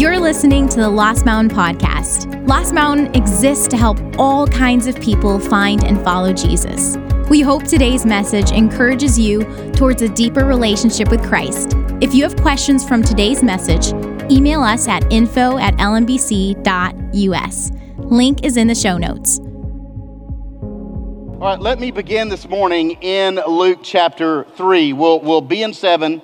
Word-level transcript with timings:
You're 0.00 0.18
listening 0.18 0.66
to 0.70 0.78
the 0.78 0.88
Lost 0.88 1.26
Mountain 1.26 1.54
Podcast. 1.54 2.48
Lost 2.48 2.72
Mountain 2.72 3.14
exists 3.14 3.68
to 3.68 3.76
help 3.76 3.98
all 4.16 4.46
kinds 4.46 4.86
of 4.86 4.98
people 4.98 5.38
find 5.38 5.84
and 5.84 6.02
follow 6.02 6.32
Jesus. 6.32 6.96
We 7.28 7.42
hope 7.42 7.64
today's 7.64 8.06
message 8.06 8.50
encourages 8.50 9.18
you 9.18 9.44
towards 9.74 10.00
a 10.00 10.08
deeper 10.08 10.46
relationship 10.46 11.10
with 11.10 11.22
Christ. 11.22 11.74
If 12.00 12.14
you 12.14 12.22
have 12.22 12.34
questions 12.36 12.82
from 12.82 13.02
today's 13.02 13.42
message, 13.42 13.92
email 14.32 14.62
us 14.62 14.88
at 14.88 15.04
info 15.12 15.58
at 15.58 15.74
lmbc.us. 15.74 17.70
Link 17.98 18.42
is 18.42 18.56
in 18.56 18.68
the 18.68 18.74
show 18.74 18.96
notes. 18.96 19.38
All 19.38 21.40
right, 21.40 21.60
let 21.60 21.78
me 21.78 21.90
begin 21.90 22.30
this 22.30 22.48
morning 22.48 22.92
in 23.02 23.38
Luke 23.46 23.80
chapter 23.82 24.44
3. 24.56 24.94
We'll, 24.94 25.20
we'll 25.20 25.42
be 25.42 25.62
in 25.62 25.74
7, 25.74 26.22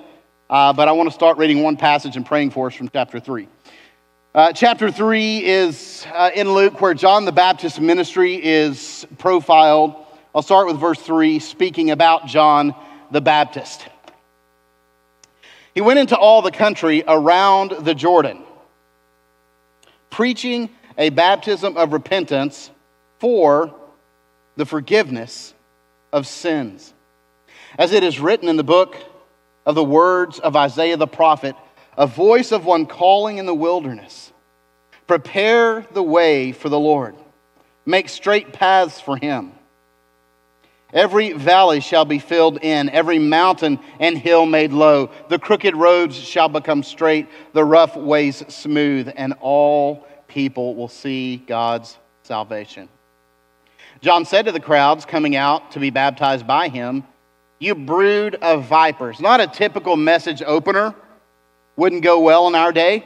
uh, 0.49 0.73
but 0.73 0.87
I 0.87 0.93
want 0.93 1.09
to 1.09 1.13
start 1.13 1.37
reading 1.37 1.61
one 1.61 1.77
passage 1.77 2.15
and 2.15 2.25
praying 2.25 2.49
for 2.49 2.65
us 2.65 2.73
from 2.73 2.89
chapter 2.89 3.19
3. 3.19 3.47
Uh, 4.37 4.53
chapter 4.53 4.91
3 4.91 5.43
is 5.43 6.05
uh, 6.13 6.29
in 6.35 6.53
Luke 6.53 6.79
where 6.79 6.93
John 6.93 7.25
the 7.25 7.31
Baptist's 7.31 7.79
ministry 7.79 8.35
is 8.35 9.07
profiled. 9.17 9.95
I'll 10.35 10.43
start 10.43 10.67
with 10.67 10.77
verse 10.77 11.01
3, 11.01 11.39
speaking 11.39 11.89
about 11.89 12.27
John 12.27 12.75
the 13.09 13.19
Baptist. 13.19 13.87
He 15.73 15.81
went 15.81 15.97
into 15.97 16.15
all 16.15 16.43
the 16.43 16.51
country 16.51 17.03
around 17.07 17.71
the 17.79 17.95
Jordan, 17.95 18.43
preaching 20.11 20.69
a 20.99 21.09
baptism 21.09 21.75
of 21.75 21.91
repentance 21.91 22.69
for 23.17 23.73
the 24.55 24.67
forgiveness 24.67 25.55
of 26.13 26.27
sins. 26.27 26.93
As 27.79 27.91
it 27.91 28.03
is 28.03 28.19
written 28.19 28.49
in 28.49 28.55
the 28.55 28.63
book 28.63 28.97
of 29.65 29.73
the 29.73 29.83
words 29.83 30.37
of 30.37 30.55
Isaiah 30.55 30.95
the 30.95 31.07
prophet, 31.07 31.55
a 31.97 32.05
voice 32.05 32.51
of 32.51 32.63
one 32.63 32.85
calling 32.85 33.39
in 33.39 33.47
the 33.47 33.55
wilderness, 33.55 34.26
prepare 35.07 35.81
the 35.93 36.03
way 36.03 36.51
for 36.51 36.69
the 36.69 36.79
Lord, 36.79 37.15
make 37.85 38.09
straight 38.09 38.53
paths 38.53 38.99
for 38.99 39.17
him. 39.17 39.53
Every 40.93 41.33
valley 41.33 41.81
shall 41.81 42.05
be 42.05 42.19
filled 42.19 42.63
in, 42.63 42.89
every 42.89 43.19
mountain 43.19 43.79
and 43.99 44.17
hill 44.17 44.45
made 44.45 44.71
low. 44.71 45.09
The 45.27 45.39
crooked 45.39 45.75
roads 45.75 46.15
shall 46.15 46.47
become 46.47 46.81
straight, 46.81 47.27
the 47.53 47.63
rough 47.63 47.97
ways 47.97 48.43
smooth, 48.47 49.11
and 49.15 49.33
all 49.41 50.07
people 50.27 50.75
will 50.75 50.87
see 50.87 51.37
God's 51.37 51.97
salvation. 52.23 52.87
John 53.99 54.25
said 54.25 54.45
to 54.45 54.51
the 54.51 54.59
crowds 54.59 55.03
coming 55.03 55.35
out 55.35 55.71
to 55.71 55.79
be 55.79 55.89
baptized 55.89 56.47
by 56.47 56.69
him, 56.69 57.03
You 57.59 57.75
brood 57.75 58.35
of 58.35 58.65
vipers. 58.65 59.19
Not 59.19 59.41
a 59.41 59.47
typical 59.47 59.97
message 59.97 60.41
opener, 60.41 60.95
wouldn't 61.75 62.03
go 62.03 62.19
well 62.19 62.47
in 62.47 62.55
our 62.55 62.71
day. 62.71 63.05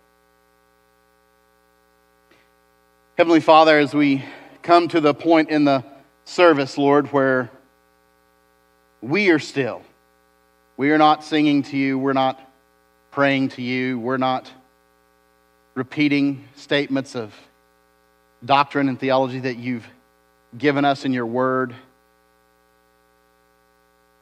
Heavenly 3.21 3.39
Father, 3.39 3.77
as 3.77 3.93
we 3.93 4.25
come 4.63 4.87
to 4.87 4.99
the 4.99 5.13
point 5.13 5.51
in 5.51 5.63
the 5.63 5.83
service, 6.25 6.75
Lord, 6.75 7.13
where 7.13 7.51
we 8.99 9.29
are 9.29 9.37
still. 9.37 9.83
We 10.75 10.89
are 10.89 10.97
not 10.97 11.23
singing 11.23 11.61
to 11.61 11.77
you. 11.77 11.99
We're 11.99 12.13
not 12.13 12.41
praying 13.11 13.49
to 13.49 13.61
you. 13.61 13.99
We're 13.99 14.17
not 14.17 14.49
repeating 15.75 16.47
statements 16.55 17.15
of 17.15 17.31
doctrine 18.43 18.89
and 18.89 18.99
theology 18.99 19.41
that 19.41 19.57
you've 19.57 19.87
given 20.57 20.83
us 20.83 21.05
in 21.05 21.13
your 21.13 21.27
word. 21.27 21.75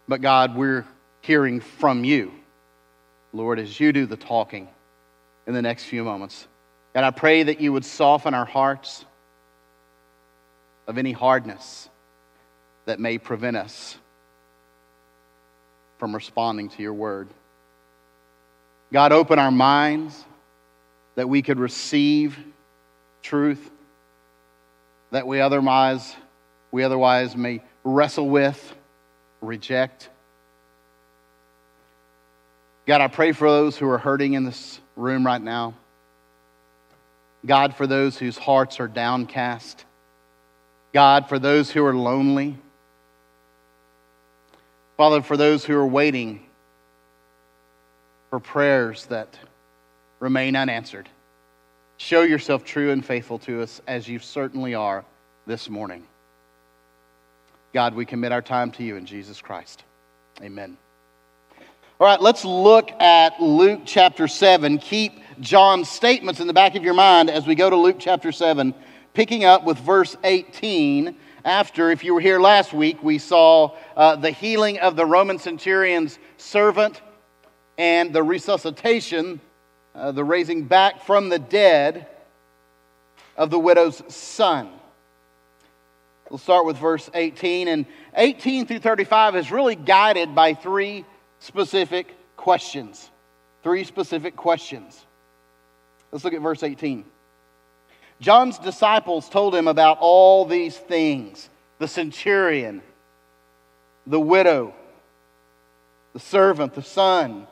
But 0.10 0.20
God, 0.20 0.58
we're 0.58 0.86
hearing 1.22 1.62
from 1.62 2.04
you, 2.04 2.34
Lord, 3.32 3.60
as 3.60 3.80
you 3.80 3.94
do 3.94 4.06
the 4.06 4.18
talking 4.18 4.68
in 5.48 5.54
the 5.54 5.62
next 5.62 5.86
few 5.86 6.04
moments. 6.04 6.49
God, 6.94 7.04
I 7.04 7.12
pray 7.12 7.44
that 7.44 7.62
you 7.62 7.74
would 7.74 7.86
soften 7.86 8.34
our 8.34 8.46
hearts 8.46 9.06
of 10.88 10.98
any 10.98 11.12
hardness 11.12 11.88
that 12.86 13.00
may 13.00 13.18
prevent 13.18 13.58
us 13.58 13.98
from 16.00 16.16
responding 16.16 16.70
to 16.70 16.82
your 16.82 16.94
word. 16.94 17.28
God, 18.92 19.12
open 19.12 19.38
our 19.38 19.52
minds 19.52 20.26
that 21.16 21.30
we 21.30 21.42
could 21.42 21.60
receive 21.60 22.38
truth 23.22 23.70
that 25.12 25.26
we 25.26 25.42
otherwise, 25.42 26.16
we 26.72 26.84
otherwise 26.84 27.36
may 27.36 27.62
wrestle 27.84 28.30
with, 28.30 28.76
reject. 29.42 30.10
God, 32.86 33.02
I 33.02 33.08
pray 33.08 33.32
for 33.32 33.50
those 33.50 33.78
who 33.78 33.90
are 33.90 33.98
hurting 33.98 34.34
in 34.34 34.46
this 34.46 34.80
room 34.96 35.26
right 35.26 35.42
now. 35.42 35.74
God, 37.46 37.76
for 37.76 37.88
those 37.88 38.18
whose 38.18 38.38
hearts 38.38 38.80
are 38.80 38.88
downcast. 38.88 39.86
God, 40.94 41.30
for 41.30 41.40
those 41.40 41.72
who 41.72 41.86
are 41.86 41.94
lonely. 41.94 42.58
Father, 44.98 45.22
for 45.22 45.38
those 45.38 45.64
who 45.64 45.76
are 45.78 45.88
waiting 45.88 46.46
for 48.30 48.40
prayers 48.40 49.06
that 49.06 49.38
remain 50.20 50.56
unanswered, 50.56 51.08
show 51.98 52.24
yourself 52.24 52.66
true 52.66 52.92
and 52.92 53.06
faithful 53.06 53.40
to 53.40 53.62
us 53.62 53.82
as 53.88 54.08
you 54.08 54.20
certainly 54.20 54.76
are 54.76 55.06
this 55.48 55.70
morning. 55.70 56.04
God, 57.74 57.94
we 57.94 58.06
commit 58.06 58.32
our 58.32 58.42
time 58.42 58.72
to 58.72 58.84
you 58.84 58.98
in 58.98 59.06
Jesus 59.06 59.42
Christ. 59.42 59.84
Amen. 60.42 60.78
All 62.02 62.08
right, 62.08 62.22
let's 62.22 62.46
look 62.46 62.92
at 63.02 63.42
Luke 63.42 63.82
chapter 63.84 64.30
7. 64.30 64.78
Keep 64.78 65.20
John's 65.42 65.90
statements 65.90 66.40
in 66.40 66.48
the 66.48 66.54
back 66.54 66.76
of 66.76 66.84
your 66.86 66.94
mind 66.94 67.30
as 67.30 67.46
we 67.46 67.56
go 67.56 67.70
to 67.70 67.76
Luke 67.76 67.98
chapter 68.00 68.32
7, 68.32 68.74
picking 69.14 69.44
up 69.44 69.66
with 69.66 69.78
verse 69.80 70.16
18 70.24 71.18
after, 71.44 71.92
if 71.92 72.06
you 72.06 72.14
were 72.14 72.22
here 72.22 72.40
last 72.40 72.72
week, 72.72 73.04
we 73.04 73.18
saw 73.18 73.76
uh, 73.98 74.16
the 74.16 74.32
healing 74.32 74.80
of 74.80 74.96
the 74.96 75.06
Roman 75.06 75.40
centurion's 75.40 76.20
servant 76.38 77.02
and 77.78 78.14
the 78.14 78.24
resuscitation, 78.24 79.42
uh, 79.94 80.14
the 80.14 80.24
raising 80.24 80.64
back 80.64 81.04
from 81.04 81.28
the 81.28 81.40
dead 81.40 82.08
of 83.36 83.50
the 83.50 83.60
widow's 83.60 84.02
son. 84.08 84.70
We'll 86.30 86.38
start 86.38 86.66
with 86.66 86.78
verse 86.78 87.10
18. 87.14 87.68
And 87.68 87.86
18 88.16 88.68
through 88.68 88.80
35 88.80 89.36
is 89.36 89.52
really 89.52 89.76
guided 89.76 90.34
by 90.34 90.54
three 90.54 91.04
specific 91.40 92.16
questions. 92.38 93.10
Three 93.64 93.84
specific 93.84 94.36
questions. 94.36 95.06
Let's 96.12 96.24
look 96.24 96.34
at 96.34 96.42
verse 96.42 96.64
18. 96.64 97.06
John's 98.20 98.60
disciples 98.60 99.30
told 99.30 99.56
him 99.56 99.68
about 99.68 99.98
all 100.02 100.46
these 100.46 100.78
things 100.78 101.50
the 101.78 101.88
centurion, 101.88 102.82
the 104.06 104.20
widow, 104.20 104.74
the 106.14 106.20
servant, 106.20 106.74
the 106.74 106.84
son. 106.84 107.48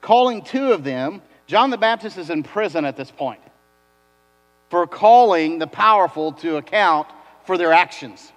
Calling 0.00 0.42
two 0.42 0.72
of 0.72 0.82
them, 0.82 1.22
John 1.46 1.70
the 1.70 1.78
Baptist 1.78 2.18
is 2.18 2.30
in 2.30 2.42
prison 2.42 2.84
at 2.84 2.96
this 2.96 3.10
point 3.10 3.40
for 4.70 4.86
calling 4.86 5.58
the 5.58 5.66
powerful 5.66 6.32
to 6.32 6.56
account 6.56 7.06
for 7.44 7.58
their 7.58 7.72
actions. 7.72 8.32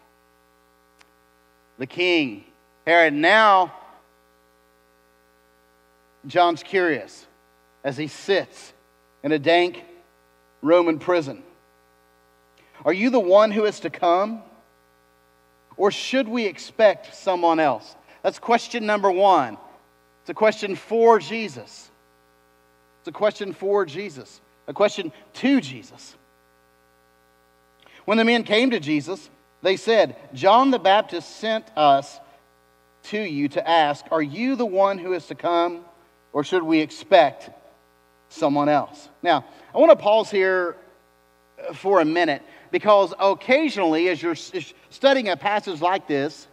The 1.77 1.85
king, 1.85 2.43
Herod, 2.85 3.13
now 3.13 3.73
John's 6.25 6.63
curious 6.63 7.25
as 7.83 7.97
he 7.97 8.07
sits 8.07 8.73
in 9.23 9.31
a 9.31 9.39
dank 9.39 9.83
Roman 10.61 10.99
prison. 10.99 11.43
Are 12.85 12.93
you 12.93 13.09
the 13.09 13.19
one 13.19 13.51
who 13.51 13.65
is 13.65 13.81
to 13.81 13.89
come? 13.89 14.41
Or 15.75 15.91
should 15.91 16.27
we 16.27 16.45
expect 16.45 17.15
someone 17.15 17.59
else? 17.59 17.95
That's 18.21 18.39
question 18.39 18.85
number 18.85 19.11
one. 19.11 19.57
It's 20.21 20.29
a 20.29 20.33
question 20.33 20.75
for 20.75 21.19
Jesus. 21.19 21.89
It's 22.99 23.07
a 23.09 23.11
question 23.11 23.53
for 23.53 23.85
Jesus, 23.85 24.39
a 24.67 24.73
question 24.73 25.11
to 25.33 25.59
Jesus. 25.59 26.15
When 28.05 28.17
the 28.17 28.23
men 28.23 28.43
came 28.43 28.71
to 28.71 28.79
Jesus, 28.79 29.29
they 29.61 29.75
said, 29.75 30.15
John 30.33 30.71
the 30.71 30.79
Baptist 30.79 31.37
sent 31.37 31.65
us 31.77 32.19
to 33.03 33.19
you 33.19 33.49
to 33.49 33.69
ask, 33.69 34.05
Are 34.11 34.21
you 34.21 34.55
the 34.55 34.65
one 34.65 34.97
who 34.97 35.13
is 35.13 35.25
to 35.27 35.35
come, 35.35 35.83
or 36.33 36.43
should 36.43 36.63
we 36.63 36.79
expect 36.79 37.49
someone 38.29 38.67
else. 38.67 39.09
Now, 39.21 39.45
I 39.73 39.77
want 39.77 39.91
to 39.91 39.95
pause 39.95 40.29
here 40.29 40.75
uh, 41.69 41.73
for 41.73 42.01
a 42.01 42.05
minute 42.05 42.41
because 42.71 43.13
occasionally, 43.19 44.09
as 44.09 44.21
you're 44.21 44.35
studying 44.89 45.29
a 45.29 45.37
passage 45.37 45.79
like 45.79 46.07
this, 46.07 46.47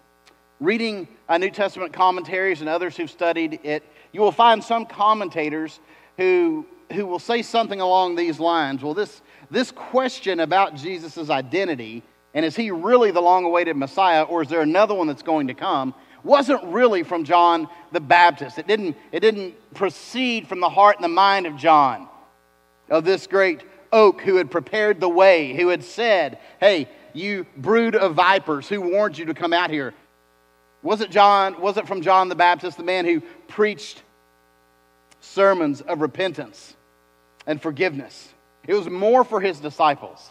reading 0.60 1.08
New 1.38 1.50
Testament 1.50 1.92
commentaries 1.92 2.60
and 2.60 2.68
others 2.68 2.96
who've 2.96 3.10
studied 3.10 3.60
it, 3.64 3.82
you 4.12 4.20
will 4.20 4.32
find 4.32 4.62
some 4.62 4.84
commentators 4.84 5.80
who, 6.18 6.66
who 6.92 7.06
will 7.06 7.18
say 7.18 7.40
something 7.40 7.80
along 7.80 8.16
these 8.16 8.38
lines. 8.38 8.82
Well, 8.82 8.92
this, 8.92 9.22
this 9.50 9.70
question 9.70 10.40
about 10.40 10.76
Jesus' 10.76 11.30
identity, 11.30 12.02
and 12.34 12.44
is 12.44 12.54
he 12.54 12.70
really 12.70 13.10
the 13.10 13.22
long 13.22 13.44
awaited 13.44 13.76
Messiah, 13.76 14.22
or 14.22 14.42
is 14.42 14.48
there 14.48 14.60
another 14.60 14.94
one 14.94 15.06
that's 15.06 15.22
going 15.22 15.46
to 15.46 15.54
come, 15.54 15.94
wasn't 16.22 16.62
really 16.64 17.02
from 17.02 17.24
John 17.24 17.68
the 17.92 18.00
Baptist. 18.00 18.58
It 18.58 18.66
didn't, 18.66 18.96
it 19.12 19.20
didn't 19.20 19.54
proceed 19.74 20.48
from 20.48 20.60
the 20.60 20.68
heart 20.68 20.96
and 20.96 21.04
the 21.04 21.08
mind 21.08 21.46
of 21.46 21.56
John, 21.56 22.08
of 22.88 23.04
this 23.04 23.26
great 23.26 23.62
oak 23.92 24.20
who 24.20 24.36
had 24.36 24.50
prepared 24.50 25.00
the 25.00 25.08
way, 25.08 25.54
who 25.54 25.68
had 25.68 25.84
said, 25.84 26.38
Hey, 26.58 26.88
you 27.12 27.46
brood 27.56 27.96
of 27.96 28.14
vipers, 28.14 28.68
who 28.68 28.80
warned 28.80 29.18
you 29.18 29.26
to 29.26 29.34
come 29.34 29.52
out 29.52 29.70
here? 29.70 29.94
Was 30.82 31.00
it 31.00 31.10
John? 31.10 31.60
Was 31.60 31.76
it 31.76 31.86
from 31.86 32.02
John 32.02 32.28
the 32.28 32.34
Baptist, 32.34 32.76
the 32.76 32.82
man 32.82 33.04
who 33.04 33.20
preached 33.48 34.02
sermons 35.20 35.80
of 35.80 36.00
repentance 36.00 36.74
and 37.46 37.60
forgiveness? 37.60 38.32
It 38.66 38.74
was 38.74 38.88
more 38.88 39.24
for 39.24 39.40
his 39.40 39.60
disciples. 39.60 40.30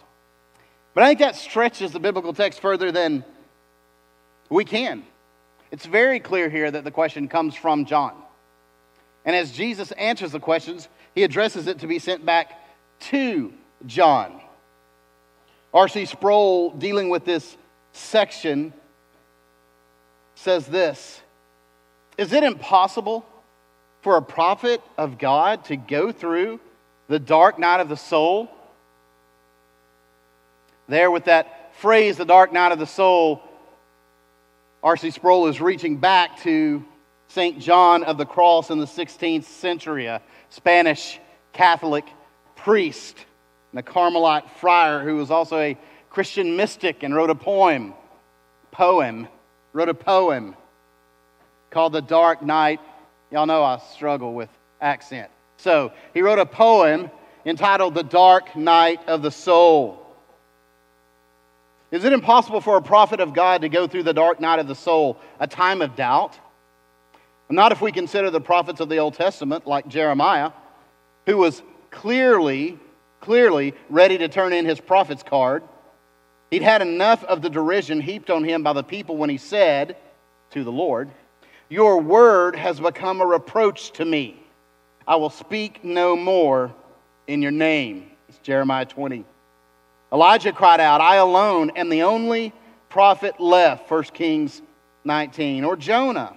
But 0.94 1.04
I 1.04 1.08
think 1.08 1.20
that 1.20 1.36
stretches 1.36 1.92
the 1.92 2.00
biblical 2.00 2.34
text 2.34 2.60
further 2.60 2.92
than 2.92 3.24
we 4.50 4.66
can. 4.66 5.04
It's 5.72 5.86
very 5.86 6.20
clear 6.20 6.50
here 6.50 6.70
that 6.70 6.84
the 6.84 6.92
question 6.92 7.28
comes 7.28 7.56
from 7.56 7.86
John. 7.86 8.14
And 9.26 9.36
as 9.36 9.52
Jesus 9.52 9.92
answers 9.92 10.32
the 10.32 10.40
questions, 10.40 10.88
he 11.14 11.24
addresses 11.24 11.68
it 11.68 11.80
to 11.80 11.88
be 11.88 12.00
sent 12.00 12.26
back 12.26 12.52
to 13.02 13.54
John. 13.86 14.42
R.C. 15.74 16.06
Sproul, 16.06 16.72
dealing 16.72 17.10
with 17.10 17.26
this 17.26 17.56
section, 17.94 18.74
says 20.36 20.66
this 20.66 21.22
Is 22.18 22.34
it 22.34 22.44
impossible 22.44 23.26
for 24.02 24.18
a 24.18 24.22
prophet 24.22 24.82
of 24.98 25.18
God 25.18 25.66
to 25.66 25.76
go 25.76 26.12
through 26.12 26.60
the 27.08 27.20
dark 27.20 27.60
night 27.60 27.82
of 27.82 27.90
the 27.90 27.98
soul? 27.98 28.50
There, 30.88 31.12
with 31.12 31.26
that 31.26 31.76
phrase, 31.76 32.18
the 32.18 32.26
dark 32.26 32.52
night 32.52 32.72
of 32.72 32.80
the 32.80 32.88
soul, 32.88 33.44
R.C. 34.82 35.12
Sproul 35.12 35.48
is 35.48 35.60
reaching 35.60 35.98
back 35.98 36.40
to 36.44 36.86
St. 37.28 37.60
John 37.60 38.06
of 38.06 38.18
the 38.18 38.26
Cross 38.26 38.70
in 38.70 38.80
the 38.80 38.86
16th 38.86 39.44
century, 39.44 40.06
a 40.06 40.22
Spanish 40.50 41.20
Catholic 41.52 42.06
priest 42.56 43.18
and 43.72 43.80
a 43.80 43.84
Carmelite 43.84 44.50
friar 44.52 45.04
who 45.04 45.18
was 45.18 45.32
also 45.32 45.58
a 45.58 45.78
Christian 46.10 46.56
mystic 46.56 47.04
and 47.04 47.14
wrote 47.14 47.30
a 47.30 47.36
poem, 47.36 47.94
poem, 48.72 49.28
wrote 49.74 49.90
a 49.90 49.94
poem 49.94 50.56
called 51.72 51.92
The 51.92 52.02
Dark 52.02 52.42
Night. 52.42 52.80
Y'all 53.32 53.46
know 53.46 53.64
I 53.64 53.80
struggle 53.94 54.34
with 54.34 54.50
accent. 54.80 55.30
So 55.58 55.92
he 56.14 56.22
wrote 56.22 56.40
a 56.40 56.46
poem 56.46 57.12
entitled 57.46 57.96
The 57.96 58.04
Dark 58.04 58.56
Night 58.56 59.02
of 59.08 59.24
the 59.24 59.32
Soul. 59.32 59.99
Is 61.92 62.04
it 62.04 62.14
impossible 62.14 62.62
for 62.62 62.78
a 62.78 62.82
prophet 62.82 63.20
of 63.20 63.34
God 63.34 63.62
to 63.62 63.70
go 63.70 63.88
through 63.88 64.04
the 64.04 64.14
dark 64.14 64.40
night 64.40 64.60
of 64.60 64.68
the 64.68 64.76
soul, 64.76 65.18
a 65.40 65.48
time 65.48 65.82
of 65.82 65.96
doubt? 65.96 66.38
Not 67.50 67.72
if 67.72 67.82
we 67.82 67.92
consider 67.92 68.30
the 68.30 68.42
prophets 68.42 68.80
of 68.80 68.90
the 68.90 68.98
Old 68.98 69.16
Testament, 69.16 69.66
like 69.66 69.88
Jeremiah, 69.88 70.52
who 71.26 71.38
was 71.38 71.64
clearly, 71.90 72.78
clearly 73.22 73.74
ready 73.90 74.20
to 74.20 74.28
turn 74.28 74.54
in 74.54 74.66
his 74.66 74.80
prophet's 74.80 75.24
card. 75.24 75.64
He'd 76.52 76.62
had 76.62 76.84
enough 76.84 77.24
of 77.24 77.42
the 77.42 77.50
derision 77.50 78.02
heaped 78.02 78.30
on 78.30 78.44
him 78.44 78.62
by 78.62 78.74
the 78.74 78.84
people 78.84 79.18
when 79.18 79.32
he 79.32 79.38
said 79.38 79.98
to 80.52 80.64
the 80.64 80.72
Lord, 80.72 81.10
Your 81.70 82.00
word 82.00 82.56
has 82.56 82.80
become 82.80 83.20
a 83.20 83.26
reproach 83.26 83.92
to 83.94 84.06
me. 84.06 84.44
I 85.08 85.16
will 85.16 85.30
speak 85.32 85.84
no 85.84 86.16
more 86.16 86.72
in 87.26 87.42
your 87.42 87.52
name. 87.52 88.12
It's 88.28 88.38
Jeremiah 88.40 88.86
20. 88.86 89.26
Elijah 90.12 90.52
cried 90.52 90.80
out, 90.80 91.02
I 91.02 91.18
alone 91.18 91.72
am 91.72 91.90
the 91.90 92.04
only 92.04 92.54
prophet 92.90 93.40
left, 93.40 93.90
1 93.90 94.04
Kings 94.06 94.62
19. 95.04 95.64
Or 95.64 95.76
Jonah, 95.76 96.36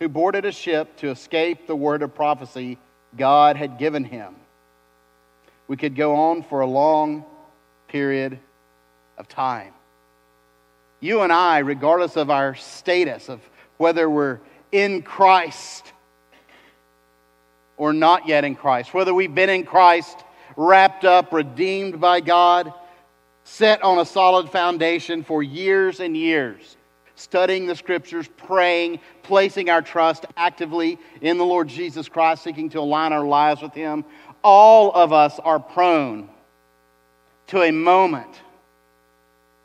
who 0.00 0.08
boarded 0.08 0.44
a 0.44 0.52
ship 0.52 0.96
to 0.96 1.10
escape 1.10 1.66
the 1.66 1.76
word 1.76 2.02
of 2.02 2.14
prophecy 2.14 2.78
God 3.16 3.56
had 3.56 3.78
given 3.78 4.04
him. 4.04 4.34
We 5.68 5.76
could 5.76 5.94
go 5.96 6.14
on 6.14 6.42
for 6.42 6.60
a 6.60 6.66
long 6.66 7.24
period 7.88 8.38
of 9.18 9.28
time. 9.28 9.72
You 11.00 11.20
and 11.20 11.32
I, 11.32 11.58
regardless 11.58 12.16
of 12.16 12.30
our 12.30 12.54
status, 12.54 13.28
of 13.28 13.40
whether 13.76 14.08
we're 14.08 14.40
in 14.72 15.02
Christ 15.02 15.92
or 17.76 17.92
not 17.92 18.26
yet 18.26 18.44
in 18.44 18.54
Christ, 18.54 18.94
whether 18.94 19.12
we've 19.12 19.34
been 19.34 19.50
in 19.50 19.64
Christ, 19.64 20.24
wrapped 20.56 21.04
up, 21.04 21.32
redeemed 21.32 22.00
by 22.00 22.20
God, 22.20 22.72
set 23.44 23.82
on 23.82 23.98
a 23.98 24.04
solid 24.04 24.50
foundation 24.50 25.22
for 25.22 25.42
years 25.42 26.00
and 26.00 26.16
years, 26.16 26.76
studying 27.14 27.66
the 27.66 27.76
scriptures, 27.76 28.28
praying, 28.36 28.98
placing 29.22 29.70
our 29.70 29.82
trust 29.82 30.26
actively 30.36 30.98
in 31.20 31.38
the 31.38 31.44
Lord 31.44 31.68
Jesus 31.68 32.08
Christ, 32.08 32.42
seeking 32.42 32.70
to 32.70 32.80
align 32.80 33.12
our 33.12 33.24
lives 33.24 33.62
with 33.62 33.74
Him, 33.74 34.04
all 34.42 34.90
of 34.92 35.12
us 35.12 35.38
are 35.38 35.60
prone 35.60 36.28
to 37.48 37.62
a 37.62 37.70
moment 37.70 38.40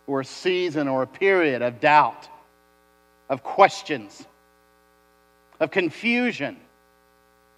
or 0.08 0.22
a 0.22 0.26
season 0.26 0.88
or 0.88 1.04
a 1.04 1.08
period 1.08 1.62
of 1.62 1.80
doubt, 1.80 2.28
of 3.30 3.44
questions, 3.44 4.26
of 5.60 5.72
confusion 5.72 6.58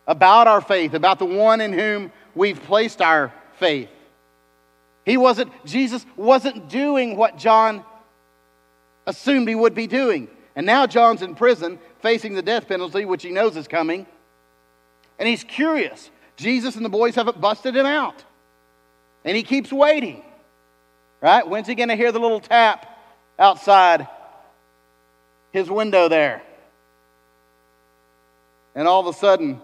about 0.08 0.48
our 0.48 0.62
faith, 0.62 0.94
about 0.94 1.20
the 1.20 1.26
one 1.26 1.62
in 1.62 1.74
whom 1.74 2.12
we've 2.36 2.62
placed 2.64 3.02
our 3.02 3.34
faith. 3.58 3.90
He 5.06 5.18
wasn't, 5.18 5.52
Jesus 5.66 6.06
wasn't 6.16 6.70
doing 6.70 7.18
what 7.18 7.38
John 7.38 7.84
assumed 9.08 9.48
he 9.48 9.56
would 9.56 9.74
be 9.74 9.88
doing. 9.88 10.28
And 10.56 10.66
now 10.66 10.86
John's 10.86 11.22
in 11.22 11.36
prison 11.36 11.80
facing 12.02 12.34
the 12.34 12.42
death 12.42 12.68
penalty, 12.68 13.06
which 13.06 13.24
he 13.24 13.32
knows 13.32 13.56
is 13.58 13.68
coming. 13.68 14.06
And 15.18 15.28
he's 15.28 15.44
curious. 15.44 16.10
Jesus 16.36 16.76
and 16.76 16.86
the 16.86 16.90
boys 16.90 17.16
haven't 17.16 17.40
busted 17.40 17.76
him 17.76 17.86
out. 17.86 18.24
And 19.24 19.38
he 19.38 19.44
keeps 19.44 19.72
waiting. 19.72 20.24
Right? 21.22 21.48
When's 21.48 21.68
he 21.68 21.76
going 21.76 21.90
to 21.90 21.96
hear 21.96 22.12
the 22.12 22.20
little 22.20 22.40
tap 22.40 22.98
outside 23.38 24.08
his 25.52 25.70
window 25.70 26.10
there? 26.10 26.42
And 28.74 28.88
all 28.88 29.08
of 29.08 29.16
a 29.16 29.18
sudden, 29.18 29.62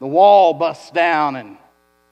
the 0.00 0.06
wall 0.06 0.54
busts 0.54 0.90
down, 0.90 1.36
and 1.36 1.58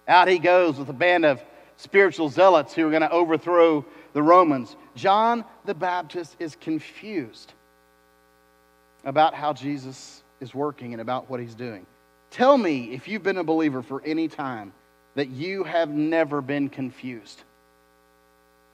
out 0.06 0.28
he 0.28 0.38
goes 0.38 0.76
with 0.76 0.88
a 0.88 0.92
band 0.92 1.24
of 1.24 1.40
spiritual 1.78 2.28
zealots 2.28 2.74
who 2.74 2.86
are 2.86 2.90
going 2.90 3.02
to 3.02 3.10
overthrow 3.10 3.84
the 4.12 4.22
Romans. 4.22 4.76
John 4.94 5.44
the 5.64 5.74
Baptist 5.74 6.36
is 6.38 6.56
confused 6.60 7.54
about 9.04 9.32
how 9.32 9.52
Jesus 9.52 10.22
is 10.40 10.54
working 10.54 10.92
and 10.92 11.00
about 11.00 11.30
what 11.30 11.40
he's 11.40 11.54
doing. 11.54 11.86
Tell 12.30 12.58
me 12.58 12.92
if 12.92 13.08
you've 13.08 13.22
been 13.22 13.38
a 13.38 13.44
believer 13.44 13.80
for 13.80 14.02
any 14.04 14.28
time 14.28 14.72
that 15.14 15.28
you 15.28 15.64
have 15.64 15.88
never 15.88 16.42
been 16.42 16.68
confused 16.68 17.42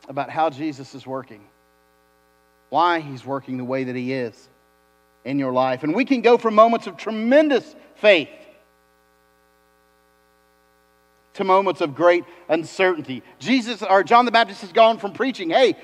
about 0.08 0.30
how 0.30 0.50
Jesus 0.50 0.94
is 0.94 1.06
working, 1.06 1.44
why 2.70 3.00
he's 3.00 3.24
working 3.24 3.58
the 3.58 3.64
way 3.64 3.84
that 3.84 3.96
he 3.96 4.12
is 4.12 4.48
in 5.24 5.38
your 5.38 5.52
life. 5.52 5.82
And 5.82 5.94
we 5.94 6.04
can 6.04 6.22
go 6.22 6.36
from 6.38 6.54
moments 6.54 6.86
of 6.86 6.96
tremendous 6.96 7.74
faith 7.96 8.28
to 11.34 11.44
moments 11.44 11.80
of 11.80 11.94
great 11.94 12.24
uncertainty. 12.48 13.22
Jesus 13.38 13.82
or 13.82 14.02
John 14.02 14.24
the 14.24 14.32
Baptist 14.32 14.62
has 14.62 14.72
gone 14.72 14.98
from 14.98 15.12
preaching, 15.12 15.50
hey, 15.50 15.76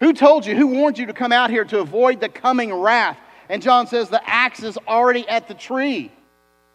who 0.00 0.12
told 0.12 0.46
you, 0.46 0.56
who 0.56 0.68
warned 0.68 0.98
you 0.98 1.06
to 1.06 1.12
come 1.12 1.32
out 1.32 1.50
here 1.50 1.64
to 1.64 1.80
avoid 1.80 2.20
the 2.20 2.28
coming 2.28 2.72
wrath? 2.72 3.18
And 3.48 3.62
John 3.62 3.86
says 3.86 4.08
the 4.08 4.26
axe 4.28 4.62
is 4.62 4.78
already 4.88 5.28
at 5.28 5.48
the 5.48 5.54
tree. 5.54 6.10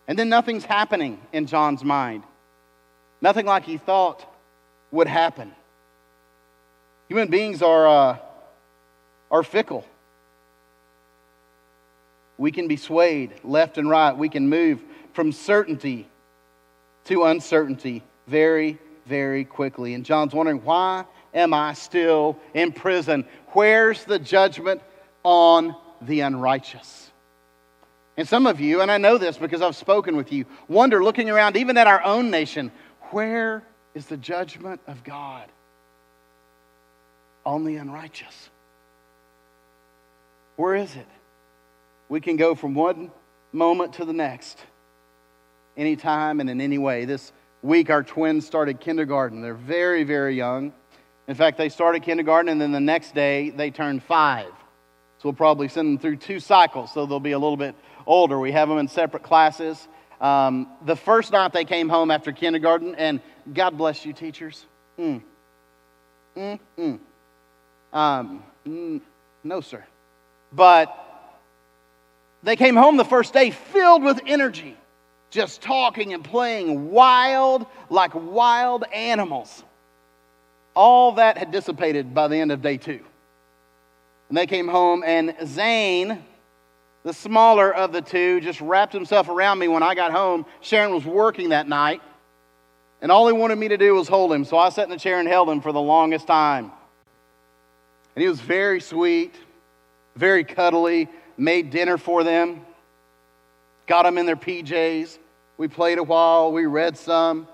And 0.08 0.18
then 0.18 0.30
nothing's 0.30 0.64
happening 0.64 1.20
in 1.34 1.46
John's 1.46 1.84
mind. 1.84 2.24
Nothing 3.22 3.46
like 3.46 3.66
he 3.66 3.78
thought 3.78 4.26
would 4.92 5.08
happen. 5.08 5.54
Human 7.10 7.30
beings 7.30 7.62
are, 7.62 7.88
uh, 7.88 8.18
are 9.30 9.44
fickle. 9.44 9.86
We 12.38 12.52
can 12.52 12.68
be 12.68 12.78
swayed 12.78 13.34
left 13.44 13.78
and 13.78 13.90
right. 13.90 14.16
We 14.16 14.30
can 14.30 14.48
move 14.48 14.82
from 15.14 15.32
certainty 15.32 16.08
to 17.08 17.26
uncertainty 17.26 18.04
very, 18.28 18.78
very 19.06 19.46
quickly. 19.46 19.94
And 19.94 20.06
John's 20.06 20.34
wondering, 20.34 20.64
why 20.64 21.06
am 21.34 21.54
I 21.54 21.74
still 21.74 22.38
in 22.54 22.72
prison? 22.72 23.26
Where's 23.48 24.04
the 24.04 24.20
judgment 24.20 24.82
on 25.24 25.76
the 26.02 26.22
unrighteous? 26.22 27.12
And 28.18 28.28
some 28.28 28.48
of 28.48 28.60
you, 28.60 28.82
and 28.82 28.90
I 28.90 28.98
know 28.98 29.18
this 29.18 29.38
because 29.38 29.62
I've 29.62 29.76
spoken 29.76 30.16
with 30.16 30.32
you, 30.32 30.46
wonder 30.68 31.04
looking 31.04 31.30
around 31.30 31.56
even 31.56 31.78
at 31.78 31.88
our 31.88 32.04
own 32.04 32.32
nation, 32.32 32.72
where 33.12 33.64
is 33.94 34.08
the 34.08 34.18
judgment 34.18 34.82
of 34.88 35.04
God 35.04 35.48
on 37.46 37.64
the 37.64 37.78
unrighteous? 37.78 38.50
Where 40.56 40.76
is 40.76 40.96
it? 40.96 41.08
We 42.10 42.20
can 42.20 42.36
go 42.36 42.56
from 42.56 42.74
one 42.74 43.12
moment 43.54 43.94
to 43.94 44.06
the 44.06 44.14
next, 44.14 44.58
anytime 45.78 46.40
and 46.42 46.50
in 46.50 46.60
any 46.60 46.78
way. 46.78 47.06
This 47.06 47.32
week, 47.62 47.90
our 47.90 48.04
twins 48.04 48.46
started 48.46 48.80
kindergarten. 48.82 49.42
They're 49.42 49.54
very, 49.54 50.04
very 50.04 50.36
young. 50.36 50.74
In 51.28 51.36
fact, 51.36 51.58
they 51.58 51.70
started 51.70 52.04
kindergarten, 52.04 52.50
and 52.50 52.60
then 52.60 52.72
the 52.72 52.80
next 52.80 53.14
day, 53.14 53.52
they 53.52 53.70
turned 53.72 54.04
five. 54.04 54.48
So 55.20 55.30
we'll 55.30 55.34
probably 55.34 55.68
send 55.68 55.88
them 55.88 55.98
through 56.00 56.18
two 56.18 56.40
cycles, 56.40 56.94
so 56.94 57.06
they'll 57.06 57.20
be 57.20 57.32
a 57.32 57.40
little 57.40 57.58
bit 57.58 57.76
older. 58.06 58.40
We 58.40 58.52
have 58.52 58.70
them 58.70 58.78
in 58.78 58.88
separate 58.88 59.24
classes. 59.24 59.88
Um, 60.20 60.68
the 60.86 60.96
first 60.96 61.32
night 61.32 61.54
they 61.54 61.66
came 61.66 61.90
home 61.90 62.12
after 62.12 62.32
kindergarten, 62.32 62.96
and 62.96 63.20
God 63.54 63.78
bless 63.78 64.06
you, 64.06 64.14
teachers. 64.14 64.66
Mm. 64.98 65.22
Mm, 66.36 66.60
mm. 66.78 67.00
Um, 67.94 68.44
mm, 68.66 69.02
no, 69.44 69.62
sir. 69.62 69.84
But 70.54 70.96
they 72.44 72.56
came 72.56 72.76
home 72.76 72.98
the 72.98 73.06
first 73.06 73.34
day 73.34 73.52
filled 73.52 74.04
with 74.04 74.20
energy, 74.26 74.78
just 75.38 75.62
talking 75.62 76.14
and 76.14 76.24
playing 76.24 76.90
wild, 76.90 77.68
like 77.92 78.12
wild 78.16 78.84
animals. 78.92 79.64
All 80.74 81.12
that 81.14 81.38
had 81.38 81.52
dissipated 81.52 82.16
by 82.16 82.28
the 82.28 82.38
end 82.38 82.52
of 82.52 82.64
day 82.64 82.78
two. 82.78 83.00
And 84.30 84.38
they 84.38 84.48
came 84.48 84.68
home, 84.68 85.04
and 85.06 85.36
Zane, 85.46 86.26
the 87.04 87.14
smaller 87.14 87.74
of 87.74 87.94
the 87.94 88.02
two, 88.02 88.42
just 88.42 88.60
wrapped 88.60 88.92
himself 88.92 89.30
around 89.30 89.60
me 89.60 89.68
when 89.68 89.84
I 89.84 89.94
got 89.94 90.12
home. 90.12 90.44
Sharon 90.60 90.92
was 90.92 91.06
working 91.06 91.50
that 91.50 91.70
night, 91.70 92.02
and 93.04 93.12
all 93.12 93.28
he 93.28 93.34
wanted 93.34 93.60
me 93.60 93.68
to 93.68 93.78
do 93.78 93.94
was 93.94 94.08
hold 94.08 94.34
him. 94.34 94.44
So 94.44 94.58
I 94.58 94.70
sat 94.70 94.86
in 94.86 94.90
the 94.90 94.98
chair 94.98 95.20
and 95.20 95.28
held 95.28 95.48
him 95.50 95.62
for 95.62 95.72
the 95.72 95.80
longest 95.80 96.26
time. 96.26 96.72
And 98.16 98.24
he 98.24 98.28
was 98.28 98.42
very 98.42 98.82
sweet, 98.82 99.36
very 100.16 100.44
cuddly, 100.44 101.08
made 101.38 101.70
dinner 101.70 102.00
for 102.00 102.24
them, 102.24 102.62
got 103.86 104.04
them 104.04 104.18
in 104.18 104.26
their 104.26 104.36
PJs. 104.36 105.20
We 105.58 105.68
played 105.68 105.98
a 105.98 106.04
while, 106.04 106.52
we 106.52 106.66
read 106.66 106.98
some. 106.98 107.48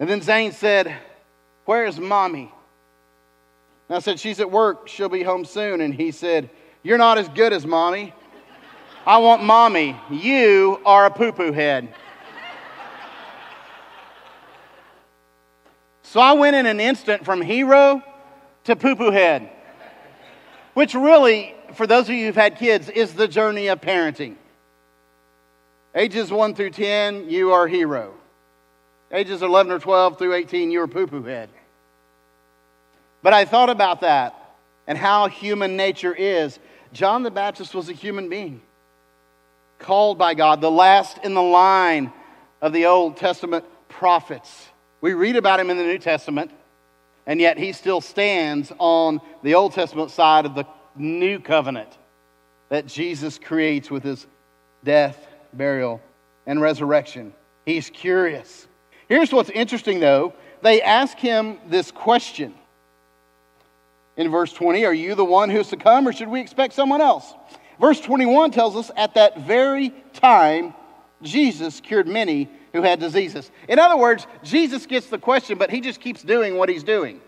And 0.00 0.08
then 0.08 0.22
Zane 0.22 0.52
said, 0.52 0.94
Where's 1.64 1.98
mommy? 1.98 2.52
And 3.88 3.96
I 3.96 4.00
said, 4.00 4.18
She's 4.18 4.40
at 4.40 4.50
work. 4.50 4.88
She'll 4.88 5.08
be 5.08 5.22
home 5.22 5.44
soon. 5.44 5.80
And 5.80 5.94
he 5.94 6.10
said, 6.10 6.50
You're 6.82 6.98
not 6.98 7.18
as 7.18 7.28
good 7.28 7.52
as 7.52 7.66
mommy. 7.66 8.14
I 9.06 9.18
want 9.18 9.44
mommy. 9.44 9.96
You 10.10 10.80
are 10.84 11.06
a 11.06 11.10
poo 11.10 11.32
poo 11.32 11.52
head. 11.52 11.94
So 16.02 16.20
I 16.20 16.32
went 16.32 16.56
in 16.56 16.66
an 16.66 16.80
instant 16.80 17.24
from 17.24 17.42
hero 17.42 18.02
to 18.64 18.76
poo 18.76 18.96
poo 18.96 19.10
head, 19.10 19.50
which 20.72 20.94
really, 20.94 21.54
for 21.74 21.86
those 21.86 22.08
of 22.08 22.14
you 22.14 22.26
who've 22.26 22.34
had 22.34 22.56
kids, 22.56 22.88
is 22.88 23.12
the 23.14 23.28
journey 23.28 23.66
of 23.66 23.80
parenting. 23.80 24.36
Ages 25.96 26.30
1 26.30 26.54
through 26.54 26.70
10, 26.70 27.30
you 27.30 27.52
are 27.52 27.66
hero. 27.66 28.12
Ages 29.10 29.40
11 29.42 29.72
or 29.72 29.78
12 29.78 30.18
through 30.18 30.34
18, 30.34 30.70
you 30.70 30.82
are 30.82 30.86
poo 30.86 31.06
poo 31.06 31.22
head. 31.22 31.48
But 33.22 33.32
I 33.32 33.46
thought 33.46 33.70
about 33.70 34.02
that 34.02 34.38
and 34.86 34.98
how 34.98 35.28
human 35.28 35.74
nature 35.74 36.14
is. 36.14 36.58
John 36.92 37.22
the 37.22 37.30
Baptist 37.30 37.74
was 37.74 37.88
a 37.88 37.94
human 37.94 38.28
being, 38.28 38.60
called 39.78 40.18
by 40.18 40.34
God, 40.34 40.60
the 40.60 40.70
last 40.70 41.18
in 41.24 41.32
the 41.32 41.42
line 41.42 42.12
of 42.60 42.74
the 42.74 42.86
Old 42.86 43.16
Testament 43.16 43.64
prophets. 43.88 44.68
We 45.00 45.14
read 45.14 45.36
about 45.36 45.60
him 45.60 45.70
in 45.70 45.78
the 45.78 45.82
New 45.82 45.98
Testament, 45.98 46.50
and 47.26 47.40
yet 47.40 47.56
he 47.56 47.72
still 47.72 48.02
stands 48.02 48.70
on 48.78 49.20
the 49.42 49.54
Old 49.54 49.72
Testament 49.72 50.10
side 50.10 50.44
of 50.44 50.54
the 50.54 50.66
new 50.94 51.40
covenant 51.40 51.96
that 52.68 52.86
Jesus 52.86 53.38
creates 53.38 53.90
with 53.90 54.02
his 54.02 54.26
death, 54.84 55.25
burial, 55.56 56.00
and 56.46 56.60
resurrection. 56.60 57.32
He's 57.64 57.90
curious. 57.90 58.66
Here's 59.08 59.32
what's 59.32 59.50
interesting, 59.50 60.00
though. 60.00 60.34
They 60.62 60.82
ask 60.82 61.18
him 61.18 61.58
this 61.68 61.90
question 61.90 62.54
in 64.16 64.30
verse 64.30 64.52
20 64.52 64.84
Are 64.84 64.94
you 64.94 65.14
the 65.14 65.24
one 65.24 65.50
who 65.50 65.60
is 65.60 65.68
to 65.68 65.76
come, 65.76 66.08
or 66.08 66.12
should 66.12 66.28
we 66.28 66.40
expect 66.40 66.74
someone 66.74 67.00
else? 67.00 67.34
Verse 67.80 68.00
21 68.00 68.50
tells 68.52 68.74
us 68.74 68.90
at 68.96 69.14
that 69.14 69.40
very 69.40 69.90
time, 70.14 70.74
Jesus 71.22 71.80
cured 71.80 72.06
many 72.06 72.48
who 72.72 72.82
had 72.82 73.00
diseases. 73.00 73.50
In 73.68 73.78
other 73.78 73.96
words, 73.96 74.26
Jesus 74.42 74.86
gets 74.86 75.06
the 75.08 75.18
question, 75.18 75.58
but 75.58 75.70
he 75.70 75.80
just 75.80 76.00
keeps 76.00 76.22
doing 76.22 76.56
what 76.56 76.68
he's 76.68 76.84
doing. 76.84 77.20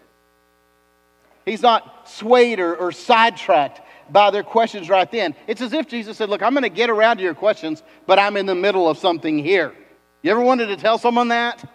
He's 1.44 1.62
not 1.62 2.08
swayed 2.08 2.61
or, 2.61 2.76
or 2.76 2.92
sidetracked 2.92 3.80
by 4.11 4.31
their 4.31 4.43
questions 4.43 4.88
right 4.88 5.11
then. 5.11 5.35
It's 5.47 5.61
as 5.61 5.73
if 5.73 5.88
Jesus 5.88 6.17
said, 6.17 6.29
Look, 6.29 6.43
I'm 6.43 6.53
going 6.53 6.62
to 6.62 6.69
get 6.69 6.91
around 6.91 7.19
to 7.19 7.23
your 7.23 7.35
questions, 7.35 7.83
but 8.07 8.19
I'm 8.19 8.37
in 8.37 8.47
the 8.47 8.55
middle 8.55 8.88
of 8.88 8.99
something 8.99 9.38
here. 9.38 9.75
You 10.23 10.31
ever 10.31 10.41
wanted 10.41 10.67
to 10.67 10.77
tell 10.77 10.99
someone 10.99 11.29
that? 11.29 11.69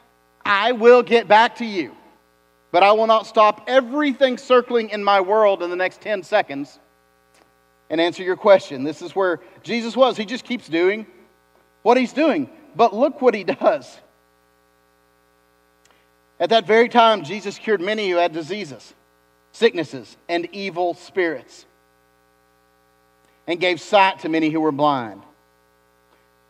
I 0.46 0.74
will 0.74 1.04
get 1.04 1.28
back 1.28 1.58
to 1.58 1.66
you. 1.66 1.96
But 2.72 2.84
I 2.84 2.92
will 2.94 3.08
not 3.08 3.28
stop 3.28 3.66
everything 3.68 4.38
circling 4.38 4.90
in 4.90 5.04
my 5.04 5.22
world 5.22 5.62
in 5.62 5.70
the 5.70 5.75
next 5.75 6.02
10 6.02 6.24
seconds 6.24 6.80
and 7.90 8.02
answer 8.02 8.24
your 8.24 8.36
question. 8.36 8.84
This 8.84 9.04
is 9.04 9.16
where 9.16 9.40
Jesus 9.62 9.96
was. 9.96 10.18
He 10.18 10.25
just 10.25 10.44
keeps 10.44 10.68
doing 10.68 11.06
what 11.84 11.98
he's 11.98 12.13
doing. 12.13 12.50
But 12.75 12.96
look 12.96 13.22
what 13.22 13.36
he 13.36 13.44
does. 13.44 14.00
At 16.40 16.50
that 16.50 16.66
very 16.66 16.90
time, 16.90 17.24
Jesus 17.24 17.60
cured 17.60 17.80
many 17.80 18.10
who 18.10 18.18
had 18.18 18.34
diseases, 18.34 18.94
sicknesses, 19.52 20.18
and 20.28 20.50
evil 20.52 20.96
spirits, 20.96 21.66
and 23.47 23.59
gave 23.59 23.81
sight 23.81 24.19
to 24.19 24.29
many 24.29 24.50
who 24.50 24.62
were 24.62 24.71
blind. 24.71 25.21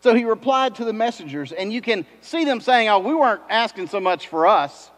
So 0.01 0.13
he 0.13 0.25
replied 0.25 0.75
to 0.75 0.85
the 0.85 0.93
messengers, 0.93 1.51
and 1.51 1.71
you 1.71 1.81
can 1.81 2.05
see 2.21 2.43
them 2.43 2.59
saying, 2.59 2.89
Oh, 2.89 2.99
we 2.99 3.13
weren't 3.15 3.41
asking 3.49 3.87
so 3.87 3.99
much 3.99 4.27
for 4.27 4.45
us. 4.45 4.91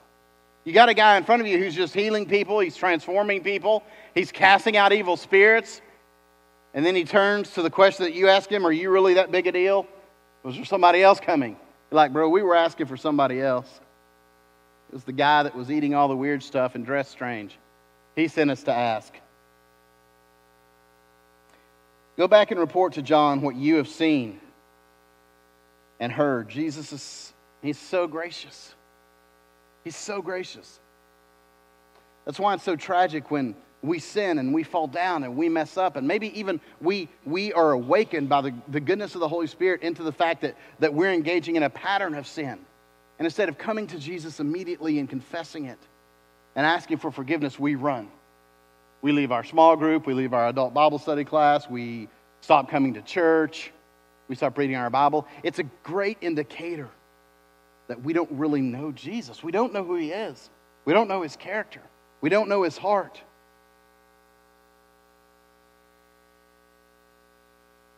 You 0.63 0.73
got 0.73 0.89
a 0.89 0.95
guy 0.95 1.15
in 1.17 1.23
front 1.23 1.41
of 1.41 1.47
you 1.47 1.59
who's 1.59 1.75
just 1.75 1.93
healing 1.93 2.25
people, 2.25 2.59
he's 2.59 2.75
transforming 2.75 3.43
people, 3.43 3.83
he's 4.15 4.31
casting 4.31 4.75
out 4.75 4.91
evil 4.93 5.15
spirits. 5.15 5.79
And 6.73 6.83
then 6.83 6.95
he 6.95 7.05
turns 7.05 7.51
to 7.51 7.61
the 7.61 7.69
question 7.69 8.03
that 8.05 8.15
you 8.15 8.29
ask 8.29 8.49
him 8.51 8.65
Are 8.65 8.71
you 8.71 8.89
really 8.89 9.13
that 9.13 9.31
big 9.31 9.45
a 9.47 9.51
deal? 9.51 9.85
Was 10.43 10.55
there 10.55 10.65
somebody 10.65 11.03
else 11.03 11.19
coming? 11.19 11.51
You're 11.91 11.97
like, 11.97 12.11
bro, 12.11 12.27
we 12.27 12.41
were 12.41 12.55
asking 12.55 12.87
for 12.87 12.97
somebody 12.97 13.39
else. 13.39 13.67
It 14.89 14.93
was 14.93 15.03
the 15.03 15.13
guy 15.13 15.43
that 15.43 15.55
was 15.55 15.71
eating 15.71 15.93
all 15.93 16.07
the 16.07 16.15
weird 16.15 16.41
stuff 16.41 16.75
and 16.75 16.85
dressed 16.85 17.11
strange. 17.11 17.57
He 18.15 18.27
sent 18.27 18.49
us 18.49 18.63
to 18.63 18.73
ask. 18.73 19.13
Go 22.17 22.27
back 22.27 22.51
and 22.51 22.60
report 22.60 22.93
to 22.93 23.01
John 23.01 23.41
what 23.41 23.55
you 23.55 23.75
have 23.75 23.88
seen 23.88 24.39
and 26.00 26.12
heard. 26.12 26.50
Jesus 26.50 26.93
is 26.93 27.34
he's 27.62 27.77
so 27.77 28.07
gracious. 28.07 28.74
He's 29.84 29.95
so 29.95 30.22
gracious. 30.22 30.79
That's 32.25 32.39
why 32.39 32.53
it's 32.53 32.63
so 32.63 32.75
tragic 32.75 33.29
when 33.29 33.55
we 33.84 34.00
sin 34.00 34.39
and 34.39 34.53
we 34.53 34.63
fall 34.63 34.88
down 34.88 35.24
and 35.24 35.36
we 35.36 35.48
mess 35.48 35.77
up 35.77 35.95
and 35.95 36.07
maybe 36.07 36.38
even 36.39 36.60
we, 36.81 37.07
we 37.25 37.53
are 37.53 37.72
awakened 37.72 38.27
by 38.27 38.41
the, 38.41 38.53
the 38.69 38.79
goodness 38.79 39.13
of 39.15 39.22
the 39.22 39.27
holy 39.27 39.48
spirit 39.48 39.81
into 39.84 40.03
the 40.03 40.12
fact 40.12 40.41
that, 40.41 40.55
that 40.79 40.93
we're 40.93 41.13
engaging 41.13 41.55
in 41.55 41.63
a 41.63 41.69
pattern 41.69 42.15
of 42.15 42.25
sin 42.25 42.57
and 43.19 43.25
instead 43.25 43.48
of 43.48 43.57
coming 43.57 43.86
to 43.86 44.00
jesus 44.00 44.39
immediately 44.39 44.98
and 45.00 45.10
confessing 45.10 45.65
it 45.65 45.77
and 46.55 46.65
asking 46.65 46.98
for 46.98 47.12
forgiveness 47.12 47.60
we 47.60 47.75
run 47.75 48.10
we 49.05 49.12
leave 49.12 49.31
our 49.31 49.43
small 49.43 49.75
group 49.75 50.07
we 50.07 50.15
leave 50.15 50.33
our 50.33 50.47
adult 50.47 50.74
bible 50.74 50.97
study 50.97 51.24
class 51.24 51.69
we 51.69 52.09
stop 52.41 52.69
coming 52.69 52.95
to 52.95 53.01
church 53.03 53.71
we 54.27 54.35
stop 54.35 54.57
reading 54.57 54.75
our 54.75 54.89
bible 54.89 55.27
it's 55.43 55.59
a 55.59 55.63
great 55.83 56.17
indicator 56.21 56.89
that 57.88 58.01
we 58.01 58.13
don't 58.13 58.31
really 58.31 58.62
know 58.62 58.91
Jesus. 58.91 59.43
We 59.43 59.51
don't 59.51 59.74
know 59.74 59.83
who 59.83 59.95
he 59.95 60.12
is. 60.12 60.50
We 60.85 60.93
don't 60.93 61.07
know 61.07 61.21
his 61.21 61.35
character. 61.35 61.81
We 62.21 62.29
don't 62.29 62.50
know 62.50 62.63
his 62.63 62.77
heart. 62.77 63.21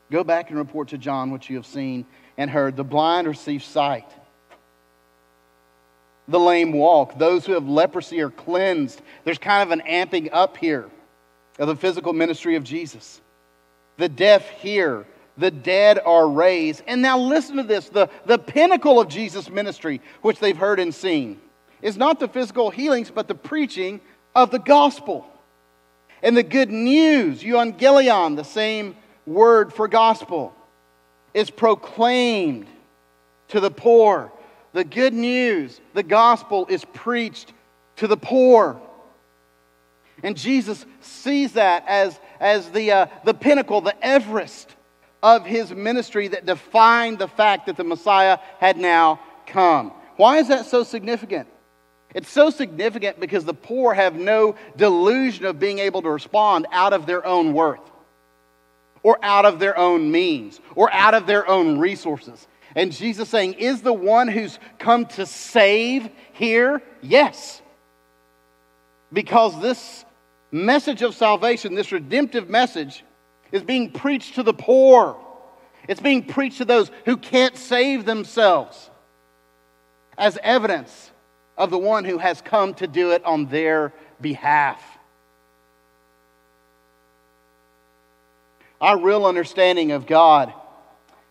Go 0.10 0.24
back 0.24 0.50
and 0.50 0.58
report 0.58 0.90
to 0.90 0.98
John 0.98 1.32
what 1.32 1.50
you 1.50 1.58
have 1.58 1.66
seen 1.66 2.06
and 2.38 2.50
heard. 2.50 2.76
The 2.76 2.84
blind 2.84 3.28
receive 3.28 3.64
sight. 3.64 4.10
The 6.30 6.40
lame 6.40 6.74
walk. 6.74 7.18
Those 7.18 7.46
who 7.46 7.54
have 7.54 7.68
leprosy 7.68 8.22
are 8.22 8.30
cleansed. 8.30 9.02
There's 9.24 9.38
kind 9.38 9.64
of 9.64 9.78
an 9.78 9.86
amping 9.88 10.30
up 10.32 10.58
here 10.58 10.90
of 11.60 11.68
the 11.68 11.76
physical 11.76 12.14
ministry 12.14 12.56
of 12.56 12.64
Jesus. 12.64 13.22
The 13.98 14.10
deaf 14.10 14.50
hear 14.50 15.06
the 15.38 15.52
dead 15.52 16.00
are 16.04 16.28
raised. 16.28 16.84
And 16.88 17.02
now 17.02 17.20
listen 17.20 17.58
to 17.58 17.64
this 17.64 17.90
the, 17.90 18.10
the 18.26 18.40
pinnacle 18.40 19.00
of 19.00 19.08
Jesus' 19.08 19.50
ministry, 19.50 20.02
which 20.22 20.40
they've 20.40 20.58
heard 20.58 20.80
and 20.80 20.94
seen, 20.94 21.40
is 21.82 21.96
not 21.96 22.20
the 22.20 22.28
physical 22.28 22.72
healings, 22.72 23.12
but 23.12 23.28
the 23.28 23.36
preaching 23.36 24.02
of 24.36 24.52
the 24.52 24.60
gospel. 24.60 25.28
And 26.24 26.36
the 26.36 26.44
good 26.44 26.72
news, 26.72 27.44
euangelion, 27.44 28.36
the 28.36 28.44
same 28.44 28.96
word 29.28 29.72
for 29.72 29.88
gospel 29.88 30.56
is 31.34 31.50
proclaimed 31.52 32.68
to 33.50 33.60
the 33.60 33.70
poor. 33.70 34.32
The 34.74 34.84
good 34.84 35.14
news, 35.14 35.80
the 35.94 36.04
gospel 36.04 36.66
is 36.70 36.84
preached 36.84 37.54
to 37.98 38.08
the 38.08 38.18
poor. 38.18 38.82
And 40.24 40.36
Jesus 40.36 40.86
sees 41.02 41.54
that 41.54 41.84
as, 41.88 42.20
as 42.40 42.70
the, 42.72 42.92
uh, 42.92 43.06
the 43.24 43.34
pinnacle, 43.34 43.82
the 43.82 43.96
Everest 44.06 44.76
of 45.22 45.46
his 45.46 45.72
ministry 45.72 46.30
that 46.30 46.46
defined 46.46 47.20
the 47.20 47.28
fact 47.28 47.68
that 47.68 47.78
the 47.78 47.84
Messiah 47.84 48.40
had 48.60 48.78
now 48.78 49.20
come. 49.46 49.92
Why 50.16 50.38
is 50.38 50.48
that 50.48 50.66
so 50.66 50.84
significant? 50.84 51.48
It's 52.14 52.30
so 52.30 52.50
significant 52.50 53.20
because 53.20 53.46
the 53.46 53.54
poor 53.54 53.94
have 53.94 54.16
no 54.16 54.56
delusion 54.76 55.46
of 55.46 55.60
being 55.60 55.80
able 55.80 56.02
to 56.02 56.10
respond 56.10 56.66
out 56.72 56.94
of 56.94 57.06
their 57.06 57.26
own 57.26 57.54
worth 57.54 57.82
or 59.04 59.20
out 59.24 59.46
of 59.46 59.60
their 59.60 59.78
own 59.78 60.12
means 60.12 60.60
or 60.76 60.92
out 60.92 61.14
of 61.14 61.28
their 61.28 61.48
own 61.48 61.78
resources. 61.78 62.48
And 62.76 62.92
Jesus 62.92 63.30
saying, 63.30 63.54
Is 63.54 63.82
the 63.82 63.94
one 63.94 64.28
who's 64.28 64.58
come 64.80 65.06
to 65.08 65.26
save 65.26 66.10
here? 66.34 66.82
Yes. 67.02 67.62
Because 69.12 69.60
this 69.62 70.06
message 70.52 71.02
of 71.02 71.16
salvation, 71.16 71.76
this 71.76 71.92
redemptive 71.92 72.50
message, 72.50 73.04
is 73.52 73.64
being 73.64 73.92
preached 73.92 74.36
to 74.36 74.44
the 74.44 74.54
poor. 74.54 75.18
It's 75.88 76.02
being 76.02 76.26
preached 76.26 76.58
to 76.58 76.66
those 76.66 76.92
who 77.06 77.18
can't 77.18 77.56
save 77.56 78.06
themselves 78.06 78.90
as 80.18 80.38
evidence 80.42 81.12
of 81.58 81.72
the 81.72 81.78
one 81.78 82.06
who 82.06 82.18
has 82.18 82.42
come 82.42 82.74
to 82.76 82.88
do 82.88 83.12
it 83.12 83.24
on 83.26 83.48
their 83.48 83.94
behalf. 84.20 84.82
Our 88.80 89.00
real 89.00 89.26
understanding 89.26 89.92
of 89.92 90.06
God 90.06 90.54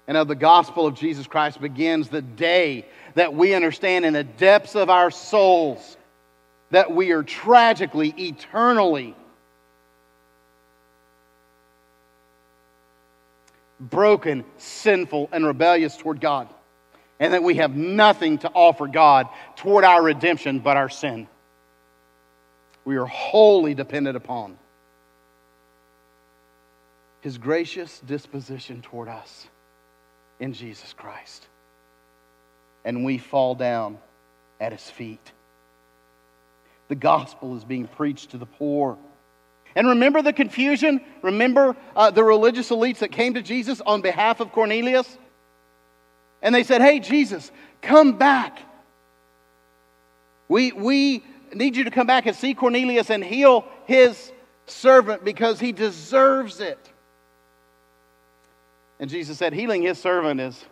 and 0.09 0.17
of 0.17 0.29
the 0.29 0.35
gospel 0.35 0.87
of 0.87 0.95
Jesus 0.95 1.27
Christ 1.27 1.61
begins 1.61 2.09
the 2.09 2.23
day 2.23 2.87
that 3.15 3.35
we 3.35 3.55
understand 3.55 4.05
in 4.05 4.15
the 4.15 4.25
depths 4.25 4.75
of 4.75 4.91
our 4.91 5.11
souls 5.11 5.96
that 6.71 6.93
we 6.93 7.13
are 7.13 7.23
tragically, 7.23 8.15
eternally 8.17 9.15
broken, 13.79 14.45
sinful, 14.59 15.29
and 15.33 15.45
rebellious 15.45 15.97
toward 15.97 16.21
God 16.21 16.49
and 17.19 17.33
that 17.33 17.43
we 17.43 17.57
have 17.57 17.75
nothing 17.75 18.39
to 18.39 18.51
offer 18.51 18.87
God 18.87 19.29
toward 19.57 19.85
our 19.85 20.03
redemption 20.03 20.59
but 20.59 20.77
our 20.77 20.89
sin. 20.89 21.27
We 22.85 22.97
are 22.97 23.07
wholly 23.07 23.75
dependent 23.75 24.17
upon 24.17 24.59
His 27.23 27.39
gracious 27.39 27.99
disposition 28.01 28.83
toward 28.83 29.09
us 29.09 29.47
in 30.39 30.53
Jesus 30.53 30.93
Christ. 30.93 31.47
And 32.85 33.05
we 33.05 33.19
fall 33.19 33.55
down 33.55 33.99
at 34.61 34.73
His 34.73 34.89
feet. 34.89 35.33
The 36.89 36.95
gospel 36.95 37.57
is 37.57 37.65
being 37.65 37.89
preached 37.89 38.31
to 38.31 38.39
the 38.39 38.47
poor. 38.47 38.97
And 39.75 39.89
remember 39.89 40.23
the 40.23 40.33
confusion? 40.33 41.01
Remember 41.23 41.77
uh, 41.95 42.11
the 42.11 42.25
religious 42.25 42.71
elites 42.71 42.99
that 42.99 43.13
came 43.13 43.35
to 43.35 43.43
Jesus 43.43 43.81
on 43.85 44.01
behalf 44.01 44.41
of 44.41 44.53
Cornelius? 44.53 45.19
And 46.41 46.55
they 46.55 46.63
said, 46.63 46.81
Hey, 46.81 47.01
Jesus, 47.01 47.51
come 47.83 48.17
back. 48.17 48.59
We, 50.49 50.73
we 50.73 51.25
need 51.55 51.77
you 51.77 51.85
to 51.85 51.91
come 51.91 52.07
back 52.07 52.27
and 52.27 52.37
see 52.37 52.55
Cornelius 52.55 53.11
and 53.11 53.23
heal 53.23 53.67
his 53.85 54.33
servant 54.67 55.25
because 55.25 55.61
he 55.61 55.73
deserves 55.73 56.61
it. 56.61 56.79
And 58.99 59.11
Jesus 59.11 59.37
said, 59.37 59.53
Healing 59.53 59.83
his 59.83 59.99
servant 59.99 60.41
is 60.41 60.65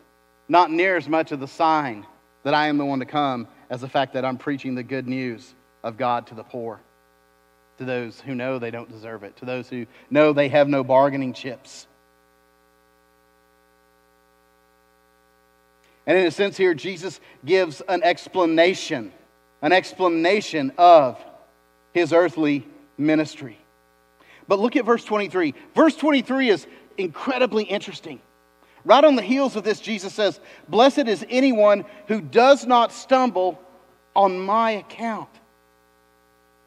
not 0.49 0.71
near 0.71 0.97
as 0.97 1.09
much 1.09 1.33
of 1.33 1.41
the 1.41 1.49
sign 1.49 2.07
that 2.43 2.55
I 2.55 2.69
am 2.69 2.79
the 2.79 2.85
one 2.85 3.01
to 3.01 3.07
come 3.07 3.49
as 3.69 3.81
the 3.81 3.89
fact 3.89 4.15
that 4.15 4.25
I'm 4.25 4.39
preaching 4.39 4.75
the 4.75 4.83
good 4.83 5.07
news 5.07 5.55
of 5.85 5.97
God 5.97 6.27
to 6.27 6.35
the 6.35 6.43
poor, 6.43 6.81
to 7.79 7.85
those 7.85 8.21
who 8.21 8.35
know 8.35 8.59
they 8.59 8.73
don't 8.73 8.91
deserve 8.91 9.23
it, 9.23 9.37
to 9.37 9.45
those 9.45 9.69
who 9.69 9.87
know 10.11 10.33
they 10.33 10.49
have 10.49 10.67
no 10.67 10.83
bargaining 10.83 11.33
chips. 11.33 11.87
And 16.07 16.19
in 16.19 16.27
a 16.27 16.31
sense, 16.31 16.57
here, 16.57 16.75
Jesus 16.75 17.21
gives 17.45 17.81
an 17.89 18.03
explanation, 18.03 19.13
an 19.63 19.73
explanation 19.73 20.73
of 20.77 21.23
his 21.93 22.13
earthly 22.13 22.67
ministry. 22.99 23.59
But 24.49 24.59
look 24.59 24.77
at 24.77 24.85
verse 24.85 25.05
23. 25.05 25.55
Verse 25.75 25.97
23 25.97 26.51
is 26.51 26.67
incredibly 26.99 27.65
interesting. 27.65 28.21
Right 28.85 29.03
on 29.03 29.17
the 29.17 29.23
heels 29.23 29.57
of 29.57 29.65
this, 29.65 29.81
Jesus 29.81 30.13
says, 30.13 30.41
Blessed 30.69 31.09
is 31.09 31.25
anyone 31.31 31.87
who 32.07 32.21
does 32.21 32.67
not 32.67 32.93
stumble 32.93 33.59
on 34.15 34.39
my 34.39 34.73
account, 34.73 35.31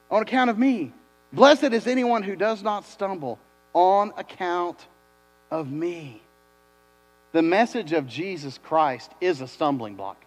on 0.10 0.22
account 0.22 0.50
of 0.50 0.58
me. 0.58 0.94
Blessed 1.34 1.66
is 1.66 1.88
anyone 1.88 2.24
who 2.24 2.36
does 2.36 2.64
not 2.64 2.86
stumble 2.86 3.40
on 3.74 4.14
account 4.18 4.86
of 5.52 5.72
me. 5.72 6.22
The 7.34 7.42
message 7.42 7.94
of 7.94 8.08
Jesus 8.08 8.58
Christ 8.58 9.12
is 9.20 9.42
a 9.42 9.48
stumbling 9.48 9.96
block. 9.96 10.24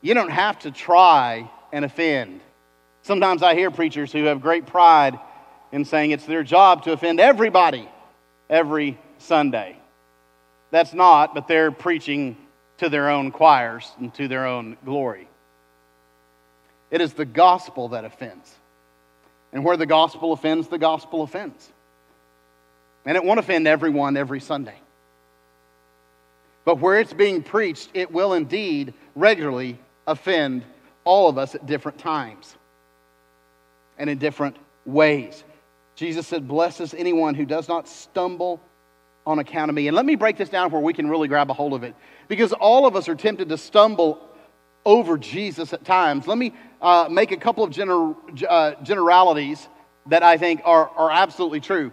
You 0.00 0.14
don't 0.14 0.30
have 0.30 0.58
to 0.60 0.70
try 0.70 1.48
and 1.72 1.84
offend. 1.84 2.40
Sometimes 3.02 3.42
I 3.42 3.54
hear 3.54 3.70
preachers 3.70 4.12
who 4.12 4.24
have 4.24 4.42
great 4.42 4.66
pride 4.66 5.18
in 5.70 5.84
saying 5.84 6.10
it's 6.10 6.26
their 6.26 6.42
job 6.42 6.84
to 6.84 6.92
offend 6.92 7.20
everybody 7.20 7.88
every 8.50 8.98
Sunday. 9.18 9.76
That's 10.70 10.92
not, 10.92 11.34
but 11.34 11.48
they're 11.48 11.70
preaching 11.70 12.36
to 12.78 12.88
their 12.88 13.10
own 13.10 13.30
choirs 13.30 13.90
and 13.98 14.12
to 14.14 14.26
their 14.26 14.46
own 14.46 14.76
glory. 14.84 15.28
It 16.92 17.00
is 17.00 17.14
the 17.14 17.24
gospel 17.24 17.88
that 17.88 18.04
offends. 18.04 18.54
And 19.52 19.64
where 19.64 19.76
the 19.76 19.86
gospel 19.86 20.32
offends, 20.32 20.68
the 20.68 20.78
gospel 20.78 21.22
offends. 21.22 21.68
And 23.04 23.16
it 23.16 23.24
won't 23.24 23.40
offend 23.40 23.66
everyone 23.66 24.16
every 24.16 24.40
Sunday. 24.40 24.76
But 26.64 26.78
where 26.78 27.00
it's 27.00 27.14
being 27.14 27.42
preached, 27.42 27.88
it 27.94 28.12
will 28.12 28.34
indeed 28.34 28.94
regularly 29.16 29.78
offend 30.06 30.62
all 31.04 31.28
of 31.28 31.38
us 31.38 31.54
at 31.54 31.66
different 31.66 31.98
times 31.98 32.54
and 33.98 34.08
in 34.08 34.18
different 34.18 34.56
ways. 34.84 35.42
Jesus 35.96 36.26
said, 36.26 36.46
Blesses 36.46 36.94
anyone 36.94 37.34
who 37.34 37.46
does 37.46 37.68
not 37.68 37.88
stumble 37.88 38.60
on 39.26 39.38
account 39.38 39.70
of 39.70 39.74
me. 39.74 39.88
And 39.88 39.96
let 39.96 40.04
me 40.04 40.14
break 40.14 40.36
this 40.36 40.50
down 40.50 40.70
where 40.70 40.82
we 40.82 40.92
can 40.92 41.08
really 41.08 41.28
grab 41.28 41.50
a 41.50 41.54
hold 41.54 41.72
of 41.72 41.84
it. 41.84 41.94
Because 42.28 42.52
all 42.52 42.86
of 42.86 42.96
us 42.96 43.08
are 43.08 43.14
tempted 43.14 43.48
to 43.48 43.56
stumble 43.56 44.28
over 44.84 45.18
Jesus 45.18 45.72
at 45.72 45.84
times. 45.84 46.26
Let 46.26 46.38
me 46.38 46.54
uh, 46.80 47.08
make 47.10 47.30
a 47.30 47.36
couple 47.36 47.64
of 47.64 47.70
gener- 47.70 48.16
uh, 48.48 48.74
generalities 48.82 49.68
that 50.06 50.22
I 50.22 50.36
think 50.36 50.62
are, 50.64 50.88
are 50.90 51.10
absolutely 51.10 51.60
true 51.60 51.92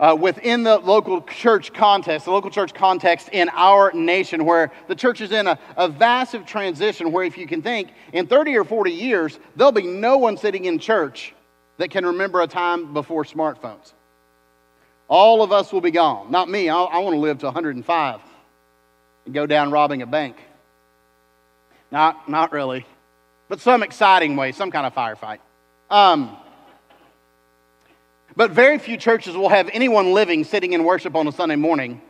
uh, 0.00 0.16
within 0.18 0.64
the 0.64 0.78
local 0.78 1.22
church 1.22 1.72
context, 1.72 2.24
the 2.24 2.32
local 2.32 2.50
church 2.50 2.74
context 2.74 3.28
in 3.30 3.48
our 3.50 3.92
nation, 3.92 4.44
where 4.44 4.72
the 4.88 4.94
church 4.94 5.20
is 5.20 5.32
in 5.32 5.46
a, 5.46 5.58
a 5.76 5.88
vast 5.88 6.34
transition, 6.46 7.12
where 7.12 7.24
if 7.24 7.38
you 7.38 7.46
can 7.46 7.62
think, 7.62 7.92
in 8.12 8.26
30 8.26 8.56
or 8.56 8.64
40 8.64 8.90
years, 8.90 9.38
there'll 9.56 9.72
be 9.72 9.86
no 9.86 10.18
one 10.18 10.36
sitting 10.36 10.64
in 10.64 10.78
church 10.78 11.34
that 11.78 11.90
can 11.90 12.04
remember 12.04 12.40
a 12.40 12.46
time 12.46 12.92
before 12.92 13.24
smartphones. 13.24 13.92
All 15.06 15.42
of 15.42 15.52
us 15.52 15.72
will 15.72 15.80
be 15.80 15.90
gone. 15.90 16.30
Not 16.30 16.48
me. 16.48 16.68
I, 16.68 16.82
I 16.82 16.98
want 16.98 17.14
to 17.14 17.20
live 17.20 17.38
to 17.38 17.46
105 17.46 18.20
and 19.26 19.34
go 19.34 19.46
down 19.46 19.70
robbing 19.70 20.02
a 20.02 20.06
bank. 20.06 20.36
Not, 21.94 22.28
not 22.28 22.50
really, 22.50 22.84
but 23.48 23.60
some 23.60 23.84
exciting 23.84 24.34
way, 24.34 24.50
some 24.50 24.72
kind 24.72 24.84
of 24.84 24.92
firefight. 24.92 25.38
Um, 25.88 26.36
but 28.34 28.50
very 28.50 28.78
few 28.78 28.96
churches 28.96 29.36
will 29.36 29.48
have 29.48 29.70
anyone 29.72 30.12
living 30.12 30.42
sitting 30.42 30.72
in 30.72 30.82
worship 30.82 31.14
on 31.14 31.28
a 31.28 31.30
Sunday 31.30 31.54
morning 31.54 32.02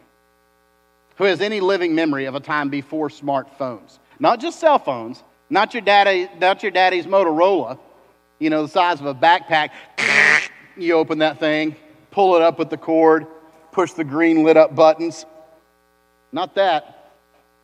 who 1.16 1.24
has 1.24 1.42
any 1.42 1.60
living 1.60 1.94
memory 1.94 2.24
of 2.24 2.34
a 2.34 2.40
time 2.40 2.70
before 2.70 3.10
smartphones. 3.10 3.98
Not 4.18 4.40
just 4.40 4.58
cell 4.58 4.78
phones, 4.78 5.22
not 5.50 5.74
your, 5.74 5.82
daddy, 5.82 6.30
not 6.38 6.62
your 6.62 6.72
daddy's 6.72 7.04
Motorola, 7.04 7.78
you 8.38 8.48
know, 8.48 8.62
the 8.62 8.68
size 8.68 9.00
of 9.00 9.06
a 9.06 9.14
backpack. 9.14 9.68
you 10.78 10.94
open 10.94 11.18
that 11.18 11.38
thing, 11.38 11.76
pull 12.10 12.36
it 12.36 12.40
up 12.40 12.58
with 12.58 12.70
the 12.70 12.78
cord, 12.78 13.26
push 13.70 13.92
the 13.92 14.04
green 14.04 14.44
lit 14.44 14.56
up 14.56 14.74
buttons. 14.74 15.26
Not 16.32 16.54
that. 16.54 17.12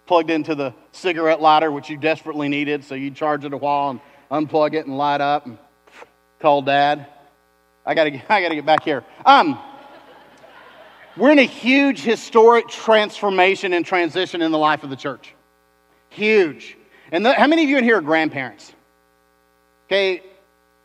Plugged 0.05 0.29
into 0.29 0.55
the 0.55 0.75
cigarette 0.93 1.41
lighter, 1.41 1.71
which 1.71 1.89
you 1.89 1.97
desperately 1.97 2.49
needed, 2.49 2.85
so 2.85 2.95
you'd 2.95 3.15
charge 3.15 3.45
it 3.45 3.53
a 3.53 3.57
while 3.57 3.91
and 3.91 4.01
unplug 4.31 4.75
it 4.75 4.87
and 4.87 4.97
light 4.97 5.21
up 5.21 5.47
and 5.47 5.59
call 6.41 6.63
dad. 6.63 7.07
I 7.85 7.95
gotta, 7.95 8.11
I 8.33 8.43
gotta 8.43 8.55
get 8.55 8.67
back 8.67 8.85
here. 8.85 9.05
Um, 9.25 9.59
we're 11.17 11.33
in 11.33 11.39
a 11.39 11.43
huge 11.43 12.01
historic 12.01 12.69
transformation 12.69 13.73
and 13.73 13.85
transition 13.85 14.43
in 14.43 14.53
the 14.53 14.59
life 14.59 14.85
of 14.85 14.91
the 14.91 14.97
church. 14.97 15.35
Huge. 16.09 16.77
And 17.13 17.27
the, 17.27 17.35
how 17.35 17.47
many 17.47 17.65
of 17.65 17.71
you 17.71 17.79
in 17.79 17.85
here 17.85 17.99
are 17.99 18.03
grandparents? 18.03 18.73
Okay, 19.87 20.23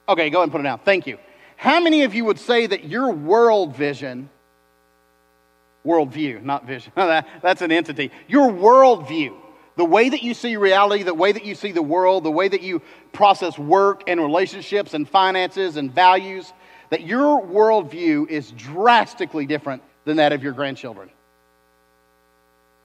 okay, 0.09 0.29
go 0.29 0.39
ahead 0.39 0.43
and 0.43 0.51
put 0.51 0.61
it 0.61 0.63
down. 0.63 0.79
Thank 0.79 1.05
you. 1.05 1.19
How 1.57 1.79
many 1.79 2.03
of 2.03 2.15
you 2.15 2.25
would 2.25 2.39
say 2.39 2.65
that 2.65 2.85
your 2.85 3.11
world 3.11 3.75
vision 3.75 4.29
worldview, 5.85 6.43
not 6.43 6.65
vision. 6.65 6.91
That's 6.95 7.61
an 7.61 7.71
entity. 7.71 8.11
Your 8.27 8.51
worldview, 8.51 9.35
the 9.77 9.85
way 9.85 10.09
that 10.09 10.23
you 10.23 10.33
see 10.33 10.55
reality, 10.55 11.03
the 11.03 11.13
way 11.13 11.31
that 11.31 11.45
you 11.45 11.55
see 11.55 11.71
the 11.71 11.81
world, 11.81 12.23
the 12.23 12.31
way 12.31 12.47
that 12.47 12.61
you 12.61 12.81
process 13.11 13.57
work 13.57 14.03
and 14.07 14.21
relationships 14.21 14.93
and 14.93 15.07
finances 15.07 15.75
and 15.75 15.93
values, 15.93 16.53
that 16.89 17.01
your 17.01 17.41
worldview 17.41 18.29
is 18.29 18.51
drastically 18.51 19.45
different 19.45 19.83
than 20.05 20.17
that 20.17 20.31
of 20.31 20.43
your 20.43 20.53
grandchildren. 20.53 21.09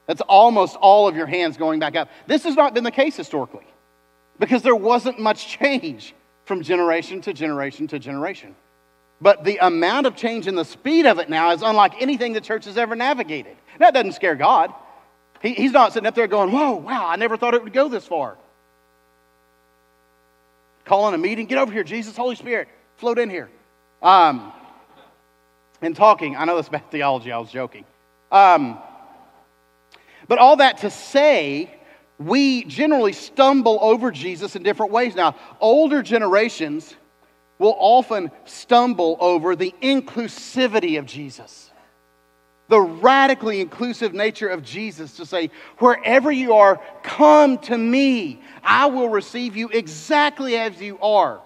That's 0.07 0.23
almost 0.23 0.77
all 0.77 1.07
of 1.07 1.15
your 1.15 1.27
hands 1.27 1.57
going 1.57 1.79
back 1.79 1.95
up. 1.95 2.09
This 2.27 2.43
has 2.43 2.57
not 2.57 2.75
been 2.75 2.83
the 2.83 2.91
case 2.91 3.17
historically 3.17 3.67
because 4.41 4.63
there 4.63 4.75
wasn't 4.75 5.21
much 5.21 5.47
change 5.47 6.15
from 6.45 6.63
generation 6.63 7.21
to 7.21 7.33
generation 7.33 7.87
to 7.89 7.99
generation. 8.01 8.57
But 9.21 9.45
the 9.45 9.59
amount 9.59 10.07
of 10.07 10.17
change 10.17 10.49
and 10.49 10.59
the 10.59 10.65
speed 10.65 11.07
of 11.07 11.19
it 11.21 11.29
now 11.29 11.53
is 11.53 11.63
unlike 11.63 12.03
anything 12.03 12.33
the 12.33 12.41
church 12.41 12.65
has 12.65 12.77
ever 12.77 12.97
navigated. 12.97 13.57
That 13.79 13.95
doesn't 13.95 14.13
scare 14.13 14.35
God. 14.35 14.73
He, 15.43 15.55
he's 15.55 15.73
not 15.73 15.93
sitting 15.93 16.07
up 16.07 16.15
there 16.15 16.27
going, 16.27 16.53
Whoa, 16.53 16.73
wow, 16.73 17.07
I 17.07 17.17
never 17.17 17.37
thought 17.37 17.55
it 17.55 17.63
would 17.63 17.73
go 17.73 17.89
this 17.89 18.07
far. 18.07 18.37
Calling 20.85 21.15
a 21.15 21.19
meeting, 21.19 21.47
get 21.47 21.59
over 21.59 21.73
here, 21.73 21.85
Jesus, 21.85 22.17
Holy 22.17 22.37
Spirit, 22.37 22.69
float 22.97 23.19
in 23.19 23.31
here. 23.31 23.49
Um, 24.03 24.53
and 25.83 25.95
talking, 25.95 26.37
I 26.37 26.45
know 26.45 26.57
that's 26.57 26.69
bad 26.69 26.91
theology, 26.91 27.33
I 27.33 27.39
was 27.39 27.51
joking. 27.51 27.85
Um, 28.31 28.79
but 30.29 30.39
all 30.39 30.57
that 30.57 30.79
to 30.79 30.91
say, 30.91 31.75
we 32.19 32.65
generally 32.65 33.13
stumble 33.13 33.79
over 33.81 34.11
Jesus 34.11 34.55
in 34.55 34.63
different 34.63 34.93
ways. 34.93 35.15
Now, 35.15 35.37
older 35.59 36.03
generations 36.03 36.95
will 37.59 37.77
often 37.79 38.31
stumble 38.45 39.17
over 39.21 39.57
the 39.57 39.75
inclusivity 39.83 40.99
of 40.99 41.07
Jesus, 41.07 41.70
the 42.71 42.81
radically 42.81 43.61
inclusive 43.61 44.15
nature 44.15 44.49
of 44.49 44.63
Jesus 44.63 45.17
to 45.17 45.27
say, 45.27 45.51
wherever 45.79 46.31
you 46.31 46.55
are, 46.55 46.81
come 47.03 47.59
to 47.59 47.77
me. 47.77 48.41
I 48.63 48.87
will 48.87 49.09
receive 49.09 49.57
you 49.57 49.69
exactly 49.71 50.57
as 50.57 50.81
you 50.81 50.97
are. 51.01 51.41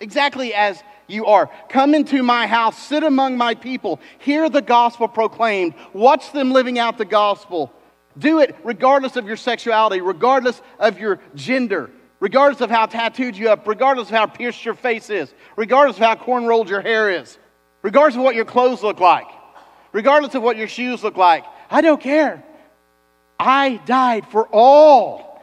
Exactly 0.00 0.52
as 0.52 0.82
you 1.06 1.26
are. 1.26 1.48
Come 1.68 1.94
into 1.94 2.24
my 2.24 2.48
house, 2.48 2.76
sit 2.76 3.04
among 3.04 3.36
my 3.36 3.54
people, 3.54 4.00
hear 4.18 4.50
the 4.50 4.60
gospel 4.60 5.06
proclaimed, 5.06 5.74
watch 5.92 6.32
them 6.32 6.50
living 6.50 6.76
out 6.76 6.98
the 6.98 7.04
gospel. 7.04 7.72
Do 8.18 8.40
it 8.40 8.56
regardless 8.64 9.14
of 9.14 9.28
your 9.28 9.36
sexuality, 9.36 10.00
regardless 10.00 10.60
of 10.80 10.98
your 10.98 11.20
gender, 11.36 11.88
regardless 12.18 12.60
of 12.60 12.68
how 12.68 12.86
tattooed 12.86 13.36
you 13.36 13.48
up, 13.48 13.68
regardless 13.68 14.08
of 14.08 14.16
how 14.16 14.26
pierced 14.26 14.64
your 14.64 14.74
face 14.74 15.08
is, 15.08 15.32
regardless 15.54 15.98
of 15.98 16.02
how 16.02 16.16
corn 16.16 16.46
rolled 16.46 16.68
your 16.68 16.80
hair 16.80 17.10
is, 17.10 17.38
regardless 17.82 18.16
of 18.16 18.22
what 18.22 18.34
your 18.34 18.44
clothes 18.44 18.82
look 18.82 18.98
like, 18.98 19.28
regardless 19.92 20.34
of 20.34 20.42
what 20.42 20.56
your 20.56 20.68
shoes 20.68 21.02
look 21.02 21.16
like. 21.16 21.44
I 21.70 21.80
don't 21.80 22.00
care. 22.00 22.42
I 23.38 23.80
died 23.86 24.26
for 24.28 24.46
all. 24.52 25.40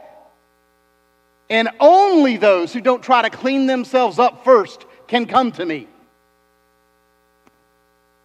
And 1.49 1.69
only 1.79 2.37
those 2.37 2.71
who 2.73 2.81
don't 2.81 3.01
try 3.01 3.23
to 3.23 3.29
clean 3.29 3.65
themselves 3.65 4.19
up 4.19 4.43
first 4.43 4.85
can 5.07 5.25
come 5.25 5.51
to 5.53 5.65
me. 5.65 5.87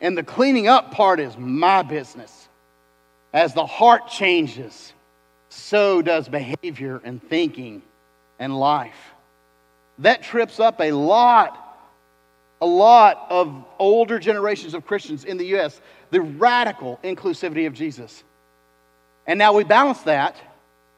And 0.00 0.18
the 0.18 0.22
cleaning 0.22 0.68
up 0.68 0.90
part 0.90 1.20
is 1.20 1.36
my 1.38 1.82
business. 1.82 2.48
As 3.32 3.54
the 3.54 3.64
heart 3.64 4.08
changes, 4.08 4.92
so 5.48 6.02
does 6.02 6.28
behavior 6.28 7.00
and 7.02 7.22
thinking 7.22 7.82
and 8.38 8.56
life. 8.58 9.14
That 9.98 10.22
trips 10.22 10.60
up 10.60 10.80
a 10.80 10.92
lot, 10.92 11.58
a 12.60 12.66
lot 12.66 13.26
of 13.30 13.64
older 13.78 14.18
generations 14.18 14.74
of 14.74 14.86
Christians 14.86 15.24
in 15.24 15.38
the 15.38 15.46
U.S., 15.46 15.80
the 16.14 16.20
radical 16.20 17.00
inclusivity 17.02 17.66
of 17.66 17.74
Jesus. 17.74 18.22
And 19.26 19.36
now 19.36 19.52
we 19.52 19.64
balance 19.64 20.00
that 20.02 20.36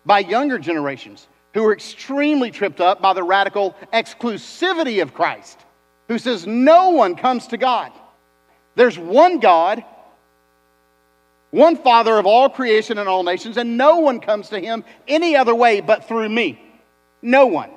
by 0.04 0.18
younger 0.18 0.58
generations 0.58 1.26
who 1.54 1.64
are 1.64 1.72
extremely 1.72 2.50
tripped 2.50 2.82
up 2.82 3.00
by 3.00 3.14
the 3.14 3.22
radical 3.22 3.74
exclusivity 3.94 5.00
of 5.00 5.14
Christ, 5.14 5.58
who 6.08 6.18
says 6.18 6.46
no 6.46 6.90
one 6.90 7.16
comes 7.16 7.46
to 7.46 7.56
God. 7.56 7.92
There's 8.74 8.98
one 8.98 9.40
God, 9.40 9.82
one 11.50 11.78
Father 11.78 12.18
of 12.18 12.26
all 12.26 12.50
creation 12.50 12.98
and 12.98 13.08
all 13.08 13.22
nations, 13.22 13.56
and 13.56 13.78
no 13.78 14.00
one 14.00 14.20
comes 14.20 14.50
to 14.50 14.60
him 14.60 14.84
any 15.08 15.34
other 15.34 15.54
way 15.54 15.80
but 15.80 16.06
through 16.06 16.28
me. 16.28 16.60
No 17.22 17.46
one. 17.46 17.70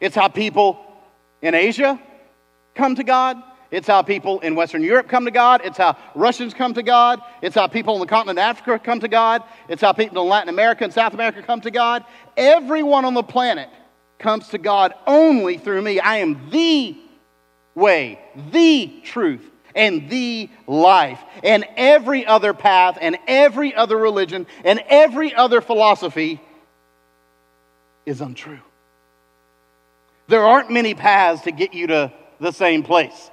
It's 0.00 0.16
how 0.16 0.26
people 0.26 0.84
in 1.42 1.54
Asia 1.54 2.02
come 2.74 2.96
to 2.96 3.04
God. 3.04 3.40
It's 3.70 3.86
how 3.86 4.02
people 4.02 4.40
in 4.40 4.54
Western 4.54 4.82
Europe 4.82 5.08
come 5.08 5.26
to 5.26 5.30
God. 5.30 5.60
It's 5.62 5.76
how 5.76 5.96
Russians 6.14 6.54
come 6.54 6.74
to 6.74 6.82
God. 6.82 7.20
It's 7.42 7.54
how 7.54 7.66
people 7.66 7.94
on 7.94 8.00
the 8.00 8.06
continent 8.06 8.38
of 8.38 8.42
Africa 8.42 8.78
come 8.78 9.00
to 9.00 9.08
God. 9.08 9.42
It's 9.68 9.82
how 9.82 9.92
people 9.92 10.22
in 10.22 10.28
Latin 10.28 10.48
America 10.48 10.84
and 10.84 10.92
South 10.92 11.12
America 11.12 11.42
come 11.42 11.60
to 11.60 11.70
God. 11.70 12.04
Everyone 12.36 13.04
on 13.04 13.12
the 13.14 13.22
planet 13.22 13.68
comes 14.18 14.48
to 14.48 14.58
God 14.58 14.94
only 15.06 15.58
through 15.58 15.82
me. 15.82 16.00
I 16.00 16.18
am 16.18 16.50
the 16.50 16.96
way, 17.74 18.18
the 18.52 19.00
truth, 19.04 19.44
and 19.74 20.08
the 20.08 20.48
life. 20.66 21.20
And 21.44 21.64
every 21.76 22.26
other 22.26 22.54
path, 22.54 22.96
and 23.00 23.18
every 23.26 23.74
other 23.74 23.96
religion, 23.96 24.46
and 24.64 24.82
every 24.88 25.34
other 25.34 25.60
philosophy 25.60 26.40
is 28.06 28.22
untrue. 28.22 28.60
There 30.26 30.44
aren't 30.44 30.70
many 30.70 30.94
paths 30.94 31.42
to 31.42 31.52
get 31.52 31.74
you 31.74 31.88
to 31.88 32.12
the 32.40 32.52
same 32.52 32.82
place. 32.82 33.30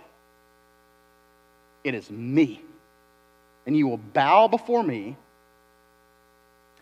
It 1.85 1.93
is 1.93 2.09
me. 2.09 2.61
And 3.67 3.77
you 3.77 3.87
will 3.87 3.97
bow 3.99 4.47
before 4.47 4.83
me 4.83 5.15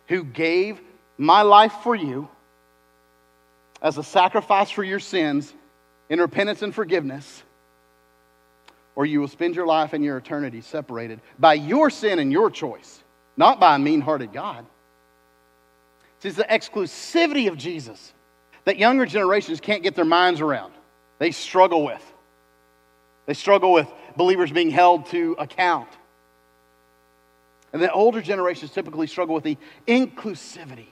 who 0.08 0.24
gave 0.24 0.80
my 1.18 1.42
life 1.42 1.74
for 1.84 1.94
you 1.94 2.30
as 3.82 3.98
a 3.98 4.04
sacrifice 4.04 4.72
for 4.72 4.84
your 4.84 5.00
sins 5.00 5.54
in 6.10 6.20
repentance 6.20 6.62
and 6.62 6.74
forgiveness, 6.74 7.44
or 8.96 9.06
you 9.06 9.20
will 9.20 9.28
spend 9.28 9.56
your 9.56 9.68
life 9.68 9.92
and 9.92 10.06
your 10.06 10.18
eternity 10.18 10.62
separated 10.62 11.20
by 11.38 11.54
your 11.54 11.90
sin 11.90 12.20
and 12.20 12.32
your 12.32 12.50
choice, 12.50 13.04
not 13.36 13.60
by 13.60 13.76
a 13.76 13.80
mean 13.80 14.00
hearted 14.00 14.32
God. 14.32 14.66
It's 16.22 16.38
the 16.38 16.44
exclusivity 16.46 17.50
of 17.50 17.58
Jesus 17.58 18.14
that 18.64 18.78
younger 18.78 19.06
generations 19.06 19.60
can't 19.60 19.84
get 19.84 19.96
their 19.96 20.06
minds 20.06 20.40
around. 20.40 20.74
They 21.20 21.32
struggle 21.32 21.84
with. 21.84 22.14
They 23.26 23.34
struggle 23.34 23.74
with 23.74 23.92
believers 24.16 24.52
being 24.52 24.72
held 24.72 25.08
to 25.08 25.36
account. 25.40 25.90
And 27.72 27.82
the 27.82 27.92
older 27.92 28.22
generations 28.22 28.72
typically 28.72 29.08
struggle 29.08 29.34
with 29.34 29.44
the 29.44 29.58
inclusivity 29.88 30.88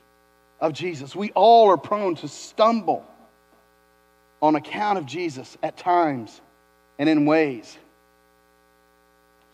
of 0.60 0.74
Jesus. 0.74 1.16
We 1.16 1.32
all 1.32 1.70
are 1.70 1.78
prone 1.78 2.16
to 2.16 2.28
stumble 2.28 3.06
on 4.42 4.56
account 4.56 4.98
of 4.98 5.06
Jesus 5.06 5.58
at 5.62 5.78
times 5.78 6.42
and 6.98 7.08
in 7.08 7.26
ways. 7.26 7.78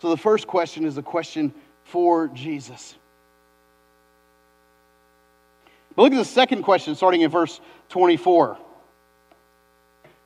So 0.01 0.09
the 0.09 0.17
first 0.17 0.47
question 0.47 0.85
is 0.85 0.97
a 0.97 1.01
question 1.01 1.53
for 1.83 2.27
Jesus. 2.29 2.95
But 5.95 6.03
look 6.03 6.13
at 6.13 6.17
the 6.17 6.25
second 6.25 6.63
question 6.63 6.95
starting 6.95 7.21
in 7.21 7.31
verse 7.31 7.59
24. 7.89 8.57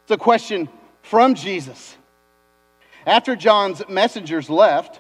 It's 0.04 0.12
a 0.12 0.18
question 0.18 0.68
from 1.02 1.34
Jesus. 1.34 1.96
After 3.06 3.36
John's 3.36 3.82
messengers 3.90 4.50
left, 4.50 5.00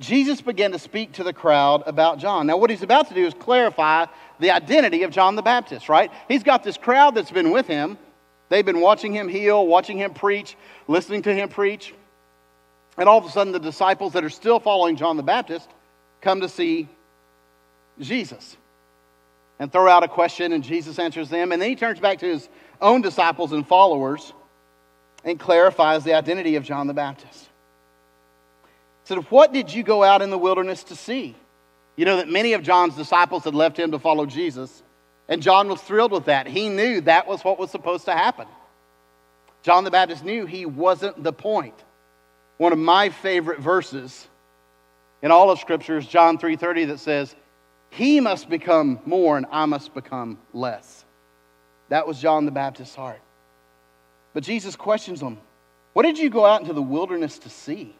Jesus 0.00 0.40
began 0.40 0.72
to 0.72 0.78
speak 0.78 1.12
to 1.12 1.24
the 1.24 1.32
crowd 1.32 1.82
about 1.86 2.18
John. 2.18 2.46
Now, 2.46 2.56
what 2.56 2.70
he's 2.70 2.82
about 2.82 3.08
to 3.08 3.14
do 3.14 3.26
is 3.26 3.34
clarify 3.34 4.06
the 4.38 4.52
identity 4.52 5.02
of 5.02 5.10
John 5.10 5.34
the 5.34 5.42
Baptist, 5.42 5.88
right? 5.88 6.10
He's 6.28 6.44
got 6.44 6.62
this 6.62 6.76
crowd 6.76 7.14
that's 7.14 7.32
been 7.32 7.50
with 7.50 7.66
him. 7.66 7.98
They've 8.48 8.64
been 8.64 8.80
watching 8.80 9.12
him 9.12 9.28
heal, 9.28 9.66
watching 9.66 9.98
him 9.98 10.14
preach, 10.14 10.56
listening 10.86 11.22
to 11.22 11.34
him 11.34 11.48
preach. 11.48 11.94
And 12.96 13.08
all 13.08 13.18
of 13.18 13.24
a 13.24 13.30
sudden, 13.30 13.52
the 13.52 13.58
disciples 13.58 14.12
that 14.14 14.24
are 14.24 14.30
still 14.30 14.60
following 14.60 14.96
John 14.96 15.16
the 15.16 15.22
Baptist 15.22 15.68
come 16.20 16.40
to 16.40 16.48
see 16.48 16.88
Jesus 18.00 18.56
and 19.58 19.72
throw 19.72 19.88
out 19.88 20.04
a 20.04 20.08
question, 20.08 20.52
and 20.52 20.62
Jesus 20.62 20.98
answers 20.98 21.28
them. 21.28 21.50
And 21.50 21.60
then 21.60 21.68
he 21.68 21.76
turns 21.76 21.98
back 21.98 22.18
to 22.20 22.26
his 22.26 22.48
own 22.80 23.02
disciples 23.02 23.52
and 23.52 23.66
followers 23.66 24.32
and 25.28 25.38
clarifies 25.38 26.04
the 26.04 26.14
identity 26.14 26.56
of 26.56 26.64
John 26.64 26.86
the 26.86 26.94
Baptist. 26.94 27.48
He 29.04 29.14
said, 29.14 29.18
What 29.30 29.52
did 29.52 29.72
you 29.72 29.82
go 29.82 30.02
out 30.02 30.22
in 30.22 30.30
the 30.30 30.38
wilderness 30.38 30.84
to 30.84 30.96
see? 30.96 31.36
You 31.96 32.04
know 32.04 32.16
that 32.16 32.28
many 32.28 32.52
of 32.52 32.62
John's 32.62 32.96
disciples 32.96 33.44
had 33.44 33.54
left 33.54 33.78
him 33.78 33.90
to 33.90 33.98
follow 33.98 34.26
Jesus, 34.26 34.82
and 35.28 35.42
John 35.42 35.68
was 35.68 35.80
thrilled 35.80 36.12
with 36.12 36.26
that. 36.26 36.46
He 36.46 36.68
knew 36.68 37.00
that 37.02 37.26
was 37.26 37.44
what 37.44 37.58
was 37.58 37.70
supposed 37.70 38.06
to 38.06 38.12
happen. 38.12 38.46
John 39.62 39.84
the 39.84 39.90
Baptist 39.90 40.24
knew 40.24 40.46
he 40.46 40.64
wasn't 40.66 41.22
the 41.22 41.32
point. 41.32 41.74
One 42.56 42.72
of 42.72 42.78
my 42.78 43.10
favorite 43.10 43.60
verses 43.60 44.26
in 45.22 45.30
all 45.30 45.50
of 45.50 45.58
Scripture 45.58 45.98
is 45.98 46.06
John 46.06 46.38
3:30 46.38 46.88
that 46.88 47.00
says, 47.00 47.34
he 47.90 48.20
must 48.20 48.48
become 48.48 49.00
more 49.06 49.36
and 49.36 49.46
I 49.50 49.66
must 49.66 49.94
become 49.94 50.38
less. 50.52 51.04
That 51.88 52.06
was 52.06 52.20
John 52.20 52.44
the 52.44 52.50
Baptist's 52.50 52.94
heart. 52.94 53.20
But 54.34 54.42
Jesus 54.42 54.76
questions 54.76 55.20
them 55.20 55.38
What 55.92 56.04
did 56.04 56.18
you 56.18 56.30
go 56.30 56.44
out 56.44 56.60
into 56.60 56.72
the 56.72 56.82
wilderness 56.82 57.38
to 57.40 57.50
see? 57.50 57.94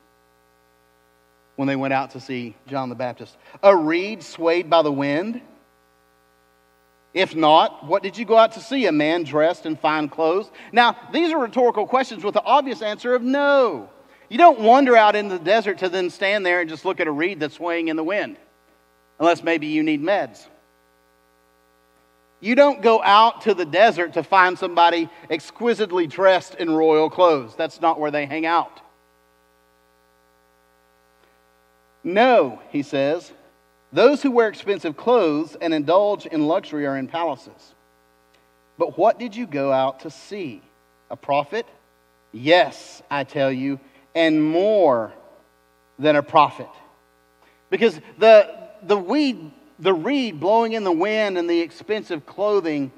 when 1.58 1.66
they 1.66 1.74
went 1.74 1.92
out 1.92 2.12
to 2.12 2.20
see 2.20 2.54
John 2.68 2.88
the 2.88 2.94
Baptist? 2.94 3.36
A 3.64 3.76
reed 3.76 4.22
swayed 4.22 4.70
by 4.70 4.82
the 4.82 4.92
wind? 4.92 5.40
If 7.12 7.34
not, 7.34 7.84
what 7.84 8.04
did 8.04 8.16
you 8.16 8.24
go 8.24 8.38
out 8.38 8.52
to 8.52 8.60
see? 8.60 8.86
A 8.86 8.92
man 8.92 9.24
dressed 9.24 9.66
in 9.66 9.74
fine 9.74 10.08
clothes? 10.08 10.48
Now, 10.70 10.96
these 11.12 11.32
are 11.32 11.38
rhetorical 11.38 11.84
questions 11.84 12.22
with 12.22 12.34
the 12.34 12.44
obvious 12.44 12.80
answer 12.80 13.12
of 13.12 13.22
no. 13.22 13.90
You 14.28 14.38
don't 14.38 14.60
wander 14.60 14.96
out 14.96 15.16
in 15.16 15.26
the 15.26 15.38
desert 15.40 15.78
to 15.78 15.88
then 15.88 16.10
stand 16.10 16.46
there 16.46 16.60
and 16.60 16.70
just 16.70 16.84
look 16.84 17.00
at 17.00 17.08
a 17.08 17.10
reed 17.10 17.40
that's 17.40 17.56
swaying 17.56 17.88
in 17.88 17.96
the 17.96 18.04
wind, 18.04 18.36
unless 19.18 19.42
maybe 19.42 19.66
you 19.66 19.82
need 19.82 20.00
meds. 20.00 20.46
You 22.40 22.54
don't 22.54 22.82
go 22.82 23.02
out 23.02 23.42
to 23.42 23.54
the 23.54 23.64
desert 23.64 24.14
to 24.14 24.22
find 24.22 24.58
somebody 24.58 25.08
exquisitely 25.28 26.06
dressed 26.06 26.54
in 26.54 26.70
royal 26.70 27.10
clothes. 27.10 27.54
That's 27.56 27.80
not 27.80 27.98
where 27.98 28.10
they 28.10 28.26
hang 28.26 28.46
out. 28.46 28.80
No, 32.04 32.62
he 32.70 32.82
says, 32.82 33.32
those 33.92 34.22
who 34.22 34.30
wear 34.30 34.48
expensive 34.48 34.96
clothes 34.96 35.56
and 35.60 35.74
indulge 35.74 36.26
in 36.26 36.46
luxury 36.46 36.86
are 36.86 36.96
in 36.96 37.08
palaces. 37.08 37.74
But 38.76 38.96
what 38.96 39.18
did 39.18 39.34
you 39.34 39.46
go 39.46 39.72
out 39.72 40.00
to 40.00 40.10
see? 40.10 40.62
A 41.10 41.16
prophet? 41.16 41.66
Yes, 42.30 43.02
I 43.10 43.24
tell 43.24 43.50
you, 43.50 43.80
and 44.14 44.42
more 44.42 45.12
than 45.98 46.16
a 46.16 46.22
prophet. 46.22 46.68
Because 47.70 47.98
the, 48.18 48.68
the 48.82 48.96
weed 48.96 49.50
the 49.78 49.94
reed 49.94 50.40
blowing 50.40 50.72
in 50.72 50.84
the 50.84 50.92
wind 50.92 51.38
and 51.38 51.48
the 51.48 51.60
expensive 51.60 52.26
clothing 52.26 52.90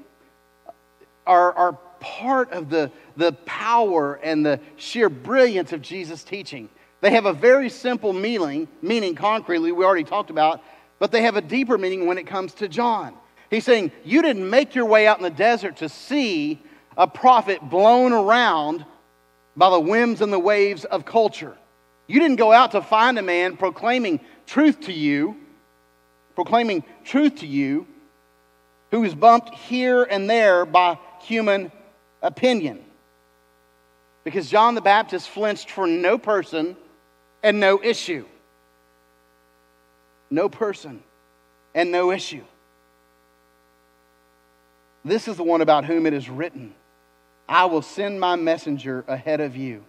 are, 1.25 1.53
are 1.53 1.73
part 1.99 2.51
of 2.51 2.69
the, 2.69 2.91
the 3.17 3.33
power 3.45 4.15
and 4.15 4.45
the 4.45 4.59
sheer 4.75 5.09
brilliance 5.09 5.71
of 5.71 5.81
Jesus' 5.81 6.23
teaching. 6.23 6.69
They 7.01 7.11
have 7.11 7.25
a 7.25 7.33
very 7.33 7.69
simple 7.69 8.13
meaning, 8.13 8.67
meaning 8.81 9.15
concretely, 9.15 9.71
we 9.71 9.85
already 9.85 10.03
talked 10.03 10.29
about, 10.29 10.61
but 10.99 11.11
they 11.11 11.23
have 11.23 11.35
a 11.35 11.41
deeper 11.41 11.77
meaning 11.77 12.05
when 12.05 12.17
it 12.17 12.27
comes 12.27 12.53
to 12.55 12.67
John. 12.67 13.15
He's 13.49 13.65
saying, 13.65 13.91
You 14.03 14.21
didn't 14.21 14.49
make 14.49 14.75
your 14.75 14.85
way 14.85 15.07
out 15.07 15.17
in 15.17 15.23
the 15.23 15.29
desert 15.29 15.77
to 15.77 15.89
see 15.89 16.61
a 16.97 17.07
prophet 17.07 17.61
blown 17.69 18.13
around 18.13 18.85
by 19.55 19.69
the 19.69 19.79
whims 19.79 20.21
and 20.21 20.31
the 20.31 20.39
waves 20.39 20.85
of 20.85 21.05
culture. 21.05 21.57
You 22.07 22.19
didn't 22.19 22.37
go 22.37 22.51
out 22.51 22.71
to 22.71 22.81
find 22.81 23.17
a 23.17 23.21
man 23.21 23.57
proclaiming 23.57 24.19
truth 24.45 24.81
to 24.81 24.93
you 24.93 25.40
proclaiming 26.35 26.83
truth 27.03 27.37
to 27.39 27.47
you, 27.47 27.87
who 28.91 29.03
is 29.03 29.15
bumped 29.15 29.55
here 29.55 30.03
and 30.03 30.29
there 30.29 30.65
by 30.65 30.97
human 31.21 31.71
opinion. 32.21 32.83
Because 34.23 34.49
John 34.49 34.75
the 34.75 34.81
Baptist 34.81 35.29
flinched 35.29 35.71
for 35.71 35.87
no 35.87 36.17
person 36.17 36.75
and 37.41 37.59
no 37.59 37.81
issue. 37.81 38.25
No 40.29 40.49
person 40.49 41.01
and 41.73 41.91
no 41.91 42.11
issue. 42.11 42.43
This 45.03 45.27
is 45.27 45.37
the 45.37 45.43
one 45.43 45.61
about 45.61 45.85
whom 45.85 46.05
it 46.05 46.13
is 46.13 46.29
written 46.29 46.75
I 47.49 47.65
will 47.65 47.81
send 47.81 48.19
my 48.19 48.37
messenger 48.37 49.03
ahead 49.09 49.41
of 49.41 49.57
you, 49.57 49.83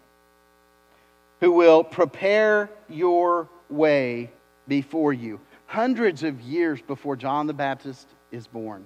who 1.39 1.53
will 1.53 1.85
prepare 1.85 2.71
your 2.89 3.49
way 3.69 4.31
before 4.67 5.13
you 5.13 5.39
hundreds 5.73 6.23
of 6.23 6.39
years 6.43 6.83
before 6.83 7.17
John 7.17 7.47
the 7.47 7.55
Baptist 7.55 8.07
is 8.31 8.47
born. 8.47 8.85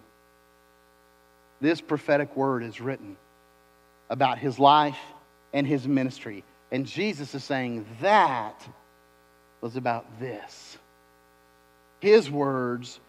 This 1.61 1.81
prophetic 1.81 2.37
word 2.37 2.63
is 2.63 2.81
written 2.81 3.17
about 4.09 4.39
his 4.39 4.61
life 4.61 4.99
and 5.53 5.67
his 5.67 5.89
ministry. 5.89 6.45
And 6.71 6.87
Jesus 6.87 7.35
is 7.35 7.43
saying 7.43 7.85
that 8.01 8.65
was 9.61 9.75
about 9.75 10.21
this. 10.21 10.79
His 11.99 12.31
words 12.31 13.01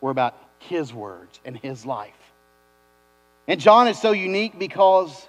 were 0.00 0.10
about 0.10 0.34
his 0.58 0.94
words 0.94 1.40
and 1.44 1.58
his 1.58 1.84
life. 1.84 2.14
And 3.46 3.60
John 3.60 3.86
is 3.86 4.00
so 4.00 4.12
unique 4.12 4.58
because 4.58 5.28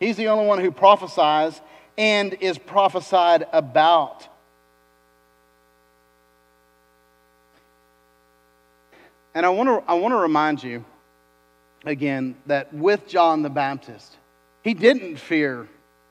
he's 0.00 0.16
the 0.16 0.26
only 0.26 0.46
one 0.46 0.58
who 0.58 0.72
prophesies 0.72 1.60
and 1.96 2.34
is 2.40 2.58
prophesied 2.58 3.46
about. 3.52 4.26
And 9.34 9.46
I 9.46 9.50
want 9.50 9.68
to 9.68 9.90
I 9.90 9.94
want 9.94 10.12
to 10.12 10.16
remind 10.16 10.62
you 10.62 10.84
again 11.84 12.36
that 12.46 12.72
with 12.72 13.06
John 13.06 13.42
the 13.42 13.50
Baptist, 13.50 14.16
he 14.62 14.74
didn't 14.74 15.16
fear 15.16 15.68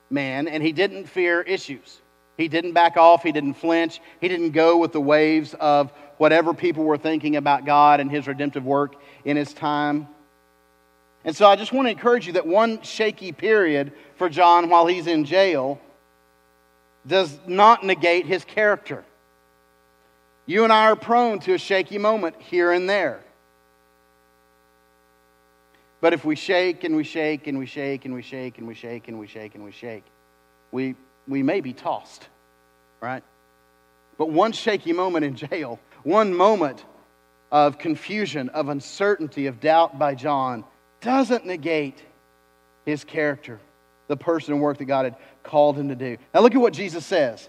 man 0.10 0.48
and 0.48 0.64
he 0.64 0.72
didn't 0.72 1.08
fear 1.08 1.42
issues. 1.42 2.02
He 2.38 2.48
didn't 2.48 2.72
back 2.72 2.96
off, 2.96 3.24
he 3.24 3.34
didn't 3.34 3.56
flinch, 3.56 4.00
he 4.22 4.30
didn't 4.30 4.52
go 4.52 4.78
with 4.78 4.94
the 4.94 5.02
waves 5.02 5.54
of 5.60 5.92
whatever 6.18 6.54
people 6.54 6.86
were 6.86 6.98
thinking 6.98 7.36
about 7.36 7.66
God 7.66 8.00
and 8.00 8.10
his 8.10 8.28
redemptive 8.28 8.66
work 8.66 8.96
in 9.26 9.36
his 9.36 9.54
time. 9.54 10.08
And 11.26 11.36
so 11.36 11.48
I 11.48 11.58
just 11.58 11.74
want 11.74 11.88
to 11.88 11.92
encourage 11.92 12.28
you 12.28 12.34
that 12.34 12.48
one 12.48 12.82
shaky 12.82 13.34
period 13.34 13.92
for 14.16 14.30
John 14.30 14.70
while 14.70 14.88
he's 14.88 15.08
in 15.08 15.26
jail 15.26 15.80
does 17.06 17.38
not 17.46 17.84
negate 17.84 18.26
his 18.26 18.46
character. 18.46 19.04
You 20.50 20.64
and 20.64 20.74
I 20.74 20.90
are 20.90 20.96
prone 20.96 21.38
to 21.42 21.54
a 21.54 21.60
shaky 21.60 22.00
moment 22.00 22.36
here 22.40 22.72
and 22.72 22.90
there. 22.90 23.20
But 26.02 26.14
if 26.14 26.26
we 26.26 26.36
shake 26.36 26.84
and 26.84 26.96
we 26.96 27.04
shake 27.04 27.46
and 27.46 27.60
we 27.60 27.68
shake 27.68 28.06
and 28.06 28.16
we 28.16 28.24
shake 28.24 28.58
and 28.58 28.68
we 28.68 28.74
shake 28.74 29.08
and 29.08 29.20
we 29.20 29.28
shake 29.28 29.54
and 29.54 29.64
we 29.64 29.72
shake, 29.72 30.04
we, 30.72 30.96
we 31.28 31.44
may 31.44 31.62
be 31.62 31.72
tossed, 31.72 32.28
right? 33.00 33.22
But 34.18 34.32
one 34.32 34.52
shaky 34.52 34.92
moment 34.92 35.24
in 35.24 35.36
jail, 35.36 35.80
one 36.02 36.34
moment 36.34 36.84
of 37.52 37.78
confusion, 37.78 38.50
of 38.50 38.70
uncertainty, 38.70 39.46
of 39.46 39.60
doubt 39.60 40.00
by 40.00 40.16
John 40.16 40.64
doesn't 41.02 41.46
negate 41.46 42.02
his 42.88 43.04
character, 43.04 43.60
the 44.08 44.18
person 44.18 44.56
and 44.56 44.64
work 44.64 44.80
that 44.80 44.86
God 44.86 45.06
had 45.06 45.16
called 45.44 45.78
him 45.78 45.90
to 45.90 45.96
do. 45.96 46.18
Now 46.34 46.42
look 46.42 46.56
at 46.56 46.62
what 46.62 46.74
Jesus 46.74 47.06
says. 47.06 47.48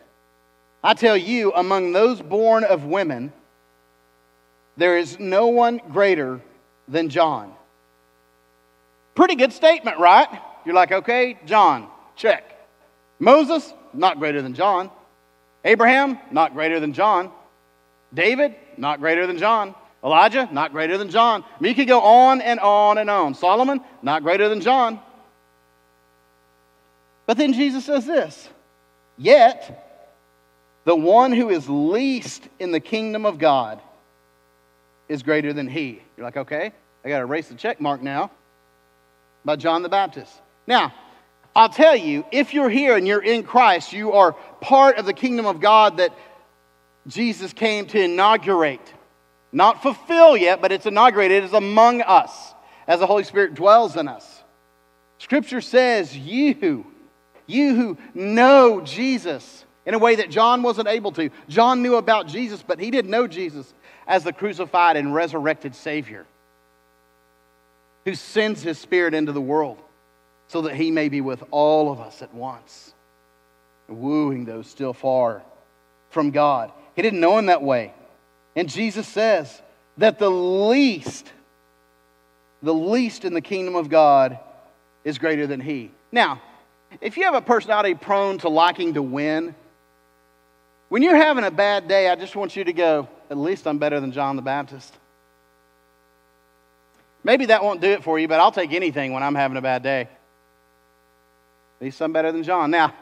I 0.82 0.94
tell 0.94 1.16
you, 1.16 1.52
among 1.52 1.92
those 1.92 2.22
born 2.22 2.64
of 2.64 2.84
women, 2.84 3.32
there 4.76 4.96
is 4.96 5.18
no 5.18 5.48
one 5.48 5.80
greater 5.90 6.40
than 6.88 7.10
John. 7.10 7.52
Pretty 9.14 9.34
good 9.34 9.52
statement, 9.52 9.98
right? 9.98 10.28
You're 10.64 10.74
like, 10.74 10.92
okay, 10.92 11.38
John, 11.44 11.88
check. 12.16 12.44
Moses, 13.18 13.72
not 13.92 14.18
greater 14.18 14.40
than 14.40 14.54
John. 14.54 14.90
Abraham, 15.64 16.18
not 16.30 16.54
greater 16.54 16.80
than 16.80 16.94
John. 16.94 17.30
David, 18.14 18.54
not 18.78 19.00
greater 19.00 19.26
than 19.26 19.36
John. 19.36 19.74
Elijah, 20.02 20.48
not 20.50 20.72
greater 20.72 20.96
than 20.96 21.10
John. 21.10 21.42
I 21.42 21.62
mean, 21.62 21.70
you 21.70 21.74
could 21.76 21.88
go 21.88 22.00
on 22.00 22.40
and 22.40 22.58
on 22.58 22.96
and 22.96 23.10
on. 23.10 23.34
Solomon, 23.34 23.82
not 24.00 24.22
greater 24.22 24.48
than 24.48 24.62
John. 24.62 24.98
But 27.26 27.36
then 27.36 27.52
Jesus 27.52 27.84
says 27.84 28.06
this 28.06 28.48
Yet, 29.18 29.89
the 30.90 30.96
one 30.96 31.30
who 31.30 31.50
is 31.50 31.68
least 31.68 32.48
in 32.58 32.72
the 32.72 32.80
kingdom 32.80 33.24
of 33.24 33.38
God 33.38 33.80
is 35.08 35.22
greater 35.22 35.52
than 35.52 35.68
he. 35.68 36.02
You're 36.16 36.26
like, 36.26 36.36
okay, 36.36 36.72
I 37.04 37.08
got 37.08 37.18
to 37.18 37.22
erase 37.22 37.46
the 37.46 37.54
check 37.54 37.80
mark 37.80 38.02
now 38.02 38.32
by 39.44 39.54
John 39.54 39.84
the 39.84 39.88
Baptist. 39.88 40.32
Now, 40.66 40.92
I'll 41.54 41.68
tell 41.68 41.94
you, 41.94 42.24
if 42.32 42.52
you're 42.52 42.68
here 42.68 42.96
and 42.96 43.06
you're 43.06 43.22
in 43.22 43.44
Christ, 43.44 43.92
you 43.92 44.14
are 44.14 44.32
part 44.60 44.96
of 44.96 45.06
the 45.06 45.12
kingdom 45.12 45.46
of 45.46 45.60
God 45.60 45.98
that 45.98 46.12
Jesus 47.06 47.52
came 47.52 47.86
to 47.86 48.02
inaugurate. 48.02 48.92
Not 49.52 49.84
fulfill 49.84 50.36
yet, 50.36 50.60
but 50.60 50.72
it's 50.72 50.86
inaugurated. 50.86 51.44
It 51.44 51.44
is 51.44 51.52
among 51.52 52.02
us 52.02 52.52
as 52.88 52.98
the 52.98 53.06
Holy 53.06 53.22
Spirit 53.22 53.54
dwells 53.54 53.94
in 53.94 54.08
us. 54.08 54.42
Scripture 55.18 55.60
says, 55.60 56.18
You, 56.18 56.84
you 57.46 57.76
who 57.76 57.96
know 58.12 58.80
Jesus, 58.80 59.64
in 59.90 59.94
a 59.94 59.98
way 59.98 60.14
that 60.14 60.30
John 60.30 60.62
wasn't 60.62 60.86
able 60.86 61.10
to. 61.12 61.30
John 61.48 61.82
knew 61.82 61.96
about 61.96 62.28
Jesus, 62.28 62.62
but 62.62 62.78
he 62.78 62.92
didn't 62.92 63.10
know 63.10 63.26
Jesus 63.26 63.74
as 64.06 64.22
the 64.22 64.32
crucified 64.32 64.96
and 64.96 65.12
resurrected 65.12 65.74
Savior 65.74 66.26
who 68.04 68.14
sends 68.14 68.62
his 68.62 68.78
Spirit 68.78 69.14
into 69.14 69.32
the 69.32 69.40
world 69.40 69.82
so 70.46 70.62
that 70.62 70.76
he 70.76 70.92
may 70.92 71.08
be 71.08 71.20
with 71.20 71.42
all 71.50 71.90
of 71.90 71.98
us 71.98 72.22
at 72.22 72.32
once, 72.32 72.94
wooing 73.88 74.44
those 74.44 74.68
still 74.68 74.92
far 74.92 75.42
from 76.10 76.30
God. 76.30 76.70
He 76.94 77.02
didn't 77.02 77.18
know 77.18 77.36
him 77.36 77.46
that 77.46 77.60
way. 77.60 77.92
And 78.54 78.68
Jesus 78.68 79.08
says 79.08 79.60
that 79.98 80.20
the 80.20 80.30
least, 80.30 81.32
the 82.62 82.72
least 82.72 83.24
in 83.24 83.34
the 83.34 83.40
kingdom 83.40 83.74
of 83.74 83.88
God 83.88 84.38
is 85.02 85.18
greater 85.18 85.48
than 85.48 85.60
he. 85.60 85.90
Now, 86.12 86.40
if 87.00 87.16
you 87.16 87.24
have 87.24 87.34
a 87.34 87.42
personality 87.42 87.94
prone 87.94 88.38
to 88.38 88.48
liking 88.48 88.94
to 88.94 89.02
win, 89.02 89.56
when 90.90 91.02
you're 91.02 91.16
having 91.16 91.44
a 91.44 91.50
bad 91.50 91.88
day, 91.88 92.08
I 92.08 92.16
just 92.16 92.36
want 92.36 92.56
you 92.56 92.64
to 92.64 92.72
go, 92.72 93.08
at 93.30 93.38
least 93.38 93.66
I'm 93.66 93.78
better 93.78 94.00
than 94.00 94.10
John 94.12 94.34
the 94.36 94.42
Baptist. 94.42 94.92
Maybe 97.22 97.46
that 97.46 97.62
won't 97.62 97.80
do 97.80 97.88
it 97.88 98.02
for 98.02 98.18
you, 98.18 98.26
but 98.26 98.40
I'll 98.40 98.52
take 98.52 98.72
anything 98.72 99.12
when 99.12 99.22
I'm 99.22 99.36
having 99.36 99.56
a 99.56 99.62
bad 99.62 99.84
day. 99.84 100.02
At 100.02 100.08
least 101.80 102.02
I'm 102.02 102.12
better 102.12 102.32
than 102.32 102.42
John. 102.42 102.72
Now, 102.72 102.92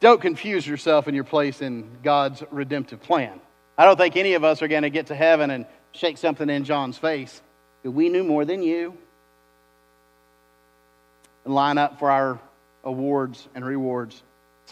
don't 0.00 0.20
confuse 0.20 0.66
yourself 0.66 1.08
in 1.08 1.14
your 1.14 1.24
place 1.24 1.62
in 1.62 1.88
God's 2.02 2.42
redemptive 2.50 3.02
plan. 3.02 3.40
I 3.78 3.86
don't 3.86 3.96
think 3.96 4.16
any 4.16 4.34
of 4.34 4.44
us 4.44 4.60
are 4.60 4.68
going 4.68 4.82
to 4.82 4.90
get 4.90 5.06
to 5.06 5.14
heaven 5.14 5.50
and 5.50 5.64
shake 5.92 6.18
something 6.18 6.50
in 6.50 6.64
John's 6.64 6.98
face. 6.98 7.40
We 7.82 8.10
knew 8.10 8.24
more 8.24 8.44
than 8.44 8.62
you. 8.62 8.94
And 11.46 11.54
line 11.54 11.78
up 11.78 11.98
for 11.98 12.10
our 12.10 12.38
awards 12.84 13.48
and 13.54 13.64
rewards. 13.64 14.22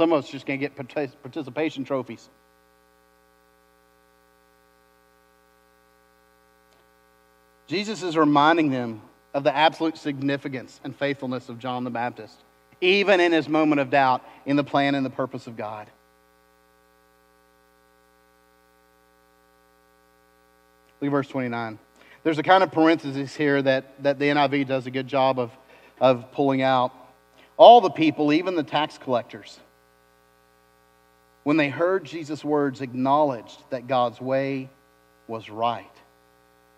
Some 0.00 0.14
of 0.14 0.24
us 0.24 0.30
just 0.30 0.46
going 0.46 0.58
to 0.58 0.66
get 0.66 0.74
participation 1.22 1.84
trophies. 1.84 2.26
Jesus 7.66 8.02
is 8.02 8.16
reminding 8.16 8.70
them 8.70 9.02
of 9.34 9.44
the 9.44 9.54
absolute 9.54 9.98
significance 9.98 10.80
and 10.84 10.96
faithfulness 10.96 11.50
of 11.50 11.58
John 11.58 11.84
the 11.84 11.90
Baptist, 11.90 12.34
even 12.80 13.20
in 13.20 13.30
his 13.30 13.46
moment 13.46 13.78
of 13.78 13.90
doubt 13.90 14.24
in 14.46 14.56
the 14.56 14.64
plan 14.64 14.94
and 14.94 15.04
the 15.04 15.10
purpose 15.10 15.46
of 15.46 15.58
God. 15.58 15.86
Look 21.02 21.08
at 21.08 21.10
verse 21.10 21.28
29. 21.28 21.78
There's 22.22 22.38
a 22.38 22.42
kind 22.42 22.62
of 22.62 22.72
parenthesis 22.72 23.36
here 23.36 23.60
that, 23.60 24.02
that 24.02 24.18
the 24.18 24.24
NIV 24.24 24.66
does 24.66 24.86
a 24.86 24.90
good 24.90 25.08
job 25.08 25.38
of, 25.38 25.50
of 26.00 26.32
pulling 26.32 26.62
out. 26.62 26.90
All 27.58 27.82
the 27.82 27.90
people, 27.90 28.32
even 28.32 28.54
the 28.54 28.62
tax 28.62 28.96
collectors, 28.96 29.60
when 31.42 31.56
they 31.56 31.68
heard 31.68 32.04
Jesus' 32.04 32.44
words, 32.44 32.80
acknowledged 32.80 33.62
that 33.70 33.86
God's 33.86 34.20
way 34.20 34.68
was 35.26 35.48
right. 35.48 35.90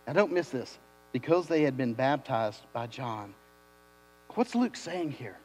Now, 0.06 0.12
don't 0.12 0.32
miss 0.32 0.50
this 0.50 0.78
because 1.12 1.46
they 1.46 1.62
had 1.62 1.76
been 1.76 1.94
baptized 1.94 2.60
by 2.72 2.86
John. 2.86 3.34
What's 4.34 4.54
Luke 4.54 4.76
saying 4.76 5.12
here? 5.12 5.36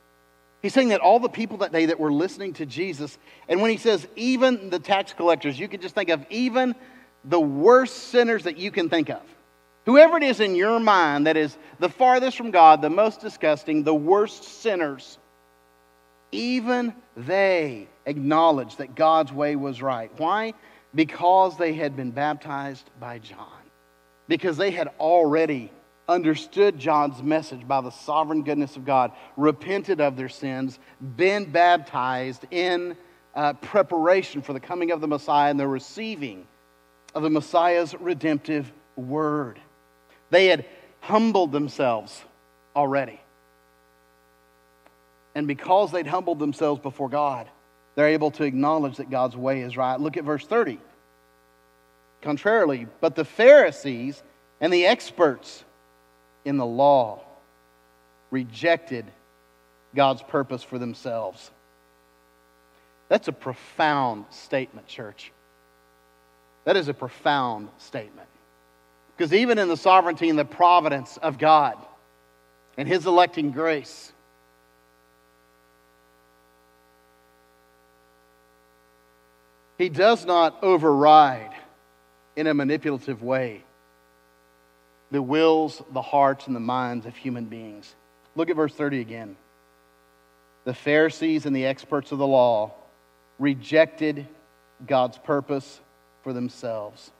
He's 0.61 0.73
saying 0.73 0.89
that 0.89 1.01
all 1.01 1.19
the 1.19 1.29
people 1.29 1.57
that 1.57 1.71
day 1.71 1.87
that 1.87 1.99
were 1.99 2.11
listening 2.11 2.53
to 2.53 2.65
Jesus, 2.65 3.17
and 3.47 3.61
when 3.61 3.69
he 3.71 3.77
says 3.77 4.07
even 4.15 4.69
the 4.69 4.79
tax 4.79 5.13
collectors, 5.13 5.59
you 5.59 5.67
can 5.67 5.81
just 5.81 5.93
think 5.93 6.09
of 6.09 6.25
even 6.29 6.75
the 7.23 7.39
worst 7.39 8.09
sinners 8.09 8.43
that 8.43 8.57
you 8.57 8.71
can 8.71 8.89
think 8.89 9.09
of. 9.09 9.21
Whoever 9.85 10.17
it 10.17 10.23
is 10.23 10.39
in 10.39 10.55
your 10.55 10.79
mind 10.79 11.27
that 11.27 11.37
is 11.37 11.57
the 11.79 11.89
farthest 11.89 12.35
from 12.35 12.51
God, 12.51 12.81
the 12.81 12.89
most 12.89 13.21
disgusting, 13.21 13.83
the 13.83 13.95
worst 13.95 14.43
sinners, 14.43 15.17
even 16.31 16.93
they 17.15 17.87
acknowledged 18.05 18.79
that 18.79 18.95
God's 18.95 19.31
way 19.31 19.55
was 19.55 19.81
right. 19.81 20.11
Why? 20.17 20.53
Because 20.93 21.57
they 21.57 21.73
had 21.73 21.95
been 21.95 22.11
baptized 22.11 22.89
by 22.99 23.19
John 23.19 23.57
because 24.27 24.57
they 24.57 24.71
had 24.71 24.89
already 24.99 25.71
understood 26.07 26.79
John's 26.79 27.21
message 27.21 27.67
by 27.67 27.81
the 27.81 27.89
sovereign 27.89 28.43
goodness 28.43 28.75
of 28.75 28.85
God, 28.85 29.11
repented 29.35 29.99
of 29.99 30.15
their 30.15 30.29
sins, 30.29 30.79
been 31.15 31.51
baptized 31.51 32.45
in 32.51 32.95
uh, 33.35 33.53
preparation 33.53 34.41
for 34.41 34.53
the 34.53 34.59
coming 34.59 34.91
of 34.91 35.01
the 35.01 35.07
Messiah 35.07 35.49
and 35.49 35.59
the 35.59 35.67
receiving 35.67 36.47
of 37.13 37.23
the 37.23 37.29
Messiah's 37.29 37.93
redemptive 37.95 38.71
word. 38.95 39.59
They 40.29 40.47
had 40.47 40.65
humbled 41.01 41.51
themselves 41.51 42.21
already. 42.75 43.19
And 45.37 45.45
because 45.45 45.91
they'd 45.91 46.07
humbled 46.07 46.39
themselves 46.39 46.81
before 46.81 47.09
God, 47.09 47.47
they're 47.93 48.07
able 48.07 48.31
to 48.31 48.43
acknowledge 48.43 48.97
that 48.97 49.11
God's 49.11 49.37
way 49.37 49.61
is 49.61 49.77
right. 49.77 50.01
Look 50.01 50.17
at 50.17 50.23
verse 50.23 50.43
30. 50.43 50.79
Contrarily, 52.23 52.87
but 53.01 53.15
the 53.15 53.23
Pharisees 53.23 54.23
and 54.59 54.73
the 54.73 54.87
experts 54.87 55.63
in 56.43 56.57
the 56.57 56.65
law 56.65 57.21
rejected 58.31 59.05
God's 59.93 60.23
purpose 60.23 60.63
for 60.63 60.79
themselves. 60.79 61.51
That's 63.07 63.27
a 63.27 63.31
profound 63.31 64.25
statement, 64.31 64.87
church. 64.87 65.31
That 66.63 66.77
is 66.77 66.87
a 66.87 66.95
profound 66.95 67.69
statement. 67.77 68.27
Because 69.15 69.31
even 69.33 69.59
in 69.59 69.67
the 69.67 69.77
sovereignty 69.77 70.29
and 70.29 70.39
the 70.39 70.45
providence 70.45 71.17
of 71.17 71.37
God 71.37 71.77
and 72.75 72.87
His 72.87 73.05
electing 73.05 73.51
grace, 73.51 74.13
He 79.77 79.89
does 79.89 80.25
not 80.25 80.63
override 80.63 81.53
in 82.35 82.47
a 82.47 82.53
manipulative 82.53 83.21
way 83.21 83.63
the 85.09 85.21
wills, 85.21 85.81
the 85.93 86.01
hearts, 86.01 86.47
and 86.47 86.55
the 86.55 86.59
minds 86.59 87.05
of 87.05 87.15
human 87.15 87.45
beings. 87.45 87.95
Look 88.35 88.49
at 88.49 88.55
verse 88.55 88.73
30 88.73 88.99
again. 88.99 89.37
The 90.65 90.73
Pharisees 90.73 91.45
and 91.45 91.55
the 91.55 91.65
experts 91.65 92.11
of 92.11 92.17
the 92.17 92.27
law 92.27 92.73
rejected 93.39 94.27
God's 94.85 95.17
purpose 95.17 95.79
for 96.23 96.33
themselves 96.33 97.11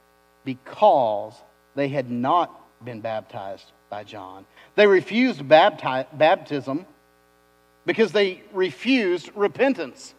because 0.44 1.34
they 1.74 1.88
had 1.88 2.10
not 2.10 2.84
been 2.84 3.00
baptized 3.00 3.72
by 3.88 4.04
John. 4.04 4.44
They 4.74 4.86
refused 4.86 5.40
bapti- 5.40 6.06
baptism 6.12 6.84
because 7.86 8.12
they 8.12 8.42
refused 8.52 9.30
repentance. 9.34 10.14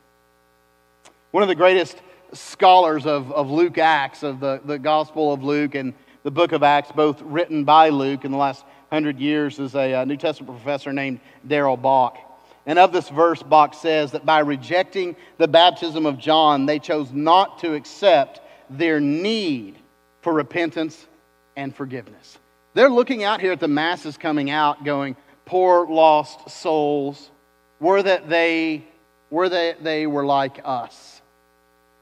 One 1.32 1.44
of 1.44 1.50
the 1.50 1.56
greatest 1.56 2.02
scholars 2.34 3.06
of, 3.06 3.32
of 3.32 3.50
Luke 3.50 3.78
Acts, 3.78 4.24
of 4.24 4.40
the, 4.40 4.62
the 4.64 4.80
Gospel 4.80 5.34
of 5.34 5.44
Luke 5.44 5.76
and 5.76 5.94
the 6.24 6.32
book 6.32 6.52
of 6.52 6.64
Acts, 6.64 6.92
both 6.92 7.22
written 7.22 7.64
by 7.64 7.90
Luke 7.90 8.26
in 8.26 8.32
the 8.32 8.38
last 8.38 8.66
hundred 8.92 9.20
years, 9.20 9.60
is 9.60 9.76
a, 9.76 9.94
a 9.94 10.06
New 10.06 10.18
Testament 10.18 10.62
professor 10.62 10.92
named 10.92 11.20
Darrell 11.48 11.78
Bock. 11.78 12.18
And 12.66 12.78
of 12.78 12.92
this 12.92 13.10
verse, 13.10 13.42
Bock 13.42 13.74
says 13.74 14.12
that 14.12 14.26
by 14.26 14.40
rejecting 14.40 15.16
the 15.38 15.48
baptism 15.48 16.06
of 16.06 16.20
John, 16.20 16.66
they 16.66 16.78
chose 16.78 17.12
not 17.12 17.60
to 17.60 17.74
accept 17.74 18.42
their 18.70 19.00
need 19.00 19.78
for 20.22 20.34
repentance 20.34 21.08
and 21.56 21.76
forgiveness. 21.76 22.38
They're 22.74 22.90
looking 22.90 23.24
out 23.24 23.42
here 23.42 23.54
at 23.54 23.60
the 23.60 23.68
masses 23.68 24.18
coming 24.18 24.52
out, 24.52 24.84
going, 24.84 25.16
poor 25.46 25.88
lost 25.88 26.50
souls, 26.50 27.32
were 27.80 28.04
that 28.04 28.30
they 28.30 28.86
were 29.32 29.50
that 29.50 29.84
they 29.84 30.06
were 30.06 30.26
like 30.26 30.60
us. 30.64 31.09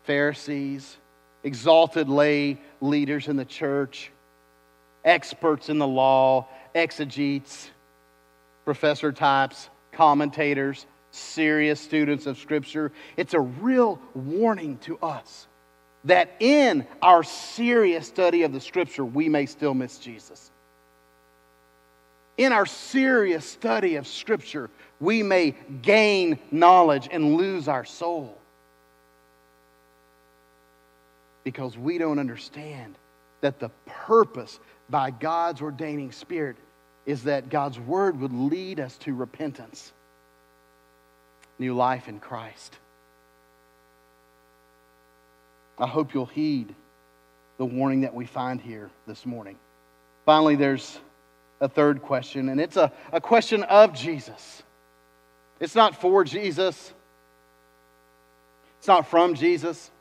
Pharisees, 0.07 0.97
exalted 1.43 2.07
lay 2.07 2.59
leaders 2.79 3.27
in 3.27 3.35
the 3.35 3.45
church, 3.45 4.09
experts 5.03 5.67
in 5.67 5.79
the 5.79 5.87
law, 5.87 6.47
exegetes, 6.73 7.69
professor 8.63 9.11
types, 9.11 9.69
commentators, 9.91 10.85
serious 11.11 11.81
students 11.81 12.25
of 12.25 12.37
Scripture. 12.37 12.93
It's 13.17 13.33
a 13.33 13.39
real 13.39 13.99
warning 14.15 14.77
to 14.79 14.97
us 14.99 15.45
that 16.05 16.35
in 16.39 16.87
our 17.01 17.23
serious 17.23 18.07
study 18.07 18.43
of 18.43 18.53
the 18.53 18.61
Scripture, 18.61 19.03
we 19.03 19.27
may 19.27 19.45
still 19.45 19.73
miss 19.73 19.97
Jesus. 19.97 20.51
In 22.37 22.53
our 22.53 22.65
serious 22.65 23.45
study 23.45 23.97
of 23.97 24.07
Scripture, 24.07 24.69
we 25.01 25.21
may 25.21 25.53
gain 25.81 26.39
knowledge 26.49 27.09
and 27.11 27.35
lose 27.35 27.67
our 27.67 27.83
soul. 27.83 28.37
Because 31.47 31.77
we 31.77 31.97
don't 31.97 32.19
understand 32.19 32.97
that 33.39 33.57
the 33.57 33.69
purpose 33.85 34.59
by 34.89 35.11
God's 35.11 35.61
ordaining 35.61 36.11
spirit 36.11 36.57
is 37.05 37.23
that 37.23 37.47
God's 37.47 37.79
word 37.79 38.19
would 38.19 38.33
lead 38.33 38.81
us 38.81 38.97
to 38.97 39.13
repentance, 39.15 39.93
new 41.57 41.73
life 41.73 42.09
in 42.09 42.19
Christ. 42.19 42.77
I 45.79 45.87
hope 45.87 46.13
you'll 46.13 46.25
heed 46.25 46.75
the 47.57 47.65
warning 47.65 48.01
that 48.01 48.13
we 48.13 48.25
find 48.25 48.59
here 48.59 48.89
this 49.07 49.25
morning. 49.25 49.55
Finally, 50.25 50.57
there's 50.57 50.99
a 51.61 51.69
third 51.69 52.01
question, 52.01 52.49
and 52.49 52.59
it's 52.59 52.75
a, 52.75 52.91
a 53.13 53.21
question 53.21 53.63
of 53.63 53.93
Jesus. 53.93 54.63
It's 55.61 55.75
not 55.75 56.01
for 56.01 56.25
Jesus, 56.25 56.91
it's 58.79 58.87
not 58.89 59.07
from 59.07 59.33
Jesus. 59.33 59.91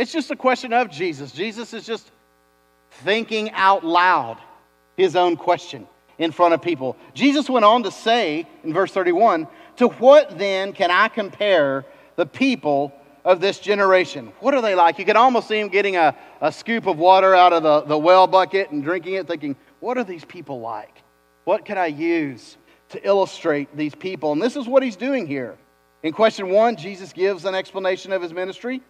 It's 0.00 0.12
just 0.12 0.30
a 0.30 0.36
question 0.36 0.72
of 0.72 0.90
Jesus. 0.90 1.30
Jesus 1.30 1.74
is 1.74 1.84
just 1.84 2.10
thinking 3.04 3.50
out 3.50 3.84
loud 3.84 4.38
his 4.96 5.14
own 5.14 5.36
question 5.36 5.86
in 6.16 6.32
front 6.32 6.54
of 6.54 6.62
people. 6.62 6.96
Jesus 7.12 7.50
went 7.50 7.66
on 7.66 7.82
to 7.82 7.90
say 7.90 8.46
in 8.64 8.72
verse 8.72 8.92
31 8.92 9.46
To 9.76 9.88
what 9.88 10.38
then 10.38 10.72
can 10.72 10.90
I 10.90 11.08
compare 11.08 11.84
the 12.16 12.24
people 12.24 12.94
of 13.26 13.42
this 13.42 13.58
generation? 13.58 14.32
What 14.40 14.54
are 14.54 14.62
they 14.62 14.74
like? 14.74 14.98
You 14.98 15.04
can 15.04 15.18
almost 15.18 15.48
see 15.48 15.60
him 15.60 15.68
getting 15.68 15.96
a, 15.96 16.16
a 16.40 16.50
scoop 16.50 16.86
of 16.86 16.96
water 16.96 17.34
out 17.34 17.52
of 17.52 17.62
the, 17.62 17.82
the 17.82 17.98
well 17.98 18.26
bucket 18.26 18.70
and 18.70 18.82
drinking 18.82 19.16
it, 19.16 19.28
thinking, 19.28 19.54
What 19.80 19.98
are 19.98 20.04
these 20.04 20.24
people 20.24 20.60
like? 20.60 21.02
What 21.44 21.66
can 21.66 21.76
I 21.76 21.88
use 21.88 22.56
to 22.88 23.06
illustrate 23.06 23.76
these 23.76 23.94
people? 23.94 24.32
And 24.32 24.40
this 24.40 24.56
is 24.56 24.66
what 24.66 24.82
he's 24.82 24.96
doing 24.96 25.26
here. 25.26 25.58
In 26.02 26.14
question 26.14 26.48
one, 26.48 26.76
Jesus 26.76 27.12
gives 27.12 27.44
an 27.44 27.54
explanation 27.54 28.14
of 28.14 28.22
his 28.22 28.32
ministry. 28.32 28.80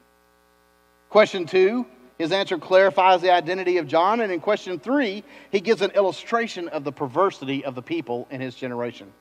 Question 1.11 1.45
two, 1.45 1.87
his 2.19 2.33
answer 2.33 2.57
clarifies 2.57 3.21
the 3.21 3.31
identity 3.31 3.79
of 3.79 3.87
John. 3.87 4.21
And 4.21 4.33
in 4.33 4.41
question 4.41 4.79
three, 4.79 5.25
he 5.51 5.61
gives 5.61 5.83
an 5.83 5.91
illustration 5.93 6.69
of 6.69 6.85
the 6.85 6.93
perversity 6.93 7.65
of 7.65 7.75
the 7.75 7.83
people 7.83 8.29
in 8.31 8.41
his 8.41 8.55
generation. 8.55 9.13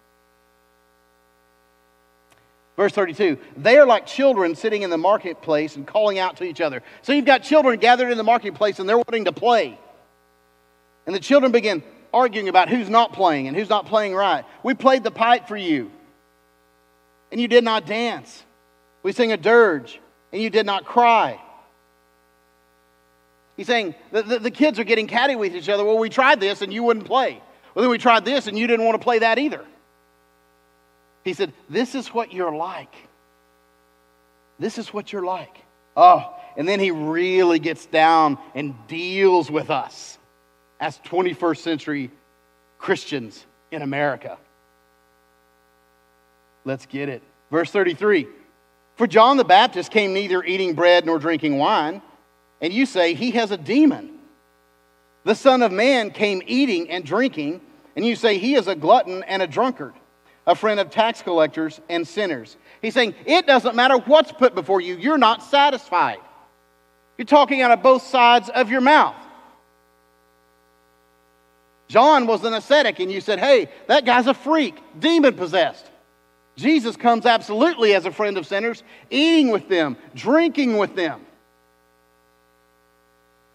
Verse 2.77 2.93
32 2.93 3.37
They 3.57 3.77
are 3.77 3.85
like 3.85 4.05
children 4.05 4.55
sitting 4.55 4.83
in 4.83 4.89
the 4.89 4.97
marketplace 4.97 5.75
and 5.75 5.85
calling 5.85 6.19
out 6.19 6.37
to 6.37 6.43
each 6.43 6.61
other. 6.61 6.83
So 7.01 7.11
you've 7.11 7.25
got 7.25 7.41
children 7.41 7.79
gathered 7.79 8.11
in 8.11 8.17
the 8.17 8.23
marketplace 8.23 8.79
and 8.79 8.87
they're 8.87 8.97
wanting 8.97 9.25
to 9.25 9.33
play. 9.33 9.77
And 11.07 11.15
the 11.15 11.19
children 11.19 11.51
begin 11.51 11.81
arguing 12.13 12.49
about 12.49 12.69
who's 12.69 12.89
not 12.89 13.13
playing 13.13 13.47
and 13.47 13.57
who's 13.57 13.69
not 13.69 13.87
playing 13.87 14.13
right. 14.13 14.45
We 14.61 14.75
played 14.75 15.03
the 15.03 15.11
pipe 15.11 15.47
for 15.47 15.57
you, 15.57 15.91
and 17.31 17.39
you 17.39 17.47
did 17.47 17.63
not 17.63 17.85
dance. 17.85 18.43
We 19.03 19.11
sing 19.11 19.31
a 19.31 19.37
dirge, 19.37 19.99
and 20.31 20.41
you 20.41 20.49
did 20.49 20.65
not 20.65 20.85
cry. 20.85 21.39
He's 23.59 23.67
saying 23.67 23.93
the, 24.13 24.23
the, 24.23 24.39
the, 24.39 24.51
kids 24.51 24.79
are 24.79 24.85
getting 24.85 25.05
catty 25.05 25.35
with 25.35 25.53
each 25.53 25.67
other. 25.67 25.83
Well, 25.83 25.97
we 25.97 26.07
tried 26.07 26.39
this 26.39 26.61
and 26.61 26.73
you 26.73 26.81
wouldn't 26.81 27.05
play. 27.05 27.41
Well, 27.75 27.83
then 27.83 27.91
we 27.91 27.97
tried 27.97 28.23
this 28.23 28.47
and 28.47 28.57
you 28.57 28.67
didn't 28.67 28.85
want 28.85 28.97
to 28.97 29.03
play 29.03 29.19
that 29.19 29.37
either. 29.37 29.65
He 31.25 31.33
said, 31.33 31.51
This 31.69 31.93
is 31.93 32.07
what 32.07 32.31
you're 32.31 32.55
like. 32.55 32.95
This 34.59 34.77
is 34.77 34.93
what 34.93 35.11
you're 35.11 35.25
like. 35.25 35.57
Oh, 35.97 36.33
and 36.55 36.65
then 36.65 36.79
he 36.79 36.91
really 36.91 37.59
gets 37.59 37.85
down 37.85 38.37
and 38.55 38.75
deals 38.87 39.51
with 39.51 39.69
us 39.69 40.17
as 40.79 40.97
21st 40.99 41.57
century 41.57 42.11
Christians 42.77 43.45
in 43.71 43.81
America. 43.81 44.37
Let's 46.63 46.85
get 46.85 47.09
it. 47.09 47.21
Verse 47.51 47.69
33 47.71 48.25
For 48.95 49.05
John 49.05 49.35
the 49.35 49.43
Baptist 49.43 49.91
came 49.91 50.13
neither 50.13 50.41
eating 50.45 50.75
bread 50.75 51.05
nor 51.05 51.19
drinking 51.19 51.57
wine, 51.57 52.01
and 52.61 52.73
you 52.73 52.85
say 52.85 53.13
he 53.13 53.31
has 53.31 53.51
a 53.51 53.57
demon. 53.57 54.17
The 55.23 55.35
Son 55.35 55.61
of 55.61 55.71
Man 55.71 56.11
came 56.11 56.41
eating 56.45 56.89
and 56.89 57.05
drinking, 57.05 57.61
and 57.95 58.05
you 58.05 58.15
say 58.15 58.37
he 58.37 58.55
is 58.55 58.67
a 58.67 58.75
glutton 58.75 59.23
and 59.23 59.41
a 59.41 59.47
drunkard 59.47 59.93
a 60.49 60.55
friend 60.55 60.79
of 60.79 60.89
tax 60.89 61.21
collectors 61.21 61.79
and 61.89 62.07
sinners. 62.07 62.57
He's 62.81 62.95
saying, 62.95 63.13
it 63.25 63.45
doesn't 63.45 63.75
matter 63.75 63.97
what's 63.99 64.31
put 64.31 64.55
before 64.55 64.81
you, 64.81 64.97
you're 64.97 65.19
not 65.19 65.43
satisfied. 65.43 66.17
You're 67.17 67.25
talking 67.25 67.61
out 67.61 67.71
of 67.71 67.83
both 67.83 68.01
sides 68.01 68.49
of 68.49 68.71
your 68.71 68.81
mouth. 68.81 69.15
John 71.87 72.25
was 72.25 72.43
an 72.43 72.53
ascetic, 72.53 72.99
and 72.99 73.11
you 73.11 73.21
said, 73.21 73.39
hey, 73.39 73.69
that 73.87 74.05
guy's 74.05 74.25
a 74.25 74.33
freak, 74.33 74.75
demon 74.99 75.35
possessed. 75.35 75.89
Jesus 76.55 76.95
comes 76.95 77.25
absolutely 77.27 77.93
as 77.93 78.05
a 78.05 78.11
friend 78.11 78.37
of 78.37 78.47
sinners, 78.47 78.83
eating 79.11 79.51
with 79.51 79.69
them, 79.69 79.97
drinking 80.15 80.77
with 80.77 80.95
them. 80.95 81.21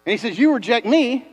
And 0.05 0.11
he 0.11 0.17
says, 0.17 0.37
You 0.37 0.53
reject 0.53 0.85
me 0.85 1.27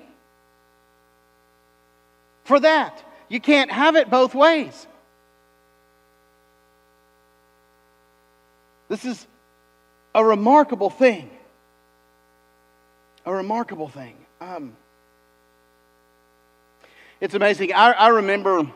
for 2.44 2.60
that. 2.60 3.02
You 3.28 3.40
can't 3.40 3.70
have 3.70 3.96
it 3.96 4.10
both 4.10 4.34
ways. 4.34 4.86
This 8.88 9.04
is 9.04 9.26
a 10.14 10.24
remarkable 10.24 10.90
thing. 10.90 11.30
A 13.24 13.32
remarkable 13.32 13.88
thing. 13.88 14.16
Um, 14.40 14.76
it's 17.20 17.34
amazing. 17.34 17.72
I, 17.72 17.92
I, 17.92 18.08
remember 18.08 18.66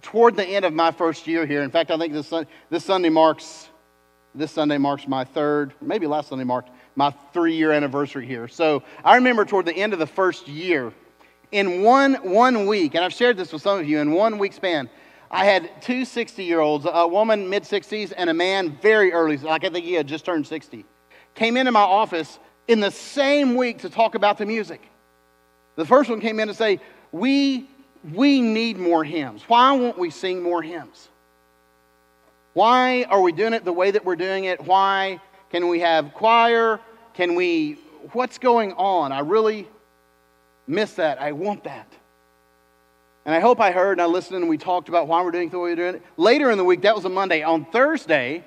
toward 0.00 0.34
the 0.34 0.44
end 0.44 0.64
of 0.64 0.72
my 0.72 0.90
first 0.90 1.26
year 1.26 1.44
here. 1.44 1.62
In 1.62 1.70
fact, 1.70 1.90
I 1.90 1.98
think 1.98 2.14
this, 2.14 2.32
this 2.70 2.84
Sunday 2.84 3.10
marks 3.10 3.68
this 4.36 4.52
Sunday 4.52 4.76
marks 4.76 5.08
my 5.08 5.24
third, 5.24 5.72
maybe 5.80 6.06
last 6.06 6.28
Sunday 6.28 6.44
marked 6.44 6.70
my 6.96 7.14
three-year 7.32 7.70
anniversary 7.70 8.26
here. 8.26 8.48
So 8.48 8.82
I 9.04 9.14
remember 9.16 9.44
toward 9.44 9.66
the 9.66 9.76
end 9.76 9.92
of 9.92 9.98
the 9.98 10.06
first 10.06 10.48
year, 10.48 10.92
in 11.52 11.82
one 11.82 12.14
one 12.14 12.66
week, 12.66 12.94
and 12.94 13.04
I've 13.04 13.12
shared 13.12 13.36
this 13.36 13.52
with 13.52 13.62
some 13.62 13.78
of 13.78 13.86
you, 13.86 14.00
in 14.00 14.10
one 14.10 14.38
week 14.38 14.52
span, 14.52 14.90
I 15.30 15.44
had 15.44 15.82
two 15.82 16.04
60 16.04 16.42
year 16.42 16.60
olds, 16.60 16.86
a 16.90 17.06
woman 17.06 17.48
mid 17.48 17.62
60s 17.62 18.12
and 18.16 18.30
a 18.30 18.34
man 18.34 18.76
very 18.80 19.12
early, 19.12 19.36
like 19.36 19.64
I 19.64 19.68
think 19.68 19.84
he 19.84 19.92
had 19.92 20.06
just 20.06 20.24
turned 20.24 20.46
60, 20.46 20.84
came 21.34 21.56
into 21.56 21.70
my 21.70 21.80
office 21.80 22.38
in 22.66 22.80
the 22.80 22.90
same 22.90 23.54
week 23.54 23.78
to 23.78 23.90
talk 23.90 24.14
about 24.14 24.38
the 24.38 24.46
music. 24.46 24.82
The 25.76 25.84
first 25.84 26.10
one 26.10 26.20
came 26.20 26.40
in 26.40 26.48
to 26.48 26.54
say, 26.54 26.80
We, 27.12 27.68
we 28.12 28.40
need 28.40 28.78
more 28.78 29.04
hymns. 29.04 29.42
Why 29.46 29.72
won't 29.72 29.98
we 29.98 30.10
sing 30.10 30.42
more 30.42 30.62
hymns? 30.62 31.08
Why 32.54 33.04
are 33.04 33.20
we 33.20 33.32
doing 33.32 33.52
it 33.52 33.64
the 33.64 33.72
way 33.72 33.90
that 33.90 34.04
we're 34.04 34.16
doing 34.16 34.44
it? 34.44 34.62
Why 34.62 35.20
can 35.56 35.68
we 35.68 35.80
have 35.80 36.12
choir? 36.12 36.80
Can 37.14 37.34
we, 37.34 37.78
what's 38.12 38.36
going 38.36 38.74
on? 38.74 39.10
I 39.10 39.20
really 39.20 39.66
miss 40.66 40.92
that. 40.96 41.18
I 41.18 41.32
want 41.32 41.64
that. 41.64 41.90
And 43.24 43.34
I 43.34 43.40
hope 43.40 43.58
I 43.58 43.70
heard 43.70 43.92
and 43.92 44.02
I 44.02 44.04
listened 44.04 44.36
and 44.36 44.50
we 44.50 44.58
talked 44.58 44.90
about 44.90 45.08
why 45.08 45.22
we're 45.22 45.30
doing 45.30 45.48
the 45.48 45.58
way 45.58 45.70
we're 45.70 45.76
doing 45.76 45.94
it. 45.94 46.02
Later 46.18 46.50
in 46.50 46.58
the 46.58 46.64
week, 46.64 46.82
that 46.82 46.94
was 46.94 47.06
a 47.06 47.08
Monday. 47.08 47.42
On 47.42 47.64
Thursday, 47.64 48.44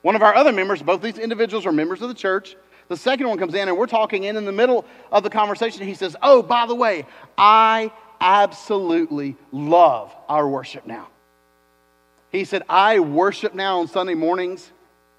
one 0.00 0.16
of 0.16 0.22
our 0.22 0.34
other 0.34 0.52
members, 0.52 0.80
both 0.80 1.02
these 1.02 1.18
individuals 1.18 1.66
are 1.66 1.72
members 1.72 2.00
of 2.00 2.08
the 2.08 2.14
church. 2.14 2.56
The 2.88 2.96
second 2.96 3.28
one 3.28 3.36
comes 3.36 3.52
in 3.52 3.68
and 3.68 3.76
we're 3.76 3.86
talking, 3.86 4.24
and 4.24 4.38
in 4.38 4.46
the 4.46 4.52
middle 4.52 4.86
of 5.12 5.22
the 5.22 5.28
conversation, 5.28 5.86
he 5.86 5.92
says, 5.92 6.16
Oh, 6.22 6.42
by 6.42 6.64
the 6.64 6.74
way, 6.74 7.04
I 7.36 7.92
absolutely 8.22 9.36
love 9.52 10.16
our 10.30 10.48
worship 10.48 10.86
now. 10.86 11.08
He 12.32 12.46
said, 12.46 12.62
I 12.70 13.00
worship 13.00 13.52
now 13.52 13.80
on 13.80 13.88
Sunday 13.88 14.14
mornings 14.14 14.72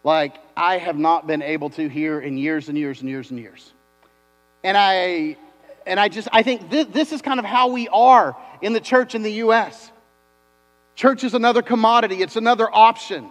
like 0.04 0.36
I 0.58 0.78
have 0.78 0.98
not 0.98 1.28
been 1.28 1.42
able 1.42 1.70
to 1.72 1.88
here 1.88 2.20
in 2.20 2.38
years 2.38 2.70
and 2.70 2.78
years 2.78 3.02
and 3.02 3.10
years 3.10 3.30
and 3.30 3.40
years. 3.40 3.72
And 4.64 4.78
I 4.78 5.38
and 5.86 6.00
I 6.00 6.10
just, 6.10 6.28
I 6.32 6.44
think 6.44 6.70
this 6.70 7.12
is 7.12 7.22
kind 7.22 7.40
of 7.40 7.46
how 7.46 7.70
we 7.70 7.88
are 7.90 8.36
in 8.62 8.74
the 8.74 8.80
church 8.80 9.16
in 9.16 9.24
the 9.24 9.32
U.S. 9.34 9.92
Church 10.96 11.24
is 11.24 11.34
another 11.34 11.62
commodity, 11.62 12.22
it's 12.22 12.36
another 12.36 12.68
option, 12.72 13.30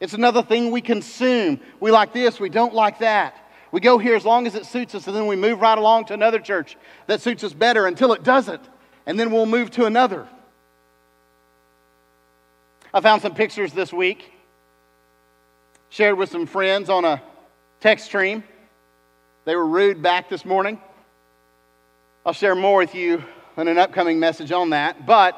it's 0.00 0.14
another 0.14 0.42
thing 0.42 0.70
we 0.70 0.80
consume. 0.80 1.60
We 1.80 1.90
like 1.90 2.12
this, 2.12 2.38
we 2.38 2.48
don't 2.48 2.74
like 2.74 3.00
that. 3.00 3.36
We 3.72 3.80
go 3.80 3.98
here 3.98 4.14
as 4.14 4.24
long 4.24 4.46
as 4.46 4.54
it 4.54 4.64
suits 4.64 4.94
us, 4.94 5.06
and 5.06 5.16
then 5.16 5.26
we 5.26 5.36
move 5.36 5.60
right 5.60 5.76
along 5.76 6.06
to 6.06 6.14
another 6.14 6.38
church 6.38 6.76
that 7.06 7.20
suits 7.20 7.44
us 7.44 7.52
better 7.52 7.86
until 7.86 8.12
it 8.12 8.22
doesn't, 8.22 8.62
and 9.06 9.18
then 9.18 9.30
we'll 9.30 9.46
move 9.46 9.70
to 9.72 9.84
another. 9.84 10.26
I 12.94 13.00
found 13.00 13.20
some 13.20 13.34
pictures 13.34 13.72
this 13.72 13.92
week, 13.92 14.32
shared 15.90 16.18
with 16.18 16.30
some 16.30 16.46
friends 16.46 16.90
on 16.90 17.04
a 17.04 17.22
text 17.80 18.06
stream. 18.06 18.44
They 19.44 19.56
were 19.56 19.66
rude 19.66 20.02
back 20.02 20.28
this 20.28 20.44
morning. 20.44 20.80
I'll 22.26 22.32
share 22.32 22.54
more 22.54 22.78
with 22.78 22.94
you 22.94 23.24
in 23.56 23.68
an 23.68 23.78
upcoming 23.78 24.20
message 24.20 24.52
on 24.52 24.70
that. 24.70 25.06
But 25.06 25.36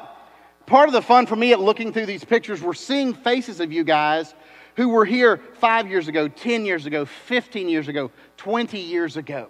part 0.65 0.89
of 0.89 0.93
the 0.93 1.01
fun 1.01 1.25
for 1.25 1.35
me 1.35 1.53
at 1.53 1.59
looking 1.59 1.93
through 1.93 2.07
these 2.07 2.23
pictures, 2.23 2.61
we're 2.61 2.73
seeing 2.73 3.13
faces 3.13 3.59
of 3.59 3.71
you 3.71 3.83
guys 3.83 4.33
who 4.75 4.89
were 4.89 5.05
here 5.05 5.37
five 5.59 5.87
years 5.87 6.07
ago, 6.07 6.27
10 6.27 6.65
years 6.65 6.85
ago, 6.85 7.05
15 7.05 7.69
years 7.69 7.87
ago, 7.87 8.11
20 8.37 8.79
years 8.79 9.17
ago, 9.17 9.49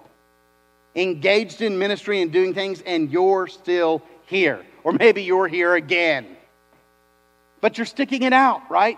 engaged 0.95 1.61
in 1.61 1.77
ministry 1.79 2.21
and 2.21 2.31
doing 2.31 2.53
things, 2.53 2.81
and 2.81 3.11
you're 3.11 3.47
still 3.47 4.01
here. 4.25 4.63
Or 4.83 4.91
maybe 4.91 5.23
you're 5.23 5.47
here 5.47 5.75
again. 5.75 6.25
But 7.61 7.77
you're 7.77 7.85
sticking 7.85 8.23
it 8.23 8.33
out, 8.33 8.69
right? 8.69 8.97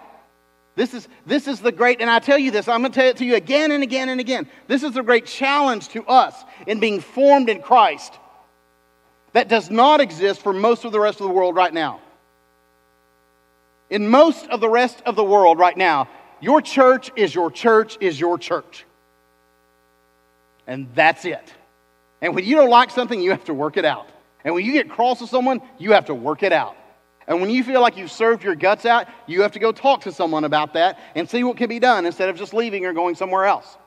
This 0.75 0.93
is, 0.93 1.07
this 1.25 1.47
is 1.47 1.59
the 1.59 1.71
great, 1.71 2.01
and 2.01 2.09
I 2.09 2.19
tell 2.19 2.37
you 2.37 2.49
this, 2.49 2.67
I'm 2.67 2.81
going 2.81 2.91
to 2.91 2.99
tell 2.99 3.09
it 3.09 3.17
to 3.17 3.25
you 3.25 3.35
again 3.35 3.71
and 3.71 3.83
again 3.83 4.09
and 4.09 4.19
again. 4.19 4.47
This 4.67 4.81
is 4.81 4.93
the 4.93 5.03
great 5.03 5.25
challenge 5.25 5.89
to 5.89 6.03
us 6.05 6.35
in 6.65 6.79
being 6.79 6.99
formed 6.99 7.49
in 7.49 7.61
Christ 7.61 8.13
that 9.33 9.49
does 9.49 9.69
not 9.69 9.99
exist 9.99 10.41
for 10.41 10.53
most 10.53 10.85
of 10.85 10.91
the 10.91 10.99
rest 10.99 11.19
of 11.19 11.27
the 11.27 11.33
world 11.33 11.55
right 11.55 11.73
now. 11.73 11.99
In 13.89 14.09
most 14.09 14.47
of 14.47 14.61
the 14.61 14.69
rest 14.69 15.01
of 15.05 15.15
the 15.15 15.23
world 15.23 15.59
right 15.59 15.77
now, 15.77 16.07
your 16.39 16.61
church 16.61 17.11
is 17.15 17.33
your 17.35 17.51
church 17.51 17.97
is 17.99 18.19
your 18.19 18.37
church. 18.37 18.85
And 20.65 20.87
that's 20.95 21.25
it. 21.25 21.53
And 22.21 22.33
when 22.33 22.45
you 22.45 22.55
don't 22.55 22.69
like 22.69 22.89
something, 22.89 23.21
you 23.21 23.31
have 23.31 23.45
to 23.45 23.53
work 23.53 23.77
it 23.77 23.85
out. 23.85 24.07
And 24.43 24.55
when 24.55 24.65
you 24.65 24.73
get 24.73 24.89
cross 24.89 25.21
with 25.21 25.29
someone, 25.29 25.61
you 25.77 25.93
have 25.93 26.05
to 26.05 26.15
work 26.15 26.41
it 26.41 26.53
out. 26.53 26.75
And 27.27 27.41
when 27.41 27.49
you 27.49 27.63
feel 27.63 27.81
like 27.81 27.97
you've 27.97 28.11
served 28.11 28.43
your 28.43 28.55
guts 28.55 28.85
out, 28.85 29.07
you 29.27 29.41
have 29.43 29.53
to 29.53 29.59
go 29.59 29.71
talk 29.71 30.01
to 30.01 30.11
someone 30.11 30.43
about 30.43 30.73
that 30.73 30.99
and 31.15 31.29
see 31.29 31.43
what 31.43 31.57
can 31.57 31.69
be 31.69 31.79
done 31.79 32.05
instead 32.05 32.29
of 32.29 32.37
just 32.37 32.53
leaving 32.53 32.85
or 32.85 32.93
going 32.93 33.15
somewhere 33.15 33.45
else. 33.45 33.77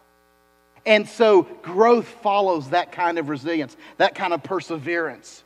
And 0.86 1.08
so 1.08 1.42
growth 1.62 2.06
follows 2.06 2.70
that 2.70 2.92
kind 2.92 3.18
of 3.18 3.28
resilience, 3.28 3.76
that 3.98 4.14
kind 4.14 4.32
of 4.32 4.42
perseverance 4.42 5.42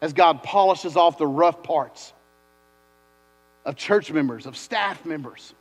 as 0.00 0.12
God 0.12 0.42
polishes 0.42 0.96
off 0.96 1.18
the 1.18 1.26
rough 1.26 1.62
parts 1.62 2.12
of 3.64 3.76
church 3.76 4.12
members, 4.12 4.46
of 4.46 4.56
staff 4.56 5.04
members. 5.04 5.54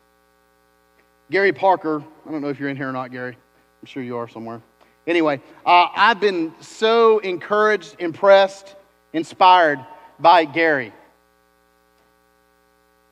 Gary 1.32 1.54
Parker, 1.54 2.04
I 2.28 2.32
don't 2.32 2.42
know 2.42 2.50
if 2.50 2.60
you're 2.60 2.70
in 2.70 2.78
here 2.78 2.90
or 2.90 2.92
not, 2.92 3.12
Gary. 3.12 3.36
I'm 3.82 3.86
sure 3.86 4.04
you 4.04 4.18
are 4.18 4.28
somewhere. 4.28 4.62
Anyway, 5.08 5.42
uh, 5.66 5.88
I've 5.96 6.20
been 6.20 6.54
so 6.62 7.20
encouraged, 7.20 7.96
impressed, 8.00 8.76
inspired 9.14 9.80
by 10.20 10.46
Gary. 10.46 10.94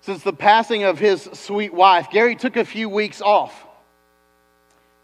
Since 0.01 0.23
the 0.23 0.33
passing 0.33 0.83
of 0.83 0.97
his 0.97 1.29
sweet 1.33 1.73
wife, 1.73 2.09
Gary 2.09 2.35
took 2.35 2.57
a 2.57 2.65
few 2.65 2.89
weeks 2.89 3.21
off. 3.21 3.65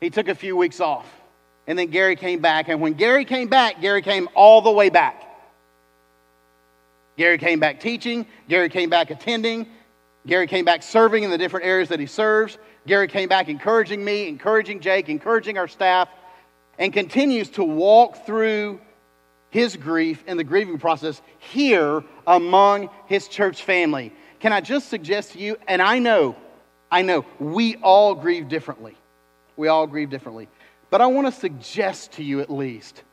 He 0.02 0.10
took 0.10 0.28
a 0.28 0.36
few 0.36 0.58
weeks 0.58 0.80
off. 0.80 1.08
And 1.68 1.78
then 1.78 1.88
Gary 1.88 2.16
came 2.16 2.40
back. 2.40 2.68
And 2.70 2.82
when 2.82 2.94
Gary 2.94 3.26
came 3.26 3.48
back, 3.48 3.82
Gary 3.82 4.02
came 4.02 4.28
all 4.34 4.62
the 4.62 4.72
way 4.72 4.90
back. 4.90 5.24
Gary 7.18 7.38
came 7.38 7.60
back 7.60 7.80
teaching. 7.80 8.26
Gary 8.48 8.70
came 8.70 8.90
back 8.90 9.12
attending. 9.12 9.68
Gary 10.26 10.48
came 10.48 10.66
back 10.66 10.84
serving 10.84 11.24
in 11.24 11.30
the 11.30 11.38
different 11.38 11.66
areas 11.66 11.90
that 11.90 12.00
he 12.00 12.06
serves. 12.06 12.58
Gary 12.86 13.08
came 13.08 13.30
back 13.30 13.50
encouraging 13.50 14.04
me, 14.04 14.28
encouraging 14.28 14.80
Jake, 14.80 15.10
encouraging 15.10 15.58
our 15.58 15.68
staff, 15.68 16.10
and 16.80 16.92
continues 16.94 17.50
to 17.52 17.64
walk 17.64 18.26
through 18.26 18.80
his 19.50 19.76
grief 19.76 20.24
and 20.28 20.38
the 20.38 20.44
grieving 20.44 20.78
process 20.78 21.22
here 21.40 22.04
among 22.26 22.90
his 23.08 23.28
church 23.28 23.64
family. 23.64 24.14
Can 24.40 24.54
I 24.54 24.62
just 24.62 24.90
suggest 24.90 25.34
to 25.34 25.40
you, 25.40 25.58
and 25.68 25.82
I 25.82 26.00
know, 26.00 26.36
I 26.92 27.02
know, 27.02 27.26
we 27.40 27.76
all 27.78 28.16
grieve 28.16 28.48
differently. 28.48 28.96
We 29.56 29.68
all 29.68 29.88
grieve 29.88 30.10
differently. 30.10 30.48
But 30.90 31.02
I 31.02 31.08
want 31.08 31.28
to 31.28 31.32
suggest 31.32 32.14
to 32.14 32.24
you 32.24 32.40
at 32.40 32.50
least 32.50 33.04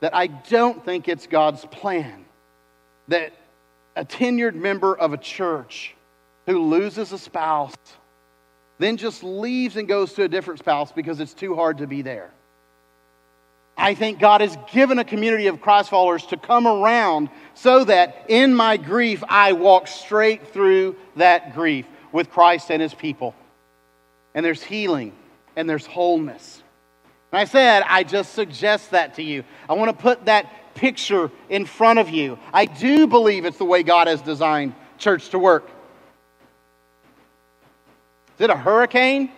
that 0.00 0.14
I 0.14 0.26
don't 0.26 0.84
think 0.84 1.08
it's 1.08 1.26
God's 1.26 1.64
plan 1.66 2.24
that 3.08 3.32
a 3.94 4.04
tenured 4.04 4.54
member 4.54 4.96
of 4.96 5.12
a 5.12 5.18
church 5.18 5.94
who 6.46 6.58
loses 6.58 7.12
a 7.12 7.18
spouse 7.18 7.74
then 8.78 8.96
just 8.96 9.22
leaves 9.22 9.76
and 9.76 9.86
goes 9.86 10.14
to 10.14 10.24
a 10.24 10.28
different 10.28 10.58
spouse 10.58 10.90
because 10.90 11.20
it's 11.20 11.34
too 11.34 11.54
hard 11.54 11.78
to 11.78 11.86
be 11.86 12.02
there. 12.02 12.30
I 13.82 13.94
think 13.94 14.20
God 14.20 14.42
has 14.42 14.56
given 14.70 15.00
a 15.00 15.04
community 15.04 15.48
of 15.48 15.60
Christ 15.60 15.90
followers 15.90 16.24
to 16.26 16.36
come 16.36 16.68
around 16.68 17.30
so 17.54 17.82
that 17.82 18.26
in 18.28 18.54
my 18.54 18.76
grief, 18.76 19.24
I 19.28 19.54
walk 19.54 19.88
straight 19.88 20.52
through 20.52 20.94
that 21.16 21.56
grief 21.56 21.84
with 22.12 22.30
Christ 22.30 22.70
and 22.70 22.80
his 22.80 22.94
people. 22.94 23.34
And 24.34 24.46
there's 24.46 24.62
healing 24.62 25.12
and 25.56 25.68
there's 25.68 25.84
wholeness. 25.84 26.62
And 27.32 27.40
I 27.40 27.44
said, 27.44 27.82
I 27.88 28.04
just 28.04 28.34
suggest 28.34 28.92
that 28.92 29.14
to 29.14 29.22
you. 29.24 29.42
I 29.68 29.72
want 29.72 29.90
to 29.90 30.00
put 30.00 30.26
that 30.26 30.74
picture 30.76 31.32
in 31.48 31.66
front 31.66 31.98
of 31.98 32.08
you. 32.08 32.38
I 32.52 32.66
do 32.66 33.08
believe 33.08 33.44
it's 33.44 33.58
the 33.58 33.64
way 33.64 33.82
God 33.82 34.06
has 34.06 34.22
designed 34.22 34.76
church 34.96 35.30
to 35.30 35.40
work. 35.40 35.68
Is 38.36 38.42
it 38.42 38.50
a 38.50 38.56
hurricane? 38.56 39.32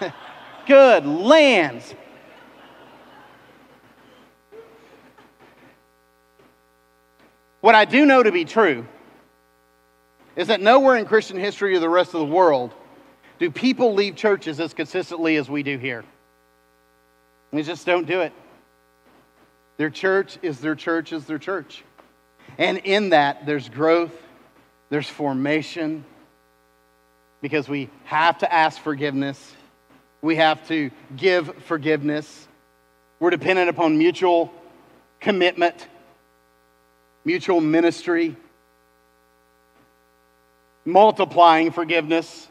Good 0.66 1.06
lands. 1.06 1.94
What 7.60 7.74
I 7.74 7.84
do 7.84 8.06
know 8.06 8.22
to 8.22 8.32
be 8.32 8.44
true 8.44 8.86
is 10.36 10.48
that 10.48 10.60
nowhere 10.60 10.96
in 10.96 11.04
Christian 11.04 11.38
history 11.38 11.74
or 11.74 11.80
the 11.80 11.88
rest 11.88 12.14
of 12.14 12.20
the 12.20 12.26
world 12.26 12.72
do 13.38 13.50
people 13.50 13.94
leave 13.94 14.16
churches 14.16 14.60
as 14.60 14.74
consistently 14.74 15.36
as 15.36 15.48
we 15.50 15.62
do 15.62 15.76
here. 15.76 16.04
They 17.52 17.62
just 17.62 17.84
don't 17.84 18.06
do 18.06 18.20
it. 18.20 18.32
Their 19.76 19.90
church 19.90 20.38
is 20.42 20.60
their 20.60 20.74
church 20.74 21.12
is 21.12 21.24
their 21.24 21.38
church. 21.38 21.82
And 22.58 22.78
in 22.78 23.10
that, 23.10 23.46
there's 23.46 23.68
growth, 23.68 24.14
there's 24.90 25.08
formation, 25.08 26.04
because 27.40 27.68
we 27.68 27.88
have 28.04 28.38
to 28.38 28.52
ask 28.52 28.80
forgiveness, 28.80 29.54
we 30.20 30.36
have 30.36 30.66
to 30.68 30.90
give 31.16 31.54
forgiveness. 31.64 32.46
We're 33.18 33.30
dependent 33.30 33.70
upon 33.70 33.96
mutual 33.96 34.52
commitment 35.18 35.88
mutual 37.24 37.60
ministry, 37.60 38.36
multiplying 40.84 41.70
forgiveness, 41.70 42.48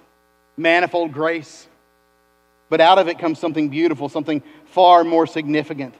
manifold 0.57 1.11
grace. 1.11 1.67
But 2.69 2.81
out 2.81 2.99
of 2.99 3.07
it 3.07 3.17
comes 3.17 3.39
something 3.39 3.69
beautiful, 3.69 4.09
something 4.09 4.43
far 4.65 5.03
more 5.03 5.25
significant 5.25 5.95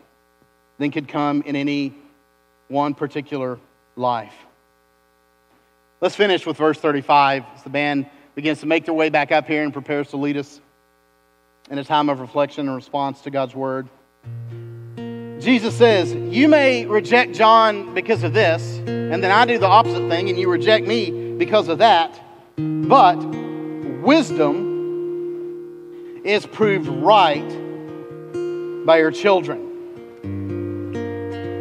than 0.78 0.92
could 0.92 1.08
come 1.08 1.42
in 1.42 1.56
any 1.56 1.96
one 2.68 2.94
particular 2.94 3.60
life. 3.96 4.34
Let's 6.02 6.16
finish 6.16 6.46
with 6.46 6.58
verse 6.58 6.80
35 6.80 7.44
as 7.56 7.64
the 7.64 7.70
band 7.70 8.06
begins 8.36 8.62
to 8.62 8.68
make 8.68 8.86
their 8.86 8.94
way 8.94 9.10
back 9.10 9.32
up 9.32 9.48
here 9.48 9.64
and 9.64 9.74
prepares 9.74 10.10
to 10.10 10.18
lead 10.18 10.38
us 10.38 10.62
in 11.70 11.78
a 11.78 11.84
time 11.84 12.10
of 12.10 12.20
reflection 12.20 12.68
and 12.68 12.76
response 12.76 13.22
to 13.22 13.32
God's 13.32 13.54
word. 13.54 13.90
Jesus 15.40 15.76
says, 15.78 16.14
You 16.14 16.48
may 16.50 16.86
reject 16.86 17.34
John 17.34 17.94
because 17.94 18.24
of 18.24 18.34
this, 18.34 18.80
and 18.80 19.24
then 19.24 19.32
I 19.32 19.46
do 19.46 19.58
the 19.58 19.68
opposite 19.68 20.10
thing, 20.10 20.30
and 20.30 20.38
you 20.38 20.50
reject 20.50 20.86
me 20.86 21.38
because 21.38 21.70
of 21.70 21.78
that. 21.78 22.20
But 22.58 23.16
wisdom 24.02 24.70
is 26.26 26.46
proved 26.46 26.90
right 26.90 27.48
by 28.86 29.00
her 29.00 29.12
children. 29.12 29.68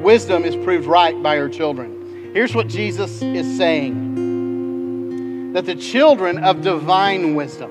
Wisdom 0.03 0.45
is 0.45 0.57
proved 0.65 0.87
right 0.87 1.23
by 1.23 1.37
her 1.37 1.49
children. 1.49 2.33
Here's 2.35 2.55
what 2.55 2.67
Jesus 2.67 3.23
is 3.23 3.57
saying 3.57 5.53
that 5.53 5.67
the 5.67 5.77
children 5.77 6.39
of 6.39 6.63
divine 6.63 7.35
wisdom, 7.35 7.71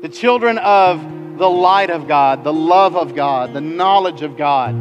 the 0.00 0.08
children 0.08 0.58
of 0.58 1.00
the 1.36 1.48
light 1.50 1.90
of 1.90 2.08
God, 2.08 2.44
the 2.44 2.52
love 2.52 2.96
of 2.96 3.14
God, 3.14 3.52
the 3.52 3.60
knowledge 3.60 4.22
of 4.22 4.36
God, 4.36 4.74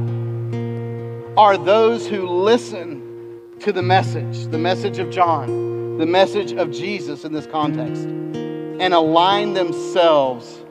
are 1.38 1.58
those 1.58 2.08
who 2.08 2.28
listen 2.28 3.42
to 3.60 3.74
the 3.74 3.82
message, 3.82 4.46
the 4.48 4.58
message 4.58 5.00
of 5.00 5.10
John, 5.10 5.98
the 5.98 6.06
message 6.06 6.54
of 6.54 6.72
Jesus 6.72 7.26
in 7.26 7.34
this 7.34 7.46
context, 7.48 8.04
and 8.04 8.94
align 8.94 9.54
themselves 9.54 10.64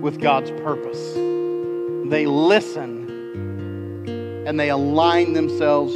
with 0.00 0.20
God's 0.20 0.50
purpose. 0.50 1.14
They 2.10 2.26
listen 2.26 3.08
and 4.46 4.58
they 4.58 4.70
align 4.70 5.32
themselves 5.32 5.94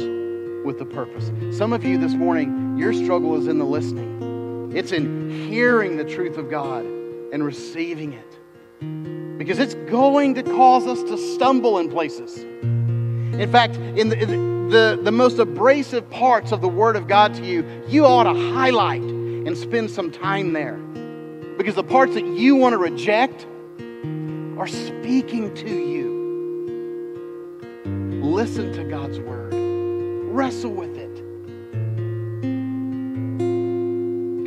with 0.65 0.79
the 0.79 0.85
purpose. 0.85 1.31
Some 1.55 1.73
of 1.73 1.83
you 1.83 1.97
this 1.97 2.13
morning, 2.13 2.77
your 2.77 2.93
struggle 2.93 3.35
is 3.35 3.47
in 3.47 3.59
the 3.59 3.65
listening, 3.65 4.71
it's 4.75 4.91
in 4.91 5.29
hearing 5.47 5.97
the 5.97 6.03
truth 6.03 6.37
of 6.37 6.49
God 6.49 6.83
and 6.83 7.43
receiving 7.43 8.13
it 8.13 8.39
because 9.45 9.59
it's 9.59 9.75
going 9.91 10.33
to 10.33 10.41
cause 10.41 10.87
us 10.87 11.03
to 11.03 11.19
stumble 11.19 11.77
in 11.77 11.87
places. 11.87 12.39
In 12.39 13.47
fact, 13.51 13.75
in 13.75 14.09
the, 14.09 14.15
the, 14.15 14.99
the 15.03 15.11
most 15.11 15.37
abrasive 15.37 16.09
parts 16.09 16.51
of 16.51 16.61
the 16.61 16.67
Word 16.67 16.95
of 16.95 17.07
God 17.07 17.35
to 17.35 17.45
you, 17.45 17.63
you 17.87 18.07
ought 18.07 18.23
to 18.23 18.33
highlight 18.53 19.03
and 19.03 19.55
spend 19.55 19.91
some 19.91 20.09
time 20.09 20.53
there. 20.53 20.77
Because 21.59 21.75
the 21.75 21.83
parts 21.83 22.15
that 22.15 22.25
you 22.25 22.55
want 22.55 22.73
to 22.73 22.79
reject 22.79 23.45
are 24.57 24.65
speaking 24.65 25.53
to 25.53 25.69
you. 25.69 26.15
Listen 28.23 28.73
to 28.73 28.83
God's 28.83 29.19
Word, 29.19 29.53
wrestle 29.53 30.71
with 30.71 30.97
it. 30.97 31.21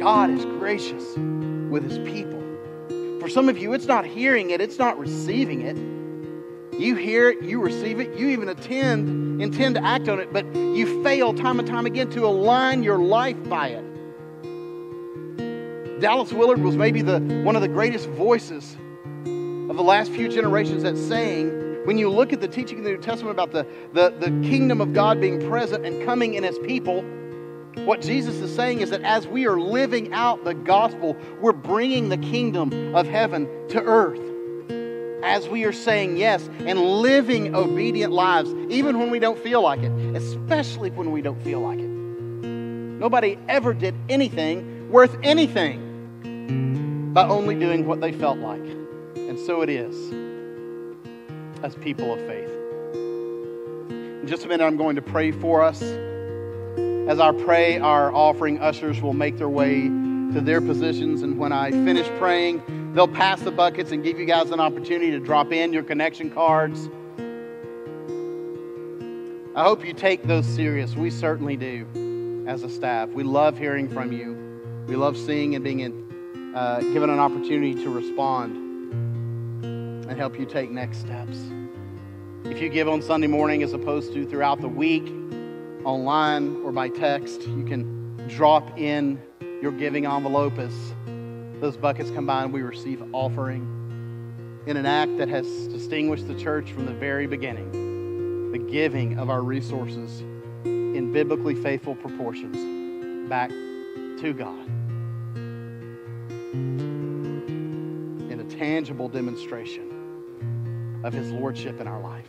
God 0.01 0.31
is 0.31 0.45
gracious 0.45 1.17
with 1.71 1.89
His 1.89 2.01
people. 2.01 2.38
For 3.29 3.35
some 3.35 3.51
of 3.51 3.59
you, 3.59 3.75
it's 3.75 3.85
not 3.85 4.07
hearing 4.07 4.53
it, 4.53 4.63
it's 4.63 4.79
not 4.79 4.99
receiving 4.99 5.61
it. 5.61 5.77
You 6.81 6.97
hear 6.97 7.29
it, 7.29 7.43
you 7.43 7.61
receive 7.61 8.01
it, 8.01 8.19
you 8.19 8.31
even 8.31 8.49
attend, 8.49 9.43
intend 9.43 9.75
to 9.75 9.85
act 9.85 10.09
on 10.09 10.19
it, 10.19 10.33
but 10.33 10.47
you 10.57 11.05
fail 11.05 11.35
time 11.35 11.59
and 11.59 11.69
time 11.69 11.85
again 11.85 12.09
to 12.13 12.25
align 12.25 12.83
your 12.83 12.99
life 12.99 13.37
by 13.47 13.69
it. 13.69 13.85
Dallas 16.01 16.33
Willard 16.33 16.63
was 16.63 16.75
maybe 16.75 17.03
the, 17.03 17.21
one 17.45 17.55
of 17.55 17.61
the 17.61 17.69
greatest 17.69 18.09
voices 18.09 18.79
of 19.27 19.77
the 19.77 19.85
last 19.85 20.11
few 20.11 20.31
generations 20.31 20.83
that's 20.83 21.03
saying, 21.03 21.85
when 21.85 21.99
you 21.99 22.09
look 22.09 22.33
at 22.33 22.41
the 22.41 22.49
teaching 22.49 22.79
in 22.79 22.85
the 22.85 22.93
New 22.93 22.97
Testament 22.97 23.39
about 23.39 23.53
the, 23.53 23.67
the, 23.93 24.09
the 24.21 24.31
kingdom 24.49 24.81
of 24.81 24.95
God 24.95 25.21
being 25.21 25.47
present 25.51 25.85
and 25.85 26.03
coming 26.07 26.33
in 26.33 26.47
as 26.47 26.59
people, 26.61 27.05
what 27.87 28.01
Jesus 28.01 28.37
is 28.37 28.55
saying 28.55 28.81
is 28.81 28.91
that 28.91 29.03
as 29.03 29.27
we 29.27 29.47
are 29.47 29.59
living 29.59 30.13
out 30.13 30.45
the 30.45 30.55
gospel, 30.55 31.17
we're 31.41 31.53
bringing 31.53 32.09
the 32.09 32.19
kingdom 32.19 32.95
of 32.95 33.07
heaven 33.07 33.47
to 33.69 33.83
earth. 33.83 34.21
As 35.23 35.49
we 35.49 35.65
are 35.65 35.73
saying 35.73 36.17
yes 36.17 36.49
and 36.61 36.79
living 36.79 37.55
obedient 37.55 38.13
lives, 38.13 38.53
even 38.69 38.99
when 38.99 39.11
we 39.11 39.19
don't 39.19 39.39
feel 39.39 39.63
like 39.63 39.81
it, 39.81 39.93
especially 40.17 40.91
when 40.91 41.11
we 41.11 41.23
don't 41.23 41.43
feel 41.43 41.61
like 41.61 41.79
it. 41.79 41.89
Nobody 41.89 43.39
ever 43.49 43.75
did 43.75 43.95
anything 44.09 44.91
worth 44.91 45.17
anything 45.23 47.13
by 47.13 47.27
only 47.27 47.55
doing 47.55 47.87
what 47.87 48.01
they 48.01 48.13
felt 48.13 48.39
like. 48.39 48.61
And 49.17 49.39
so 49.39 49.63
it 49.63 49.69
is 49.69 50.13
as 51.63 51.75
people 51.77 52.13
of 52.13 52.21
faith. 52.21 52.51
In 53.83 54.25
just 54.27 54.45
a 54.45 54.49
minute, 54.49 54.65
I'm 54.65 54.77
going 54.77 54.97
to 54.97 55.03
pray 55.03 55.31
for 55.31 55.63
us. 55.63 55.83
As 57.09 57.21
I 57.21 57.33
pray, 57.33 57.79
our 57.79 58.15
offering 58.15 58.61
ushers 58.61 59.01
will 59.01 59.15
make 59.15 59.39
their 59.39 59.49
way 59.49 59.85
to 59.85 60.43
their 60.43 60.61
positions. 60.61 61.23
And 61.23 61.39
when 61.39 61.53
I 61.53 61.71
finish 61.71 62.07
praying, 62.19 62.93
they'll 62.93 63.09
pass 63.09 63.41
the 63.41 63.51
buckets 63.51 63.93
and 63.93 64.05
give 64.05 64.19
you 64.19 64.27
guys 64.27 64.51
an 64.51 64.61
opportunity 64.61 65.11
to 65.13 65.19
drop 65.19 65.51
in 65.51 65.73
your 65.73 65.83
connection 65.83 66.29
cards. 66.31 66.91
I 69.57 69.63
hope 69.63 69.87
you 69.87 69.95
take 69.95 70.25
those 70.25 70.45
serious. 70.45 70.97
We 70.97 71.09
certainly 71.09 71.57
do 71.57 72.45
as 72.47 72.63
a 72.63 72.69
staff. 72.69 73.09
We 73.09 73.23
love 73.23 73.57
hearing 73.57 73.89
from 73.89 74.13
you. 74.13 74.85
We 74.87 74.95
love 74.95 75.17
seeing 75.17 75.55
and 75.55 75.65
being 75.65 75.81
in, 75.81 76.53
uh, 76.55 76.81
given 76.81 77.09
an 77.09 77.19
opportunity 77.19 77.75
to 77.85 77.89
respond 77.89 78.55
and 79.65 80.13
help 80.13 80.39
you 80.39 80.45
take 80.45 80.71
next 80.71 80.99
steps. 80.99 81.39
If 82.45 82.61
you 82.61 82.69
give 82.69 82.87
on 82.87 83.01
Sunday 83.01 83.29
morning 83.29 83.63
as 83.63 83.73
opposed 83.73 84.13
to 84.13 84.27
throughout 84.27 84.61
the 84.61 84.69
week, 84.69 85.11
online 85.85 86.63
or 86.65 86.73
by 86.73 86.89
text. 86.89 87.43
You 87.43 87.65
can 87.65 88.29
drop 88.29 88.79
in 88.79 89.21
your 89.63 89.73
giving 89.73 90.07
envelope 90.07 90.59
as 90.59 90.73
those 91.61 91.77
buckets 91.77 92.11
and 92.11 92.53
we 92.53 92.63
receive 92.63 93.03
offering 93.13 93.75
in 94.67 94.77
an 94.77 94.87
act 94.87 95.17
that 95.19 95.29
has 95.29 95.47
distinguished 95.69 96.29
the 96.29 96.35
church 96.35 96.71
from 96.73 96.87
the 96.87 96.93
very 96.93 97.27
beginning 97.27 97.89
the 98.53 98.59
giving 98.59 99.19
of 99.19 99.29
our 99.29 99.43
resources 99.43 100.21
in 100.65 101.13
biblically 101.13 101.55
faithful 101.55 101.95
proportions 101.95 102.57
back 103.29 103.51
to 103.51 104.33
God 104.33 104.67
in 108.31 108.41
a 108.41 108.57
tangible 108.57 109.09
demonstration 109.09 111.01
of 111.05 111.13
His 111.13 111.31
Lordship 111.31 111.79
in 111.81 111.87
our 111.87 112.01
life. 112.01 112.27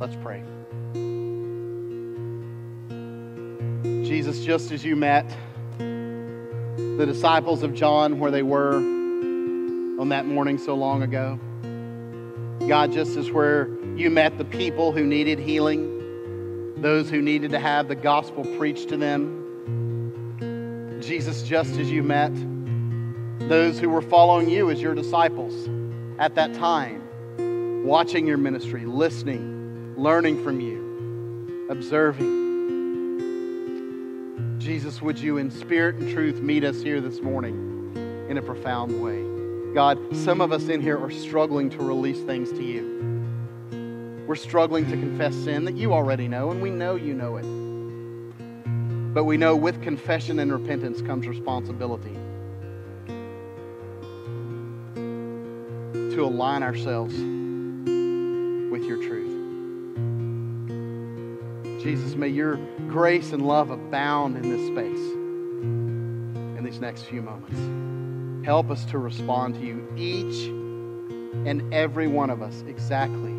Let's 0.00 0.16
pray. 0.22 0.42
Jesus, 4.08 4.42
just 4.42 4.72
as 4.72 4.82
you 4.82 4.96
met 4.96 5.28
the 5.76 7.04
disciples 7.04 7.62
of 7.62 7.74
John 7.74 8.18
where 8.18 8.30
they 8.30 8.42
were 8.42 8.76
on 8.76 10.08
that 10.08 10.24
morning 10.24 10.56
so 10.56 10.74
long 10.74 11.02
ago, 11.02 11.38
God, 12.66 12.90
just 12.90 13.18
as 13.18 13.30
where 13.30 13.68
you 13.96 14.08
met 14.08 14.38
the 14.38 14.46
people 14.46 14.92
who 14.92 15.04
needed 15.04 15.38
healing 15.38 15.96
those 16.80 17.10
who 17.10 17.20
needed 17.20 17.50
to 17.50 17.58
have 17.58 17.88
the 17.88 17.94
gospel 17.96 18.44
preached 18.56 18.88
to 18.88 18.96
them. 18.96 19.34
Jesus, 21.02 21.42
just 21.42 21.72
as 21.72 21.90
you 21.90 22.02
met 22.02 22.32
those 23.48 23.78
who 23.78 23.90
were 23.90 24.00
following 24.00 24.48
you 24.48 24.70
as 24.70 24.80
your 24.80 24.94
disciples 24.94 25.68
at 26.18 26.34
that 26.36 26.54
time, 26.54 27.84
watching 27.84 28.26
your 28.26 28.38
ministry, 28.38 28.86
listening, 28.86 29.94
learning 29.98 30.42
from 30.42 30.60
you, 30.60 31.66
observing. 31.68 32.37
Jesus, 34.68 35.00
would 35.00 35.18
you 35.18 35.38
in 35.38 35.50
spirit 35.50 35.94
and 35.94 36.12
truth 36.12 36.42
meet 36.42 36.62
us 36.62 36.82
here 36.82 37.00
this 37.00 37.22
morning 37.22 37.90
in 38.28 38.36
a 38.36 38.42
profound 38.42 39.02
way? 39.02 39.24
God, 39.72 39.98
some 40.14 40.42
of 40.42 40.52
us 40.52 40.68
in 40.68 40.82
here 40.82 41.02
are 41.02 41.10
struggling 41.10 41.70
to 41.70 41.78
release 41.78 42.20
things 42.24 42.50
to 42.50 42.62
you. 42.62 44.26
We're 44.26 44.34
struggling 44.34 44.84
to 44.90 44.90
confess 44.90 45.34
sin 45.34 45.64
that 45.64 45.74
you 45.74 45.94
already 45.94 46.28
know, 46.28 46.50
and 46.50 46.60
we 46.60 46.68
know 46.68 46.96
you 46.96 47.14
know 47.14 47.38
it. 47.38 49.14
But 49.14 49.24
we 49.24 49.38
know 49.38 49.56
with 49.56 49.80
confession 49.82 50.38
and 50.38 50.52
repentance 50.52 51.00
comes 51.00 51.26
responsibility 51.26 52.18
to 56.14 56.18
align 56.22 56.62
ourselves 56.62 57.14
with 57.14 58.84
your 58.84 59.02
truth. 59.02 59.37
Jesus, 61.88 62.16
may 62.16 62.28
your 62.28 62.56
grace 62.86 63.32
and 63.32 63.40
love 63.40 63.70
abound 63.70 64.36
in 64.36 64.42
this 64.42 64.66
space 64.66 65.12
in 65.14 66.60
these 66.62 66.80
next 66.80 67.04
few 67.04 67.22
moments. 67.22 68.44
Help 68.44 68.70
us 68.70 68.84
to 68.84 68.98
respond 68.98 69.54
to 69.54 69.60
you, 69.60 69.90
each 69.96 70.48
and 71.48 71.72
every 71.72 72.06
one 72.06 72.28
of 72.28 72.42
us, 72.42 72.62
exactly 72.68 73.32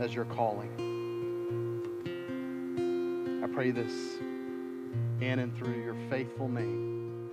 as 0.00 0.12
your 0.12 0.24
calling. 0.24 0.70
I 3.44 3.46
pray 3.46 3.70
this 3.70 3.92
in 5.20 5.38
and 5.38 5.56
through 5.56 5.84
your 5.84 5.94
faithful 6.10 6.48
name. 6.48 7.30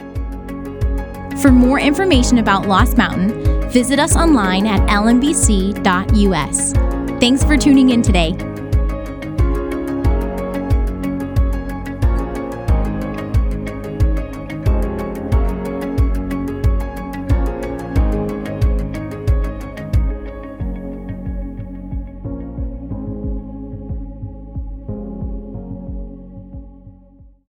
Amen. 0.00 1.38
For 1.40 1.52
more 1.52 1.78
information 1.78 2.38
about 2.38 2.66
Lost 2.66 2.96
Mountain, 2.98 3.70
visit 3.70 4.00
us 4.00 4.16
online 4.16 4.66
at 4.66 4.80
lmbc.us. 4.88 5.70
Thanks 7.20 7.44
for 7.44 7.58
tuning 7.58 7.90
in 7.90 8.00
today. 8.00 8.34